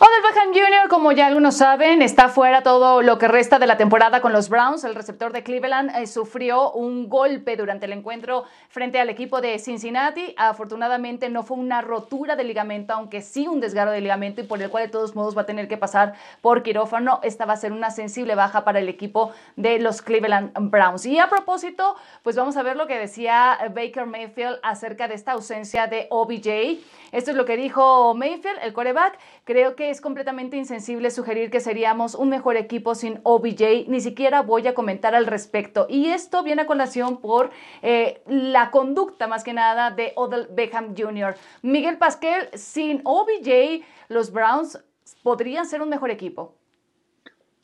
Odell 0.00 0.22
Beckham 0.22 0.52
Jr., 0.52 0.88
como 0.88 1.10
ya 1.10 1.26
algunos 1.26 1.56
saben, 1.56 2.02
está 2.02 2.28
fuera 2.28 2.62
todo 2.62 3.02
lo 3.02 3.18
que 3.18 3.26
resta 3.26 3.58
de 3.58 3.66
la 3.66 3.76
temporada 3.76 4.20
con 4.20 4.32
los 4.32 4.48
Browns. 4.48 4.84
El 4.84 4.94
receptor 4.94 5.32
de 5.32 5.42
Cleveland 5.42 5.90
eh, 5.96 6.06
sufrió 6.06 6.70
un 6.70 7.08
golpe 7.08 7.56
durante 7.56 7.86
el 7.86 7.92
encuentro 7.92 8.44
frente 8.68 9.00
al 9.00 9.08
equipo 9.10 9.40
de 9.40 9.58
Cincinnati. 9.58 10.36
Afortunadamente 10.36 11.28
no 11.30 11.42
fue 11.42 11.56
una 11.56 11.80
rotura 11.80 12.36
de 12.36 12.44
ligamento, 12.44 12.92
aunque 12.92 13.22
sí 13.22 13.48
un 13.48 13.58
desgarro 13.58 13.90
de 13.90 14.00
ligamento 14.00 14.40
y 14.40 14.44
por 14.44 14.62
el 14.62 14.70
cual 14.70 14.84
de 14.84 14.90
todos 14.90 15.16
modos 15.16 15.36
va 15.36 15.42
a 15.42 15.46
tener 15.46 15.66
que 15.66 15.76
pasar 15.76 16.14
por 16.42 16.62
quirófano. 16.62 17.18
Esta 17.24 17.44
va 17.44 17.54
a 17.54 17.56
ser 17.56 17.72
una 17.72 17.90
sensible 17.90 18.36
baja 18.36 18.62
para 18.62 18.78
el 18.78 18.88
equipo 18.88 19.32
de 19.56 19.80
los 19.80 20.00
Cleveland 20.00 20.52
Browns. 20.70 21.06
Y 21.06 21.18
a 21.18 21.28
propósito, 21.28 21.96
pues 22.22 22.36
vamos 22.36 22.56
a 22.56 22.62
ver 22.62 22.76
lo 22.76 22.86
que 22.86 22.96
decía 22.96 23.58
Baker 23.74 24.06
Mayfield 24.06 24.60
acerca 24.62 25.08
de 25.08 25.16
esta 25.16 25.32
ausencia 25.32 25.88
de 25.88 26.06
OBJ. 26.10 26.78
Esto 27.10 27.32
es 27.32 27.36
lo 27.36 27.44
que 27.44 27.56
dijo 27.56 28.14
Mayfield, 28.14 28.58
el 28.62 28.72
coreback. 28.72 29.18
Creo 29.48 29.76
que 29.76 29.88
es 29.88 30.02
completamente 30.02 30.58
insensible 30.58 31.10
sugerir 31.10 31.50
que 31.50 31.60
seríamos 31.60 32.14
un 32.14 32.28
mejor 32.28 32.58
equipo 32.58 32.94
sin 32.94 33.18
OBJ. 33.22 33.88
Ni 33.88 34.02
siquiera 34.02 34.42
voy 34.42 34.66
a 34.66 34.74
comentar 34.74 35.14
al 35.14 35.24
respecto. 35.24 35.86
Y 35.88 36.08
esto 36.08 36.42
viene 36.42 36.60
a 36.60 36.66
colación 36.66 37.22
por 37.22 37.48
eh, 37.80 38.20
la 38.26 38.70
conducta, 38.70 39.26
más 39.26 39.44
que 39.44 39.54
nada, 39.54 39.90
de 39.90 40.12
Odell 40.16 40.48
Beckham 40.50 40.94
Jr. 40.94 41.34
Miguel 41.62 41.96
Pasquel, 41.96 42.50
sin 42.52 43.00
OBJ, 43.04 43.86
los 44.10 44.32
Browns 44.32 44.84
podrían 45.22 45.64
ser 45.64 45.80
un 45.80 45.88
mejor 45.88 46.10
equipo. 46.10 46.54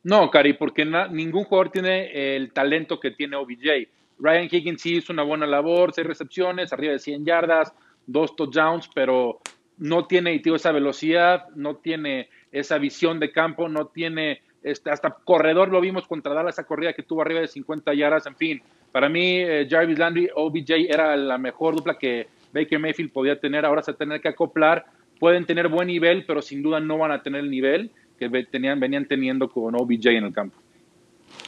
No, 0.05 0.31
Cari, 0.31 0.55
porque 0.55 0.87
ningún 0.87 1.45
jugador 1.45 1.69
tiene 1.69 2.35
el 2.35 2.55
talento 2.55 2.99
que 2.99 3.11
tiene 3.11 3.37
OBJ. 3.37 3.91
Ryan 4.21 4.49
Higgins 4.51 4.81
sí 4.81 4.97
hizo 4.97 5.13
una 5.13 5.23
buena 5.23 5.47
labor, 5.47 5.93
seis 5.93 6.07
recepciones, 6.07 6.73
arriba 6.73 6.95
de 6.95 6.99
100 6.99 7.27
yardas, 7.27 7.75
dos 8.07 8.35
touchdowns, 8.35 8.89
pero 8.95 9.43
no 9.79 10.07
tiene 10.07 10.39
tío, 10.39 10.55
esa 10.55 10.73
velocidad, 10.73 11.49
no 11.55 11.77
tiene 11.77 12.29
esa 12.53 12.79
visión 12.79 13.19
de 13.21 13.33
campo, 13.33 13.69
no 13.69 13.87
tiene 13.89 14.43
este, 14.65 14.91
hasta 14.91 15.11
corredor 15.11 15.69
lo 15.69 15.81
vimos 15.81 16.07
contra 16.07 16.33
Dallas, 16.33 16.55
esa 16.55 16.67
corrida 16.67 16.95
que 16.95 17.03
tuvo 17.03 17.21
arriba 17.21 17.41
de 17.41 17.49
50 17.49 17.93
yardas, 17.93 18.27
en 18.27 18.35
fin. 18.35 18.63
Para 18.93 19.11
mí, 19.11 19.41
eh, 19.41 19.69
Jarvis 19.69 19.99
Landry, 19.99 20.31
OBJ 20.35 20.89
era 20.89 21.15
la 21.17 21.37
mejor 21.37 21.77
dupla 21.77 21.99
que 21.99 22.29
Baker 22.53 22.79
Mayfield 22.79 23.13
podía 23.13 23.39
tener, 23.39 23.67
ahora 23.67 23.83
se 23.83 23.93
tener 23.93 24.23
que 24.23 24.29
acoplar. 24.29 24.87
Pueden 25.21 25.45
tener 25.45 25.69
buen 25.69 25.89
nivel, 25.89 26.25
pero 26.27 26.41
sin 26.41 26.63
duda 26.63 26.81
no 26.81 26.97
van 26.97 27.13
a 27.13 27.23
tener 27.23 27.43
el 27.43 27.51
nivel 27.51 27.91
que 28.19 28.29
tenían, 28.45 28.81
venían 28.81 29.07
teniendo 29.07 29.51
con 29.51 29.75
OBJ 29.75 30.07
en 30.07 30.25
el 30.25 30.33
campo. 30.33 30.57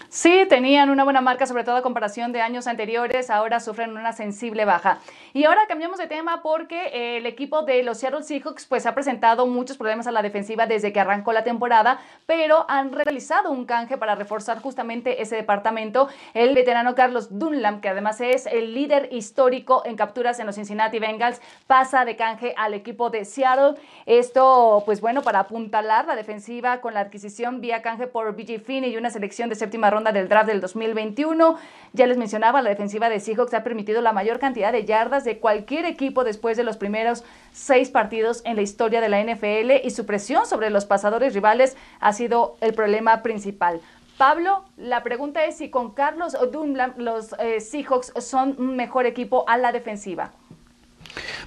Sí, 0.09 0.46
tenían 0.49 0.88
una 0.88 1.05
buena 1.05 1.20
marca, 1.20 1.46
sobre 1.46 1.64
todo 1.64 1.77
a 1.77 1.83
comparación 1.83 2.33
de 2.33 2.40
años 2.40 2.66
anteriores, 2.66 3.29
ahora 3.29 3.61
sufren 3.61 3.96
una 3.96 4.12
sensible 4.12 4.64
baja. 4.64 4.99
Y 5.35 5.44
ahora 5.44 5.66
cambiamos 5.68 5.99
de 5.99 6.07
tema 6.07 6.42
porque 6.42 6.87
eh, 6.87 7.16
el 7.18 7.27
equipo 7.27 7.62
de 7.64 7.83
los 7.83 7.99
Seattle 7.99 8.22
Seahawks 8.22 8.64
pues 8.64 8.87
ha 8.87 8.94
presentado 8.94 9.46
muchos 9.46 9.77
problemas 9.77 10.07
a 10.07 10.12
la 10.12 10.22
defensiva 10.22 10.66
desde 10.66 10.92
que 10.92 11.01
arrancó 11.01 11.35
la 11.35 11.44
temporada, 11.44 12.01
pero 12.25 12.64
han 12.70 12.92
realizado 12.92 13.51
un 13.51 13.66
canje 13.66 13.99
para 13.99 14.14
reforzar 14.14 14.62
justamente 14.62 15.20
ese 15.20 15.37
departamento. 15.37 16.09
El 16.33 16.55
veterano 16.55 16.94
Carlos 16.94 17.38
Dunlap, 17.38 17.81
que 17.81 17.90
además 17.90 18.20
es 18.22 18.46
el 18.46 18.72
líder 18.72 19.09
histórico 19.12 19.83
en 19.85 19.96
capturas 19.96 20.38
en 20.38 20.46
los 20.46 20.55
Cincinnati 20.55 20.99
Bengals, 20.99 21.42
pasa 21.66 22.07
de 22.07 22.16
canje 22.16 22.55
al 22.57 22.72
equipo 22.75 23.11
de 23.11 23.25
Seattle. 23.25 23.75
Esto, 24.07 24.83
pues 24.87 25.03
bueno, 25.03 25.22
para 25.22 25.40
apuntalar 25.40 26.07
la 26.07 26.16
defensiva 26.16 26.81
con 26.81 26.94
la 26.94 27.01
adquisición 27.01 27.61
vía 27.61 27.83
canje 27.83 28.07
por 28.07 28.35
BJ 28.35 28.60
Finney 28.60 28.94
y 28.94 28.96
una 28.96 29.10
selección 29.10 29.50
de 29.50 29.56
ronda 29.85 30.12
del 30.12 30.29
draft 30.29 30.48
del 30.48 30.60
2021. 30.60 31.56
Ya 31.92 32.06
les 32.06 32.18
mencionaba, 32.18 32.62
la 32.62 32.70
defensiva 32.70 33.08
de 33.08 33.20
Seahawks 33.20 33.54
ha 33.54 33.62
permitido 33.62 34.02
la 34.02 34.12
mayor 34.12 34.38
cantidad 34.38 34.72
de 34.72 34.85
yardas 34.85 35.24
de 35.24 35.38
cualquier 35.38 35.85
equipo 35.85 36.24
después 36.24 36.56
de 36.56 36.64
los 36.64 36.77
primeros 36.77 37.24
seis 37.52 37.90
partidos 37.90 38.42
en 38.44 38.56
la 38.56 38.62
historia 38.62 39.00
de 39.00 39.08
la 39.08 39.22
NFL 39.22 39.85
y 39.85 39.90
su 39.90 40.06
presión 40.06 40.46
sobre 40.46 40.70
los 40.70 40.85
pasadores 40.85 41.35
rivales 41.35 41.77
ha 42.00 42.12
sido 42.12 42.56
el 42.60 42.74
problema 42.74 43.22
principal. 43.22 43.81
Pablo, 44.18 44.64
la 44.79 45.02
pregunta 45.02 45.44
es 45.44 45.58
si 45.58 45.68
con 45.68 45.92
Carlos 45.92 46.37
Dunlap 46.50 46.98
los 46.98 47.35
eh, 47.38 47.60
Seahawks 47.60 48.14
son 48.18 48.54
un 48.58 48.74
mejor 48.74 49.04
equipo 49.04 49.44
a 49.46 49.58
la 49.58 49.72
defensiva. 49.72 50.33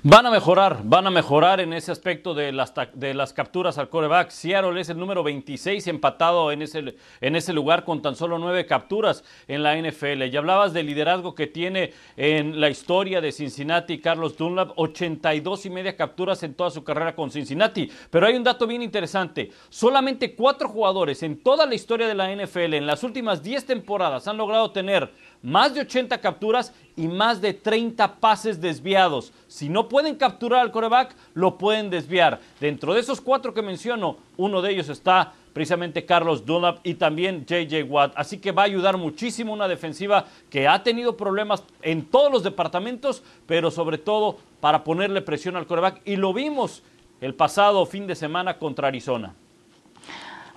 Van 0.01 0.25
a 0.25 0.31
mejorar, 0.31 0.79
van 0.83 1.07
a 1.07 1.11
mejorar 1.11 1.59
en 1.59 1.73
ese 1.73 1.91
aspecto 1.91 2.33
de 2.33 2.51
las, 2.51 2.73
de 2.93 3.13
las 3.13 3.33
capturas 3.33 3.77
al 3.77 3.89
coreback. 3.89 4.29
Seattle 4.29 4.79
es 4.79 4.89
el 4.89 4.97
número 4.97 5.23
26 5.23 5.85
empatado 5.87 6.51
en 6.51 6.61
ese, 6.61 6.95
en 7.21 7.35
ese 7.35 7.53
lugar 7.53 7.83
con 7.83 8.01
tan 8.01 8.15
solo 8.15 8.39
nueve 8.39 8.65
capturas 8.65 9.23
en 9.47 9.61
la 9.61 9.75
NFL. 9.75 10.23
Y 10.23 10.37
hablabas 10.37 10.73
del 10.73 10.87
liderazgo 10.87 11.35
que 11.35 11.47
tiene 11.47 11.93
en 12.17 12.59
la 12.59 12.69
historia 12.69 13.21
de 13.21 13.31
Cincinnati 13.31 13.99
Carlos 13.99 14.37
Dunlap, 14.37 14.71
82 14.75 15.65
y 15.65 15.69
media 15.69 15.95
capturas 15.95 16.43
en 16.43 16.53
toda 16.53 16.71
su 16.71 16.83
carrera 16.83 17.15
con 17.15 17.29
Cincinnati. 17.29 17.91
Pero 18.09 18.25
hay 18.25 18.35
un 18.35 18.43
dato 18.43 18.65
bien 18.65 18.81
interesante. 18.81 19.51
Solamente 19.69 20.33
cuatro 20.35 20.69
jugadores 20.69 21.23
en 21.23 21.43
toda 21.43 21.65
la 21.65 21.75
historia 21.75 22.07
de 22.07 22.15
la 22.15 22.33
NFL 22.33 22.73
en 22.73 22.87
las 22.87 23.03
últimas 23.03 23.43
10 23.43 23.65
temporadas 23.65 24.27
han 24.27 24.37
logrado 24.37 24.71
tener 24.71 25.11
más 25.41 25.73
de 25.73 25.81
80 25.81 26.19
capturas 26.19 26.73
y 26.95 27.07
más 27.07 27.41
de 27.41 27.53
30 27.53 28.15
pases 28.15 28.59
desviados. 28.59 29.31
Si 29.47 29.69
no 29.69 29.87
pueden 29.87 30.15
capturar 30.15 30.61
al 30.61 30.71
coreback, 30.71 31.15
lo 31.33 31.57
pueden 31.57 31.89
desviar. 31.89 32.39
Dentro 32.59 32.93
de 32.93 32.99
esos 32.99 33.21
cuatro 33.21 33.53
que 33.53 33.61
menciono, 33.61 34.17
uno 34.37 34.61
de 34.61 34.71
ellos 34.71 34.89
está 34.89 35.33
precisamente 35.53 36.05
Carlos 36.05 36.45
Dunlap 36.45 36.79
y 36.83 36.95
también 36.95 37.45
JJ 37.45 37.83
Watt. 37.83 38.13
Así 38.15 38.37
que 38.37 38.51
va 38.51 38.63
a 38.63 38.65
ayudar 38.65 38.97
muchísimo 38.97 39.53
una 39.53 39.67
defensiva 39.67 40.25
que 40.49 40.67
ha 40.67 40.83
tenido 40.83 41.17
problemas 41.17 41.63
en 41.81 42.05
todos 42.05 42.31
los 42.31 42.43
departamentos, 42.43 43.23
pero 43.45 43.71
sobre 43.71 43.97
todo 43.97 44.37
para 44.59 44.83
ponerle 44.83 45.21
presión 45.21 45.55
al 45.55 45.67
coreback. 45.67 46.01
Y 46.05 46.17
lo 46.17 46.33
vimos 46.33 46.83
el 47.21 47.33
pasado 47.33 47.85
fin 47.85 48.07
de 48.07 48.15
semana 48.15 48.57
contra 48.57 48.87
Arizona. 48.87 49.33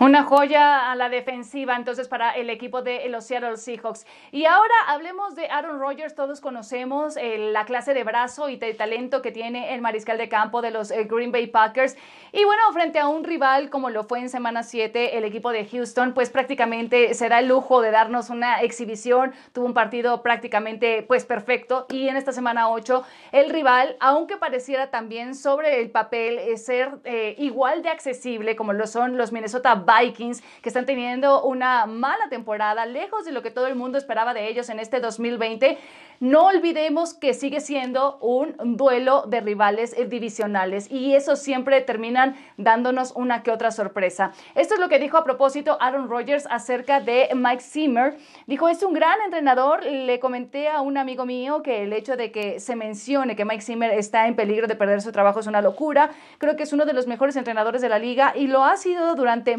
Una 0.03 0.25
joya 0.25 0.91
a 0.91 0.97
la 0.97 1.09
defensiva 1.09 1.77
entonces 1.77 2.09
para 2.09 2.33
el 2.33 2.51
equipo 2.51 2.83
de 2.83 3.09
los 3.09 3.25
Seattle 3.25 3.57
Seahawks. 3.57 4.05
Y 4.33 4.47
ahora 4.47 4.75
hablemos 4.89 5.37
de 5.37 5.47
Aaron 5.49 5.79
Rodgers. 5.79 6.17
Todos 6.17 6.41
conocemos 6.41 7.17
eh, 7.17 7.39
la 7.53 7.67
clase 7.67 7.95
de 7.95 8.03
brazo 8.03 8.49
y 8.49 8.57
de 8.57 8.75
talento 8.75 9.23
que 9.23 9.31
tiene 9.31 9.75
el 9.75 9.81
mariscal 9.81 10.19
de 10.19 10.29
campo 10.29 10.61
de 10.61 10.73
los 10.73 10.91
eh, 10.91 11.05
Green 11.09 11.31
Bay 11.31 11.47
Packers. 11.47 11.97
Y 12.33 12.45
bueno, 12.45 12.63
frente 12.73 12.99
a 12.99 13.07
un 13.07 13.23
rival 13.23 13.71
como 13.71 13.91
lo 13.91 14.03
fue 14.03 14.19
en 14.19 14.29
semana 14.29 14.65
7 14.65 15.19
el 15.19 15.23
equipo 15.23 15.53
de 15.53 15.67
Houston, 15.67 16.15
pues 16.15 16.31
prácticamente 16.31 17.15
se 17.15 17.29
da 17.29 17.39
el 17.39 17.47
lujo 17.47 17.81
de 17.81 17.93
darnos 17.93 18.29
una 18.29 18.61
exhibición. 18.61 19.33
Tuvo 19.53 19.67
un 19.67 19.75
partido 19.75 20.21
prácticamente 20.21 21.05
pues 21.07 21.25
perfecto. 21.25 21.87
Y 21.91 22.09
en 22.09 22.17
esta 22.17 22.33
semana 22.33 22.71
8 22.71 23.05
el 23.31 23.51
rival, 23.51 23.97
aunque 24.01 24.37
pareciera 24.37 24.91
también 24.91 25.37
sobre 25.37 25.81
el 25.81 25.93
papel 25.93 26.41
eh, 26.41 26.57
ser 26.57 26.91
eh, 27.05 27.37
igual 27.39 27.85
de 27.85 27.91
accesible 27.91 28.57
como 28.57 28.73
lo 28.73 28.89
son 28.89 29.17
los 29.17 29.31
Minnesota 29.31 29.77
Vikings, 30.01 30.43
que 30.63 30.69
están 30.69 30.87
teniendo 30.87 31.43
una 31.43 31.87
mala 31.87 32.29
temporada, 32.29 32.87
lejos 32.87 33.25
de 33.25 33.33
lo 33.33 33.43
que 33.43 33.51
todo 33.51 33.67
el 33.67 33.75
mundo 33.75 33.99
esperaba 33.99 34.35
de 34.35 34.49
ellos 34.49 34.69
en 34.69 34.79
este 34.79 35.01
2020. 35.01 35.79
No 36.23 36.47
olvidemos 36.47 37.15
que 37.15 37.35
sigue 37.35 37.61
siendo 37.61 38.19
un 38.21 38.55
duelo 38.77 39.25
de 39.27 39.41
rivales 39.41 39.97
divisionales 40.09 40.89
y 40.89 41.17
eso 41.17 41.35
siempre 41.35 41.81
terminan 41.81 42.37
dándonos 42.57 43.11
una 43.17 43.43
que 43.43 43.51
otra 43.51 43.73
sorpresa. 43.73 44.31
Esto 44.55 44.75
es 44.75 44.81
lo 44.81 44.89
que 44.89 45.01
dijo 45.01 45.17
a 45.17 45.25
propósito 45.25 45.77
Aaron 45.81 46.09
Rodgers 46.09 46.47
acerca 46.49 47.01
de 47.01 47.29
Mike 47.35 47.63
Zimmer. 47.63 48.17
Dijo, 48.47 48.69
es 48.69 48.85
un 48.85 48.93
gran 48.93 49.21
entrenador. 49.25 49.85
Le 49.85 50.21
comenté 50.21 50.69
a 50.69 50.81
un 50.81 50.97
amigo 50.97 51.27
mío 51.27 51.61
que 51.61 51.83
el 51.83 51.93
hecho 51.93 52.17
de 52.17 52.31
que 52.31 52.61
se 52.61 52.77
mencione 52.77 53.35
que 53.35 53.45
Mike 53.45 53.63
Zimmer 53.63 53.91
está 53.91 54.29
en 54.29 54.37
peligro 54.37 54.69
de 54.69 54.77
perder 54.77 55.03
su 55.03 55.11
trabajo 55.11 55.41
es 55.41 55.49
una 55.49 55.61
locura. 55.61 56.11
Creo 56.39 56.55
que 56.55 56.63
es 56.63 56.73
uno 56.73 56.85
de 56.85 56.93
los 56.93 57.09
mejores 57.09 57.35
entrenadores 57.35 57.83
de 57.83 57.89
la 57.89 57.99
liga 57.99 58.33
y 58.37 58.47
lo 58.47 58.63
ha 58.65 58.77
sido 58.77 59.17
durante 59.17 59.57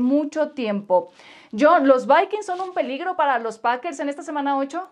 tiempo. 0.56 1.12
John, 1.52 1.88
¿los 1.88 2.08
Vikings 2.08 2.46
son 2.46 2.62
un 2.62 2.74
peligro 2.74 3.16
para 3.16 3.40
los 3.40 3.58
Packers 3.58 4.00
en 4.00 4.10
esta 4.10 4.24
semana 4.24 4.58
8? 4.58 4.90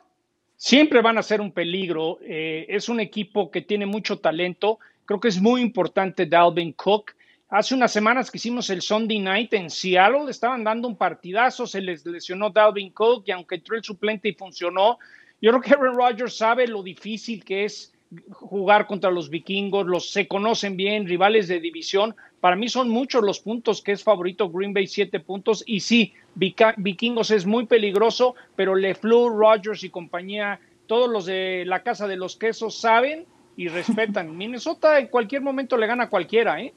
Siempre 0.56 1.02
van 1.02 1.18
a 1.18 1.24
ser 1.24 1.42
un 1.42 1.52
peligro. 1.52 2.20
Eh, 2.22 2.66
es 2.70 2.88
un 2.90 3.00
equipo 3.00 3.50
que 3.50 3.62
tiene 3.62 3.86
mucho 3.86 4.20
talento. 4.20 4.80
Creo 5.06 5.20
que 5.20 5.30
es 5.30 5.42
muy 5.42 5.62
importante 5.62 6.26
Dalvin 6.26 6.74
Cook. 6.74 7.12
Hace 7.50 7.76
unas 7.76 7.92
semanas 7.92 8.32
que 8.32 8.38
hicimos 8.38 8.70
el 8.70 8.82
Sunday 8.82 9.20
Night 9.20 9.54
en 9.54 9.70
Seattle, 9.70 10.26
le 10.26 10.32
estaban 10.32 10.64
dando 10.64 10.88
un 10.88 10.96
partidazo, 10.96 11.68
se 11.68 11.82
les 11.82 12.06
lesionó 12.06 12.50
Dalvin 12.50 12.92
Cook 12.92 13.24
y 13.28 13.32
aunque 13.32 13.56
entró 13.56 13.76
el 13.76 13.84
suplente 13.84 14.30
y 14.30 14.34
funcionó, 14.34 15.00
yo 15.42 15.52
creo 15.52 15.62
que 15.62 15.74
Aaron 15.74 15.96
Rodgers 15.96 16.38
sabe 16.38 16.68
lo 16.68 16.82
difícil 16.82 17.44
que 17.44 17.66
es 17.66 17.94
jugar 18.32 18.88
contra 18.88 19.12
los 19.12 19.30
vikingos, 19.30 19.86
los 19.86 20.12
se 20.12 20.28
conocen 20.28 20.78
bien, 20.78 21.08
rivales 21.08 21.48
de 21.48 21.60
división. 21.60 22.16
Para 22.42 22.56
mí 22.56 22.68
son 22.68 22.90
muchos 22.90 23.24
los 23.24 23.40
puntos 23.40 23.82
que 23.82 23.92
es 23.92 24.04
favorito 24.04 24.50
Green 24.50 24.74
Bay, 24.74 24.88
siete 24.88 25.20
puntos. 25.20 25.64
Y 25.68 25.80
sí, 25.80 26.14
vikingos 26.36 27.30
es 27.30 27.46
muy 27.46 27.68
peligroso, 27.68 28.36
pero 28.56 28.76
LeFleur, 28.76 29.32
Rodgers 29.32 29.84
y 29.84 29.92
compañía, 29.92 30.60
todos 30.88 31.10
los 31.10 31.26
de 31.28 31.64
la 31.68 31.84
casa 31.84 32.08
de 32.08 32.18
los 32.18 32.36
quesos 32.36 32.76
saben 32.76 33.26
y 33.56 33.68
respetan. 33.68 34.36
Minnesota 34.38 35.00
en 35.00 35.08
cualquier 35.08 35.44
momento 35.44 35.78
le 35.78 35.86
gana 35.86 36.06
a 36.06 36.10
cualquiera, 36.10 36.60
¿eh? 36.60 36.74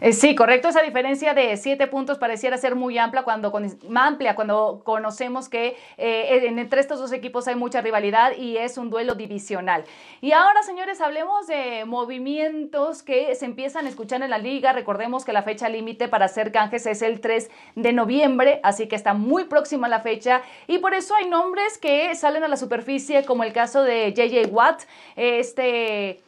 Eh, 0.00 0.12
Sí, 0.12 0.34
correcto. 0.34 0.68
Esa 0.68 0.82
diferencia 0.82 1.34
de 1.34 1.56
siete 1.56 1.86
puntos 1.86 2.18
pareciera 2.18 2.56
ser 2.58 2.74
muy 2.74 2.98
amplia 2.98 3.22
cuando, 3.22 3.50
con- 3.52 3.78
amplia 3.96 4.34
cuando 4.34 4.82
conocemos 4.84 5.48
que 5.48 5.76
eh, 5.98 6.46
en- 6.46 6.58
entre 6.58 6.80
estos 6.80 6.98
dos 6.98 7.12
equipos 7.12 7.46
hay 7.48 7.54
mucha 7.54 7.80
rivalidad 7.80 8.32
y 8.36 8.56
es 8.56 8.76
un 8.78 8.90
duelo 8.90 9.14
divisional. 9.14 9.84
Y 10.20 10.32
ahora, 10.32 10.62
señores, 10.62 11.00
hablemos 11.00 11.46
de 11.46 11.84
movimientos 11.86 13.02
que 13.02 13.34
se 13.34 13.44
empiezan 13.46 13.86
a 13.86 13.88
escuchar 13.88 14.22
en 14.22 14.30
la 14.30 14.38
liga. 14.38 14.72
Recordemos 14.72 15.24
que 15.24 15.32
la 15.32 15.42
fecha 15.42 15.68
límite 15.68 16.08
para 16.08 16.26
hacer 16.26 16.52
canjes 16.52 16.86
es 16.86 17.02
el 17.02 17.20
3 17.20 17.50
de 17.76 17.92
noviembre, 17.92 18.60
así 18.62 18.88
que 18.88 18.96
está 18.96 19.14
muy 19.14 19.44
próxima 19.44 19.88
la 19.88 20.00
fecha 20.00 20.42
y 20.66 20.78
por 20.78 20.94
eso 20.94 21.14
hay 21.14 21.28
nombres 21.28 21.78
que 21.78 22.14
salen 22.14 22.44
a 22.44 22.48
la 22.48 22.56
superficie, 22.56 23.24
como 23.24 23.44
el 23.44 23.52
caso 23.52 23.82
de 23.82 24.12
JJ 24.12 24.46
Watt, 24.52 24.82
este 25.16 26.20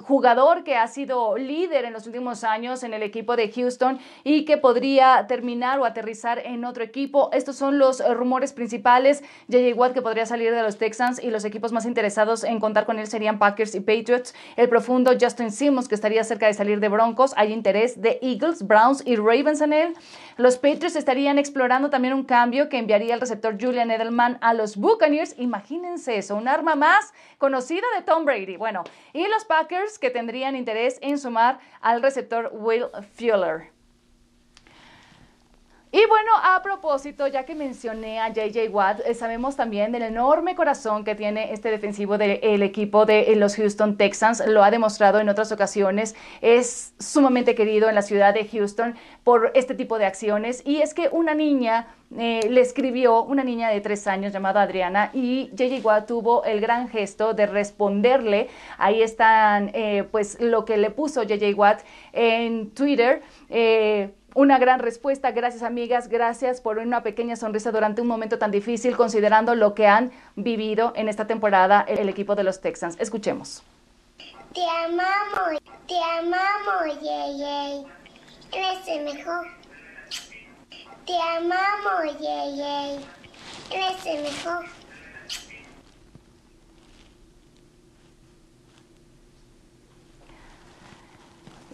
jugador 0.00 0.64
que 0.64 0.76
ha 0.76 0.86
sido 0.88 1.36
líder 1.36 1.84
en 1.84 1.92
los 1.92 2.06
últimos 2.06 2.44
años 2.44 2.82
en 2.82 2.94
el 2.94 3.02
equipo 3.02 3.36
de 3.36 3.50
Houston 3.50 3.98
y 4.24 4.44
que 4.44 4.56
podría 4.56 5.26
terminar 5.28 5.78
o 5.78 5.84
aterrizar 5.84 6.38
en 6.38 6.64
otro 6.64 6.82
equipo. 6.82 7.30
Estos 7.32 7.56
son 7.56 7.78
los 7.78 8.02
rumores 8.14 8.52
principales. 8.52 9.22
JJ 9.48 9.74
Watt 9.74 9.92
que 9.92 10.02
podría 10.02 10.26
salir 10.26 10.54
de 10.54 10.62
los 10.62 10.78
Texans 10.78 11.22
y 11.22 11.30
los 11.30 11.44
equipos 11.44 11.72
más 11.72 11.86
interesados 11.86 12.44
en 12.44 12.60
contar 12.60 12.86
con 12.86 12.98
él 12.98 13.06
serían 13.06 13.38
Packers 13.38 13.74
y 13.74 13.80
Patriots. 13.80 14.34
El 14.56 14.68
profundo 14.68 15.12
Justin 15.20 15.50
Simmons 15.50 15.88
que 15.88 15.94
estaría 15.94 16.24
cerca 16.24 16.46
de 16.46 16.54
salir 16.54 16.80
de 16.80 16.88
Broncos. 16.88 17.34
Hay 17.36 17.52
interés 17.52 18.00
de 18.00 18.18
Eagles, 18.22 18.66
Browns 18.66 19.02
y 19.06 19.16
Ravens 19.16 19.60
en 19.60 19.72
él. 19.72 19.94
Los 20.38 20.56
Patriots 20.56 20.94
estarían 20.94 21.36
explorando 21.36 21.90
también 21.90 22.14
un 22.14 22.22
cambio 22.22 22.68
que 22.68 22.78
enviaría 22.78 23.12
el 23.12 23.20
receptor 23.20 23.60
Julian 23.60 23.90
Edelman 23.90 24.38
a 24.40 24.54
los 24.54 24.76
Buccaneers. 24.76 25.34
Imagínense 25.36 26.16
eso, 26.16 26.36
un 26.36 26.46
arma 26.46 26.76
más 26.76 27.12
conocida 27.38 27.82
de 27.96 28.04
Tom 28.04 28.24
Brady. 28.24 28.56
Bueno, 28.56 28.84
y 29.12 29.26
los 29.26 29.44
Packers 29.44 29.98
que 29.98 30.10
tendrían 30.10 30.54
interés 30.54 30.98
en 31.02 31.18
sumar 31.18 31.58
al 31.80 32.02
receptor 32.02 32.50
Will 32.52 32.84
Fuller. 33.14 33.72
Y 35.90 36.04
bueno, 36.06 36.32
a 36.42 36.62
propósito, 36.62 37.26
ya 37.28 37.46
que 37.46 37.54
mencioné 37.54 38.20
a 38.20 38.28
JJ 38.28 38.68
Watt, 38.70 39.00
eh, 39.06 39.14
sabemos 39.14 39.56
también 39.56 39.90
del 39.90 40.02
enorme 40.02 40.54
corazón 40.54 41.02
que 41.02 41.14
tiene 41.14 41.54
este 41.54 41.70
defensivo 41.70 42.18
del 42.18 42.62
equipo 42.62 43.06
de 43.06 43.32
eh, 43.32 43.36
los 43.36 43.56
Houston 43.56 43.96
Texans. 43.96 44.46
Lo 44.46 44.62
ha 44.62 44.70
demostrado 44.70 45.18
en 45.18 45.30
otras 45.30 45.50
ocasiones. 45.50 46.14
Es 46.42 46.92
sumamente 46.98 47.54
querido 47.54 47.88
en 47.88 47.94
la 47.94 48.02
ciudad 48.02 48.34
de 48.34 48.46
Houston 48.46 48.96
por 49.24 49.50
este 49.54 49.74
tipo 49.74 49.98
de 49.98 50.04
acciones. 50.04 50.62
Y 50.66 50.82
es 50.82 50.92
que 50.92 51.08
una 51.10 51.32
niña 51.32 51.86
eh, 52.18 52.46
le 52.50 52.60
escribió, 52.60 53.22
una 53.22 53.42
niña 53.42 53.70
de 53.70 53.80
tres 53.80 54.06
años 54.06 54.30
llamada 54.30 54.60
Adriana, 54.60 55.10
y 55.14 55.48
JJ 55.54 55.82
Watt 55.82 56.06
tuvo 56.06 56.44
el 56.44 56.60
gran 56.60 56.90
gesto 56.90 57.32
de 57.32 57.46
responderle. 57.46 58.50
Ahí 58.76 59.00
están, 59.00 59.72
pues, 60.10 60.38
lo 60.38 60.66
que 60.66 60.76
le 60.76 60.90
puso 60.90 61.22
JJ 61.22 61.54
Watt 61.54 61.80
en 62.12 62.72
Twitter. 62.72 63.22
Una 64.38 64.56
gran 64.58 64.78
respuesta, 64.78 65.32
gracias 65.32 65.64
amigas, 65.64 66.06
gracias 66.06 66.60
por 66.60 66.78
una 66.78 67.02
pequeña 67.02 67.34
sonrisa 67.34 67.72
durante 67.72 68.02
un 68.02 68.06
momento 68.06 68.38
tan 68.38 68.52
difícil 68.52 68.96
considerando 68.96 69.56
lo 69.56 69.74
que 69.74 69.88
han 69.88 70.12
vivido 70.36 70.92
en 70.94 71.08
esta 71.08 71.26
temporada 71.26 71.80
el 71.80 72.08
equipo 72.08 72.36
de 72.36 72.44
los 72.44 72.60
Texans. 72.60 72.94
Escuchemos. 73.00 73.64
Te 74.54 74.64
amamos, 74.64 75.60
te 75.88 75.98
amamos, 76.20 77.00
Yeye. 77.00 77.84
Eres 78.52 78.86
el 78.86 79.04
mejor. 79.06 79.44
Te 81.04 81.16
amamos, 81.36 82.18
Yeye. 82.20 83.00
Eres 83.72 84.06
el 84.06 84.22
mejor. 84.22 84.77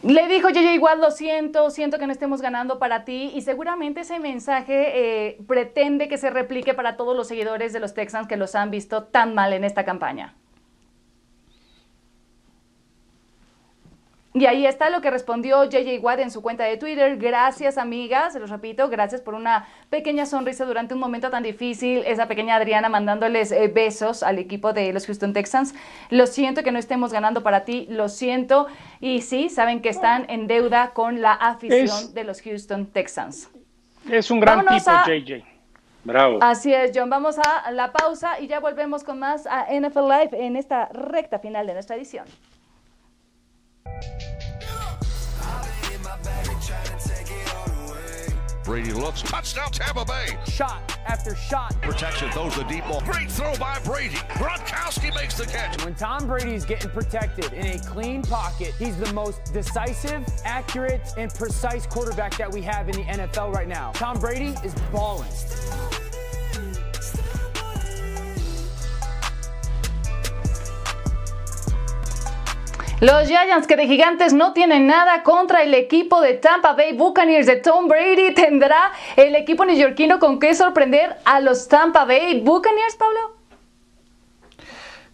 Le 0.07 0.29
dijo 0.29 0.51
JJ 0.51 0.79
Watt, 0.81 0.99
lo 0.99 1.11
siento, 1.11 1.71
siento 1.71 1.99
que 1.99 2.07
no 2.07 2.13
estemos 2.13 2.43
ganando 2.43 2.79
para 2.79 3.07
ti 3.07 3.33
y 3.35 3.41
seguramente 3.41 4.03
ese 4.03 4.21
mensaje 4.21 5.29
eh, 5.29 5.39
pretende 5.49 6.09
que 6.09 6.19
se 6.19 6.29
replique 6.29 6.75
para 6.75 6.99
todos 6.99 7.17
los 7.17 7.27
seguidores 7.27 7.73
de 7.73 7.81
los 7.81 7.95
Texans 7.95 8.29
que 8.29 8.37
los 8.37 8.55
han 8.55 8.71
visto 8.71 9.05
tan 9.05 9.35
mal 9.35 9.55
en 9.55 9.65
esta 9.65 9.87
campaña. 9.87 10.35
Y 14.37 14.47
ahí 14.47 14.67
está 14.67 14.91
lo 14.91 15.01
que 15.01 15.13
respondió 15.13 15.63
JJ 15.63 16.01
Watt 16.03 16.19
en 16.19 16.29
su 16.33 16.43
cuenta 16.43 16.65
de 16.65 16.77
Twitter. 16.77 17.17
Gracias, 17.19 17.79
amigas, 17.79 18.33
se 18.33 18.41
los 18.41 18.51
repito, 18.51 18.89
gracias 18.89 19.21
por 19.21 19.35
una 19.35 19.69
pequeña 19.91 20.27
sonrisa 20.27 20.65
durante 20.65 20.93
un 20.93 20.99
momento 20.99 21.31
tan 21.31 21.45
difícil. 21.45 22.03
Esa 22.05 22.27
pequeña 22.27 22.57
Adriana 22.57 22.89
mandándoles 22.89 23.53
eh, 23.53 23.69
besos 23.69 24.25
al 24.25 24.41
equipo 24.41 24.73
de 24.73 24.93
los 24.93 25.07
Houston 25.07 25.33
Texans. 25.35 25.73
Lo 26.11 26.27
siento 26.27 26.65
que 26.65 26.73
no 26.73 26.81
estemos 26.81 27.13
ganando 27.13 27.45
para 27.45 27.65
ti, 27.65 27.87
lo 27.89 28.09
siento. 28.09 28.67
Y 28.99 29.21
sí, 29.21 29.49
saben 29.51 29.81
que 29.81 29.89
están 29.91 30.27
en 30.29 30.49
deuda 30.49 30.91
con 30.95 31.21
la 31.23 31.33
afición 31.35 31.85
Es- 31.85 32.13
de 32.13 32.25
los 32.25 32.43
Houston 32.43 32.87
Texans. 32.87 33.49
Es 34.11 34.33
un 34.33 34.41
gran 34.41 34.59
Vámonos 34.65 34.83
tipo, 34.85 34.97
a- 34.97 35.05
JJ. 35.07 35.45
Bravo. 36.03 36.39
Así 36.43 36.75
es, 36.75 36.91
John. 36.93 37.09
Vamos 37.09 37.37
a 37.39 37.71
la 37.71 37.93
pausa 37.93 38.41
y 38.41 38.49
ya 38.49 38.59
volvemos 38.59 39.05
con 39.05 39.21
más 39.21 39.47
a 39.47 39.67
NFL 39.71 40.09
Live 40.09 40.31
en 40.45 40.57
esta 40.57 40.87
recta 40.93 41.39
final 41.39 41.69
de 41.69 41.75
nuestra 41.75 41.95
edición. 41.95 42.27
Brady 48.65 48.93
looks. 48.93 49.21
Touchdown 49.23 49.71
Tampa 49.71 50.05
Bay. 50.05 50.39
Shot 50.51 50.99
after 51.07 51.37
shot. 51.37 51.81
Protection 51.83 52.31
throws 52.31 52.57
the 52.57 52.65
deep 52.65 52.83
ball. 52.85 53.03
Great 53.03 53.31
throw 53.31 53.55
by 53.57 53.79
Brady. 53.85 54.15
Gronkowski 54.15 55.15
makes 55.15 55.37
the 55.37 55.45
catch. 55.45 55.85
When 55.85 55.95
Tom 55.95 56.27
Brady's 56.27 56.65
getting 56.65 56.91
protected 56.91 57.53
in 57.53 57.67
a 57.67 57.79
clean 57.79 58.23
pocket, 58.23 58.73
he's 58.79 58.97
the 58.97 59.13
most 59.13 59.53
decisive, 59.53 60.25
accurate, 60.45 61.13
and 61.19 61.33
precise 61.33 61.87
quarterback 61.87 62.39
that 62.39 62.51
we 62.51 62.63
have 62.63 62.89
in 62.89 62.97
the 62.97 63.05
NFL 63.05 63.53
right 63.53 63.69
now. 63.69 63.93
Tom 63.93 64.19
Brady 64.19 64.55
is 64.65 64.75
balling. 64.91 65.31
Los 73.05 73.29
Giants 73.29 73.67
que 73.67 73.77
de 73.77 73.87
gigantes 73.87 74.33
no 74.33 74.55
tienen 74.55 74.87
nada 74.87 75.23
contra 75.25 75.63
el 75.63 75.75
equipo 75.75 76.23
de 76.23 76.33
Tampa 76.33 76.73
Bay 76.73 76.97
Buccaneers 76.97 77.47
de 77.47 77.57
Tom 77.57 77.87
Brady. 77.87 78.33
¿Tendrá 78.35 78.93
el 79.17 79.35
equipo 79.35 79.67
neoyorquino 79.67 80.19
con 80.19 80.41
qué 80.41 80.55
sorprender 80.55 81.15
a 81.27 81.39
los 81.41 81.69
Tampa 81.69 82.07
Bay 82.07 82.41
Buccaneers, 82.41 82.97
Pablo? 82.97 83.35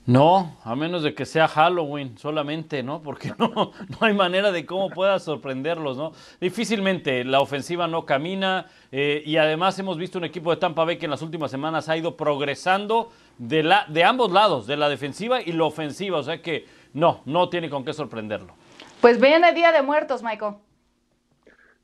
No, 0.06 0.56
a 0.62 0.76
menos 0.76 1.02
de 1.02 1.14
que 1.14 1.26
sea 1.26 1.48
Halloween 1.48 2.16
solamente, 2.16 2.84
¿no? 2.84 3.02
Porque 3.02 3.32
no, 3.38 3.48
no 3.52 3.98
hay 4.00 4.14
manera 4.14 4.52
de 4.52 4.64
cómo 4.64 4.90
pueda 4.90 5.18
sorprenderlos, 5.18 5.96
¿no? 5.96 6.12
Difícilmente, 6.40 7.24
la 7.24 7.40
ofensiva 7.40 7.88
no 7.88 8.06
camina 8.06 8.66
eh, 8.92 9.20
y 9.26 9.36
además 9.36 9.76
hemos 9.80 9.98
visto 9.98 10.18
un 10.18 10.24
equipo 10.24 10.52
de 10.52 10.58
Tampa 10.58 10.84
Bay 10.84 10.96
que 10.96 11.06
en 11.06 11.10
las 11.10 11.22
últimas 11.22 11.50
semanas 11.50 11.88
ha 11.88 11.96
ido 11.96 12.16
progresando 12.16 13.10
de, 13.38 13.64
la, 13.64 13.84
de 13.88 14.04
ambos 14.04 14.30
lados, 14.30 14.68
de 14.68 14.76
la 14.76 14.88
defensiva 14.88 15.42
y 15.42 15.50
la 15.52 15.64
ofensiva, 15.64 16.18
o 16.18 16.22
sea 16.22 16.40
que 16.40 16.78
no, 16.92 17.22
no 17.24 17.48
tiene 17.48 17.68
con 17.70 17.84
qué 17.84 17.92
sorprenderlo. 17.92 18.54
Pues 19.00 19.20
viene 19.20 19.52
Día 19.52 19.72
de 19.72 19.82
Muertos, 19.82 20.22
Michael. 20.22 20.54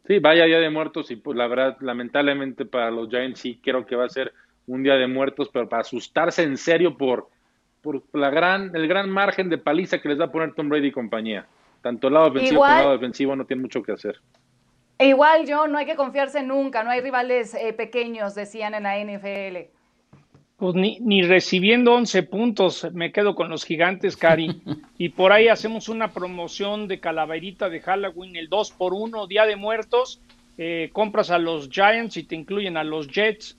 Sí, 0.06 0.18
vaya 0.18 0.44
Día 0.44 0.60
de 0.60 0.70
Muertos 0.70 1.10
y 1.10 1.16
pues 1.16 1.36
la 1.36 1.46
verdad, 1.48 1.76
lamentablemente 1.80 2.64
para 2.64 2.90
los 2.90 3.08
Giants 3.08 3.40
sí 3.40 3.60
creo 3.62 3.84
que 3.86 3.96
va 3.96 4.04
a 4.04 4.08
ser 4.08 4.32
un 4.66 4.82
Día 4.82 4.94
de 4.94 5.06
Muertos, 5.06 5.48
pero 5.52 5.68
para 5.68 5.82
asustarse 5.82 6.42
en 6.42 6.56
serio 6.56 6.96
por, 6.96 7.28
por 7.82 8.02
la 8.12 8.30
gran, 8.30 8.74
el 8.74 8.86
gran 8.86 9.10
margen 9.10 9.48
de 9.48 9.58
paliza 9.58 9.98
que 10.00 10.08
les 10.08 10.20
va 10.20 10.26
a 10.26 10.32
poner 10.32 10.54
Tom 10.54 10.68
Brady 10.68 10.88
y 10.88 10.92
compañía. 10.92 11.46
Tanto 11.82 12.08
el 12.08 12.14
lado 12.14 12.26
ofensivo 12.28 12.54
Igual- 12.54 12.68
como 12.68 12.78
el 12.78 12.84
lado 12.84 12.96
defensivo 12.98 13.36
no 13.36 13.44
tiene 13.46 13.62
mucho 13.62 13.82
que 13.82 13.92
hacer. 13.92 14.20
E 14.98 15.08
igual, 15.08 15.44
John, 15.46 15.72
no 15.72 15.78
hay 15.78 15.86
que 15.86 15.94
confiarse 15.94 16.42
nunca. 16.42 16.82
No 16.82 16.90
hay 16.90 17.00
rivales 17.00 17.54
eh, 17.54 17.72
pequeños, 17.74 18.34
decían 18.34 18.74
en 18.74 18.84
la 18.84 18.98
NFL. 18.98 19.70
Pues 20.56 20.74
ni, 20.74 20.98
ni 21.00 21.22
recibiendo 21.22 21.92
11 21.94 22.22
puntos 22.22 22.86
me 22.92 23.12
quedo 23.12 23.34
con 23.34 23.50
los 23.50 23.64
gigantes, 23.64 24.16
Cari. 24.16 24.62
Y 24.98 25.10
por 25.10 25.32
ahí 25.32 25.48
hacemos 25.48 25.88
una 25.90 26.12
promoción 26.12 26.88
de 26.88 26.98
calaverita 27.00 27.68
de 27.68 27.80
Halloween, 27.80 28.34
el 28.36 28.48
2 28.48 28.70
por 28.72 28.94
1 28.94 29.26
Día 29.26 29.44
de 29.44 29.56
Muertos. 29.56 30.20
eh, 30.58 30.88
compras 30.94 31.30
a 31.30 31.38
los 31.38 31.68
Giants 31.68 32.16
y 32.16 32.22
te 32.22 32.34
incluyen 32.34 32.78
a 32.78 32.84
los 32.84 33.08
Jets. 33.08 33.58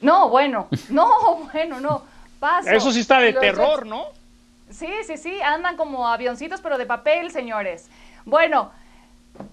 No, 0.00 0.28
bueno, 0.28 0.66
no, 0.88 1.08
bueno, 1.52 1.78
no. 1.80 2.02
Paso. 2.40 2.70
Eso 2.70 2.90
sí 2.90 3.00
está 3.00 3.20
de 3.20 3.30
Los 3.32 3.40
terror, 3.40 3.84
Jets- 3.84 3.88
¿no? 3.88 4.04
Sí, 4.70 4.88
sí, 5.06 5.16
sí, 5.16 5.40
andan 5.42 5.76
como 5.76 6.08
avioncitos, 6.08 6.60
pero 6.60 6.76
de 6.78 6.86
papel, 6.86 7.30
señores. 7.30 7.88
Bueno, 8.24 8.72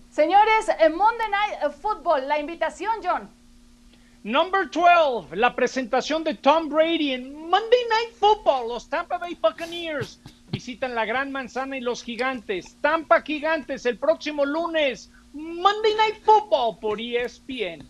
señores, 0.09 0.70
en 0.80 0.95
Monday 0.95 1.28
Night 1.30 1.74
Football, 1.82 2.28
la 2.28 2.39
invitación, 2.39 2.93
John. 3.03 3.30
Number 4.28 4.69
12, 4.69 5.38
la 5.38 5.55
presentación 5.55 6.21
de 6.21 6.34
Tom 6.34 6.67
Brady 6.67 7.13
en 7.13 7.34
Monday 7.49 7.80
Night 7.89 8.13
Football. 8.19 8.67
Los 8.67 8.89
Tampa 8.89 9.17
Bay 9.17 9.36
Buccaneers 9.41 10.19
visitan 10.51 10.93
la 10.95 11.05
Gran 11.05 11.32
Manzana 11.32 11.78
y 11.78 11.80
los 11.80 12.03
Gigantes. 12.03 12.75
Tampa 12.82 13.21
Gigantes 13.21 13.86
el 13.86 13.97
próximo 13.97 14.43
lunes. 14.43 15.09
Monday 15.32 15.95
Night 15.95 16.21
Football 16.25 16.78
por 16.78 16.99
ESPN. 16.99 17.88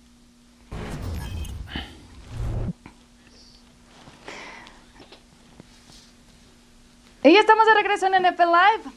Y 7.24 7.36
estamos 7.36 7.66
de 7.66 7.74
regreso 7.74 8.06
en 8.06 8.22
NFL 8.22 8.44
Live. 8.44 8.96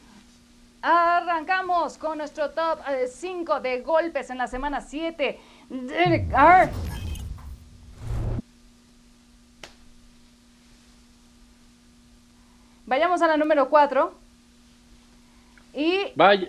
Arrancamos 0.83 1.97
con 1.97 2.19
nuestro 2.19 2.51
top 2.51 2.81
5 3.11 3.61
de 3.61 3.81
golpes 3.81 4.29
en 4.29 4.37
la 4.37 4.45
semana 4.45 4.79
7. 4.79 5.39
Derek 5.69 6.29
Carr. 6.29 6.69
Vayamos 12.91 13.21
a 13.21 13.27
la 13.27 13.37
número 13.37 13.69
4. 13.69 14.13
Y 15.73 15.97
Vaya. 16.13 16.47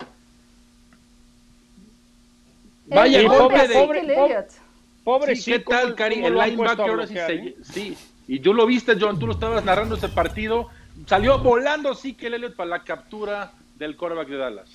Vaya 2.87 3.19
el 3.21 3.29
golpe 3.29 3.65
de- 3.65 3.73
pobre- 3.75 3.99
Elliott. 4.01 4.49
Pobre 5.05 5.35
Sí, 5.37 5.51
¿qué 5.53 5.59
tal, 5.59 5.95
Cari? 5.95 6.21
El 6.21 6.35
linebacker 6.37 6.89
ahora 6.89 7.07
sí 7.07 7.13
se... 7.13 7.55
Sí, 7.63 7.97
y 8.27 8.39
tú 8.39 8.53
lo 8.53 8.65
viste, 8.65 8.97
John, 8.99 9.17
tú 9.19 9.25
lo 9.27 9.31
estabas 9.35 9.63
narrando 9.63 9.95
ese 9.95 10.09
partido. 10.09 10.67
Salió 11.07 11.39
volando 11.39 11.95
sí 11.95 12.13
que 12.13 12.27
el 12.27 12.33
Elliott 12.33 12.57
para 12.57 12.69
la 12.71 12.83
captura 12.83 13.53
del 13.77 13.95
quarterback 13.95 14.27
de 14.27 14.37
Dallas. 14.37 14.69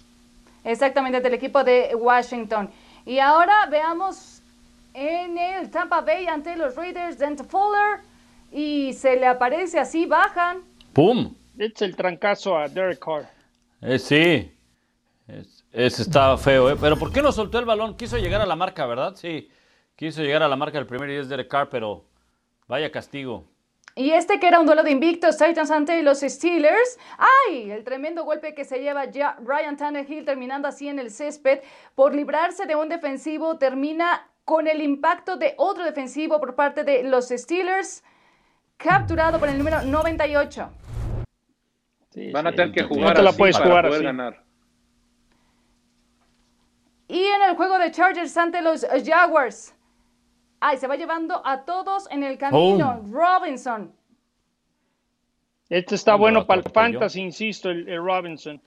Exactamente, 0.65 1.21
del 1.21 1.35
equipo 1.35 1.63
de 1.65 1.95
Washington. 1.95 2.71
Y 3.05 3.19
ahora 3.19 3.67
veamos 3.67 4.41
en 4.95 5.37
el 5.37 5.71
Tampa 5.71 6.01
Bay 6.01 6.29
ante 6.29 6.57
los 6.57 6.77
Raiders, 6.77 7.19
Dent 7.19 7.43
Fuller. 7.47 8.01
Y 8.53 8.95
se 8.95 9.17
le 9.17 9.27
aparece 9.27 9.79
así, 9.79 10.07
bajan. 10.07 10.63
¡Pum! 10.95 11.35
Es 11.59 11.83
el 11.83 11.97
trancazo 11.97 12.57
a 12.57 12.69
Derek 12.69 12.99
Carr. 13.05 13.29
Eh, 13.83 13.99
sí, 13.99 14.55
Es- 15.27 15.65
ese 15.73 16.01
estaba 16.03 16.39
feo, 16.39 16.71
¿eh? 16.71 16.77
Pero 16.81 16.97
¿por 16.99 17.13
qué 17.13 17.21
no 17.21 17.33
soltó 17.33 17.59
el 17.59 17.67
balón? 17.67 17.97
Quiso 17.99 18.17
llegar 18.17 18.41
a 18.41 18.47
la 18.47 18.57
marca, 18.57 18.87
¿verdad? 18.87 19.15
Sí, 19.15 19.51
quiso 19.95 20.23
llegar 20.23 20.43
a 20.43 20.49
la 20.49 20.57
marca 20.57 20.79
del 20.79 20.87
primer 20.87 21.11
y 21.11 21.17
es 21.17 21.29
Derek 21.29 21.49
Carr, 21.49 21.69
pero 21.69 22.05
vaya 22.67 22.91
castigo. 22.91 23.45
Y 23.95 24.13
este 24.13 24.41
que 24.41 24.47
era 24.49 24.59
un 24.61 24.65
duelo 24.65 24.83
de 24.85 24.91
invictos, 24.93 25.37
Titans 25.37 25.71
ante 25.71 26.03
los 26.03 26.21
Steelers. 26.21 26.99
¡Ay! 27.49 27.71
El 27.71 27.85
tremendo 27.85 28.25
golpe 28.25 28.55
que 28.55 28.65
se 28.65 28.79
lleva 28.79 29.05
ya 29.07 29.37
Ryan 29.45 29.77
Tannehill 29.77 30.25
terminando 30.25 30.67
así 30.69 30.89
en 30.89 30.99
el 30.99 31.11
césped 31.11 31.61
por 31.95 32.15
librarse 32.15 32.65
de 32.65 32.75
un 32.77 32.89
defensivo. 32.89 33.59
Termina 33.59 34.27
con 34.45 34.67
el 34.69 34.81
impacto 34.81 35.37
de 35.37 35.55
otro 35.59 35.85
defensivo 35.85 36.39
por 36.41 36.55
parte 36.55 36.85
de 36.85 37.03
los 37.03 37.29
Steelers. 37.29 38.03
Capturado 38.79 39.39
por 39.41 39.49
el 39.51 39.59
número 39.59 39.83
98. 39.83 40.71
Sí, 42.19 42.33
Van 42.33 42.47
a 42.47 42.51
sí. 42.51 42.57
tener 42.57 42.73
que 42.73 42.83
No 42.83 42.89
jugar 42.89 43.17
te 43.17 43.23
la 43.23 43.31
así 43.31 43.39
puedes 43.39 43.57
para 43.57 43.69
jugar 43.69 43.85
poder 43.85 43.97
así. 43.99 44.05
ganar. 44.05 44.43
Y 47.07 47.25
en 47.25 47.43
el 47.43 47.57
juego 47.57 47.79
de 47.79 47.91
Chargers 47.93 48.37
ante 48.37 48.61
los 48.61 48.85
Jaguars. 49.05 49.75
Ay, 50.61 50.77
se 50.79 50.87
va 50.89 50.97
llevando 50.97 51.41
a 51.47 51.65
todos 51.65 52.11
en 52.11 52.23
el 52.25 52.37
camino. 52.37 53.03
Robinson. 53.11 53.93
Este 55.69 55.95
está 55.95 56.13
¿Cómo 56.13 56.23
bueno 56.25 56.47
para 56.47 56.63
el 56.63 56.71
fantasy, 56.71 57.21
insisto, 57.21 57.71
el, 57.71 57.89
el 57.89 58.03
Robinson. 58.03 58.61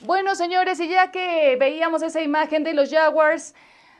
Bueno, 0.00 0.34
señores, 0.34 0.78
y 0.80 0.88
ya 0.88 1.10
que 1.10 1.56
veíamos 1.58 2.02
esa 2.02 2.20
imagen 2.20 2.62
de 2.62 2.74
los 2.74 2.90
Jaguars, 2.90 3.54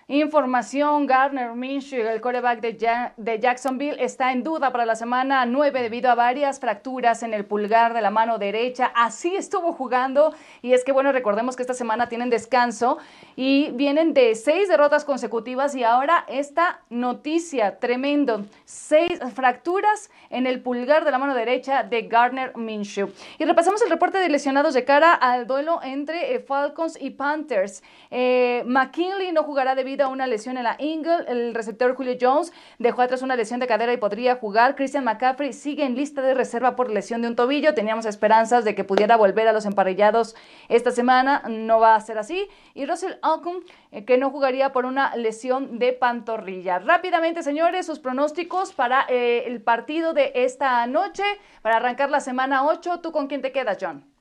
información, 0.09 1.04
Garner 1.07 1.52
Minshew, 1.54 2.07
el 2.07 2.20
quarterback 2.20 2.61
de 2.61 3.40
Jacksonville, 3.40 3.96
está 3.98 4.30
en 4.30 4.44
duda 4.44 4.70
para 4.70 4.86
la 4.86 4.94
semana 4.94 5.44
9 5.46 5.82
debido 5.82 6.09
a 6.09 6.14
varias 6.14 6.61
fracturas 6.61 7.24
en 7.24 7.34
el 7.34 7.44
pulgar 7.44 7.92
de 7.92 8.00
la 8.00 8.11
mano 8.12 8.38
derecha. 8.38 8.92
Así 8.94 9.34
estuvo 9.34 9.72
jugando 9.72 10.32
y 10.62 10.74
es 10.74 10.84
que, 10.84 10.92
bueno, 10.92 11.11
recordemos 11.11 11.57
que 11.57 11.62
esta 11.62 11.74
semana 11.74 12.09
tienen 12.09 12.30
descanso 12.30 12.98
y 13.34 13.70
vienen 13.72 14.14
de 14.14 14.36
seis 14.36 14.68
derrotas 14.68 15.04
consecutivas 15.04 15.74
y 15.74 15.82
ahora 15.82 16.24
esta 16.28 16.82
noticia 16.88 17.80
tremendo, 17.80 18.44
seis 18.64 19.18
fracturas 19.34 20.09
en 20.30 20.46
el 20.46 20.62
pulgar 20.62 21.04
de 21.04 21.11
la 21.11 21.18
mano 21.18 21.34
derecha 21.34 21.82
de 21.82 22.02
Gardner 22.02 22.57
Minshew. 22.57 23.11
Y 23.40 23.44
repasamos 23.44 23.82
el 23.82 23.90
reporte 23.90 24.18
de 24.18 24.28
lesionados 24.28 24.72
de 24.74 24.84
cara 24.84 25.14
al 25.14 25.48
duelo 25.48 25.80
entre 25.82 26.34
eh, 26.34 26.38
Falcons 26.38 26.96
y 27.00 27.11
Panthers. 27.11 27.82
Eh, 28.12 28.62
McKinley 28.66 29.32
no 29.32 29.42
jugará 29.42 29.74
debido 29.74 29.95
una 30.05 30.26
lesión 30.26 30.57
en 30.59 30.64
la 30.64 30.76
ingle. 30.78 31.24
El 31.28 31.55
receptor 31.55 31.94
Julio 31.94 32.16
Jones 32.20 32.53
dejó 32.78 33.03
atrás 33.03 33.22
una 33.22 33.36
lesión 33.36 33.61
de 33.61 33.66
cadera 33.66 33.92
y 33.92 33.97
podría 33.97 34.36
jugar. 34.36 34.76
Christian 34.76 35.05
McCaffrey 35.05 35.53
sigue 35.53 35.84
en 35.84 35.97
lista 35.97 36.22
de 36.22 36.34
reserva 36.34 36.76
por 36.76 36.90
lesión 36.90 37.22
de 37.22 37.28
un 37.28 37.36
tobillo. 37.36 37.74
Teníamos 37.74 38.07
esperanzas 38.07 38.64
de 38.64 38.74
que 38.74 38.84
pudiera 38.84 39.16
volver 39.16 39.49
a 39.49 39.53
los 39.53 39.64
emparrillados 39.64 40.36
esta 40.68 40.90
semana. 40.90 41.42
No 41.49 41.80
va 41.80 41.94
a 41.94 42.01
ser 42.01 42.18
así. 42.18 42.49
Y 42.74 42.86
Russell 42.86 43.14
Alcon, 43.22 43.64
eh, 43.92 44.05
que 44.05 44.18
no 44.18 44.30
jugaría 44.30 44.72
por 44.72 44.84
una 44.84 45.16
lesión 45.16 45.78
de 45.78 45.92
pantorrilla. 45.92 46.78
Rápidamente, 46.78 47.42
señores, 47.42 47.86
sus 47.86 47.99
pronósticos 47.99 48.72
para 48.72 49.07
eh, 49.09 49.44
el 49.47 49.62
partido 49.62 50.12
de 50.12 50.32
esta 50.34 50.86
noche, 50.86 51.24
para 51.62 51.76
arrancar 51.76 52.11
la 52.11 52.20
semana 52.20 52.66
8. 52.66 53.01
¿Tú 53.01 53.12
con 53.12 53.26
quién 53.26 53.42
te 53.42 53.53
quedas, 53.53 53.78
John? 53.80 54.16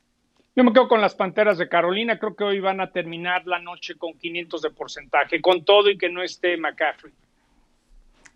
Yo 0.56 0.64
me 0.64 0.72
quedo 0.72 0.88
con 0.88 1.02
las 1.02 1.16
Panteras 1.16 1.58
de 1.58 1.68
Carolina. 1.68 2.18
Creo 2.18 2.36
que 2.36 2.46
hoy 2.46 2.60
van 2.62 2.80
a 2.80 2.90
terminar 2.92 3.46
la 3.46 3.60
noche 3.60 3.96
con 3.98 4.14
500 4.14 4.62
de 4.62 4.70
porcentaje, 4.72 5.42
con 5.42 5.66
todo 5.66 5.90
y 5.90 5.98
que 5.98 6.10
no 6.10 6.24
esté 6.24 6.56
McCaffrey. 6.56 7.14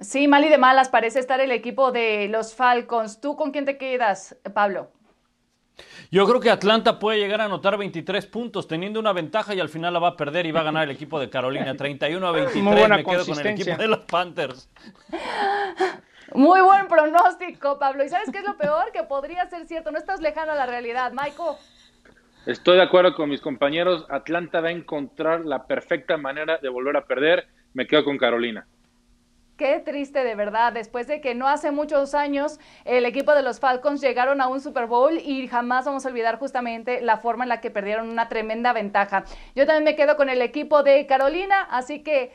Sí, 0.01 0.27
mal 0.27 0.43
y 0.43 0.49
de 0.49 0.57
malas 0.57 0.89
parece 0.89 1.19
estar 1.19 1.39
el 1.39 1.51
equipo 1.51 1.91
de 1.91 2.27
los 2.29 2.55
Falcons. 2.55 3.21
¿Tú 3.21 3.35
con 3.37 3.51
quién 3.51 3.65
te 3.65 3.77
quedas, 3.77 4.37
Pablo? 4.53 4.91
Yo 6.11 6.27
creo 6.27 6.41
que 6.41 6.49
Atlanta 6.49 6.99
puede 6.99 7.19
llegar 7.19 7.39
a 7.39 7.45
anotar 7.45 7.77
23 7.77 8.25
puntos 8.25 8.67
teniendo 8.67 8.99
una 8.99 9.13
ventaja 9.13 9.53
y 9.53 9.61
al 9.61 9.69
final 9.69 9.93
la 9.93 9.99
va 9.99 10.09
a 10.09 10.17
perder 10.17 10.45
y 10.45 10.51
va 10.51 10.59
a 10.59 10.63
ganar 10.63 10.83
el 10.83 10.91
equipo 10.91 11.21
de 11.21 11.29
Carolina 11.29 11.75
31 11.75 12.27
a 12.27 12.31
23. 12.31 12.63
Muy 12.63 12.75
buena 12.75 12.97
Me 12.97 13.03
quedo 13.05 13.11
con 13.13 13.19
el 13.21 13.25
consistencia. 13.27 13.63
equipo 13.73 13.81
de 13.81 13.87
los 13.87 13.99
Panthers. 13.99 14.69
Muy 16.33 16.61
buen 16.61 16.87
pronóstico, 16.89 17.79
Pablo. 17.79 18.03
¿Y 18.03 18.09
sabes 18.09 18.29
qué 18.31 18.39
es 18.39 18.43
lo 18.43 18.57
peor? 18.57 18.91
Que 18.91 19.03
podría 19.03 19.49
ser 19.49 19.65
cierto. 19.67 19.91
No 19.91 19.97
estás 19.97 20.19
lejano 20.19 20.51
a 20.51 20.55
la 20.55 20.65
realidad, 20.65 21.11
Michael. 21.13 21.55
Estoy 22.49 22.77
de 22.77 22.81
acuerdo 22.81 23.13
con 23.13 23.29
mis 23.29 23.41
compañeros. 23.41 24.07
Atlanta 24.09 24.59
va 24.59 24.69
a 24.69 24.71
encontrar 24.71 25.45
la 25.45 25.67
perfecta 25.67 26.17
manera 26.17 26.57
de 26.57 26.67
volver 26.67 26.97
a 26.97 27.05
perder. 27.05 27.47
Me 27.75 27.85
quedo 27.85 28.03
con 28.03 28.17
Carolina. 28.17 28.65
Qué 29.55 29.77
triste 29.85 30.23
de 30.23 30.33
verdad, 30.33 30.73
después 30.73 31.05
de 31.05 31.21
que 31.21 31.35
no 31.35 31.47
hace 31.47 31.69
muchos 31.69 32.15
años 32.15 32.59
el 32.85 33.05
equipo 33.05 33.35
de 33.35 33.43
los 33.43 33.59
Falcons 33.59 34.01
llegaron 34.01 34.41
a 34.41 34.47
un 34.47 34.61
Super 34.61 34.87
Bowl 34.87 35.19
y 35.19 35.47
jamás 35.47 35.85
vamos 35.85 36.07
a 36.07 36.09
olvidar 36.09 36.39
justamente 36.39 37.01
la 37.01 37.17
forma 37.17 37.43
en 37.43 37.49
la 37.49 37.61
que 37.61 37.69
perdieron 37.69 38.09
una 38.09 38.29
tremenda 38.29 38.73
ventaja. 38.73 39.25
Yo 39.55 39.67
también 39.67 39.83
me 39.83 39.95
quedo 39.95 40.17
con 40.17 40.29
el 40.29 40.41
equipo 40.41 40.81
de 40.81 41.05
Carolina, 41.05 41.61
así 41.69 41.99
que 42.01 42.31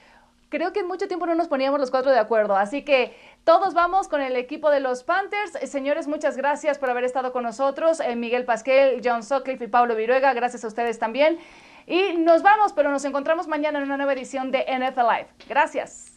creo 0.48 0.72
que 0.72 0.80
en 0.80 0.86
mucho 0.86 1.08
tiempo 1.08 1.26
no 1.26 1.34
nos 1.34 1.48
poníamos 1.48 1.80
los 1.80 1.90
cuatro 1.90 2.12
de 2.12 2.20
acuerdo, 2.20 2.54
así 2.54 2.84
que 2.84 3.16
todos 3.44 3.74
vamos 3.74 4.08
con 4.08 4.22
el 4.22 4.36
equipo 4.36 4.70
de 4.70 4.80
los 4.80 5.04
Panthers. 5.04 5.56
Eh, 5.56 5.66
Señores, 5.66 6.08
muchas 6.08 6.36
gracias 6.36 6.78
por 6.78 6.88
haber 6.88 7.04
estado 7.04 7.32
con 7.32 7.42
nosotros. 7.42 8.00
Eh, 8.00 8.16
Miguel 8.16 8.46
Pasquel, 8.46 9.02
John 9.04 9.22
Sutcliffe 9.22 9.64
y 9.64 9.68
Pablo 9.68 9.94
Viruega, 9.94 10.32
gracias 10.32 10.64
a 10.64 10.68
ustedes 10.68 10.98
también. 10.98 11.38
Y 11.86 12.14
nos 12.14 12.42
vamos, 12.42 12.72
pero 12.72 12.90
nos 12.90 13.04
encontramos 13.04 13.46
mañana 13.46 13.78
en 13.78 13.84
una 13.84 13.98
nueva 13.98 14.14
edición 14.14 14.50
de 14.50 14.64
NFL 14.66 15.00
Live. 15.00 15.28
Gracias. 15.46 16.13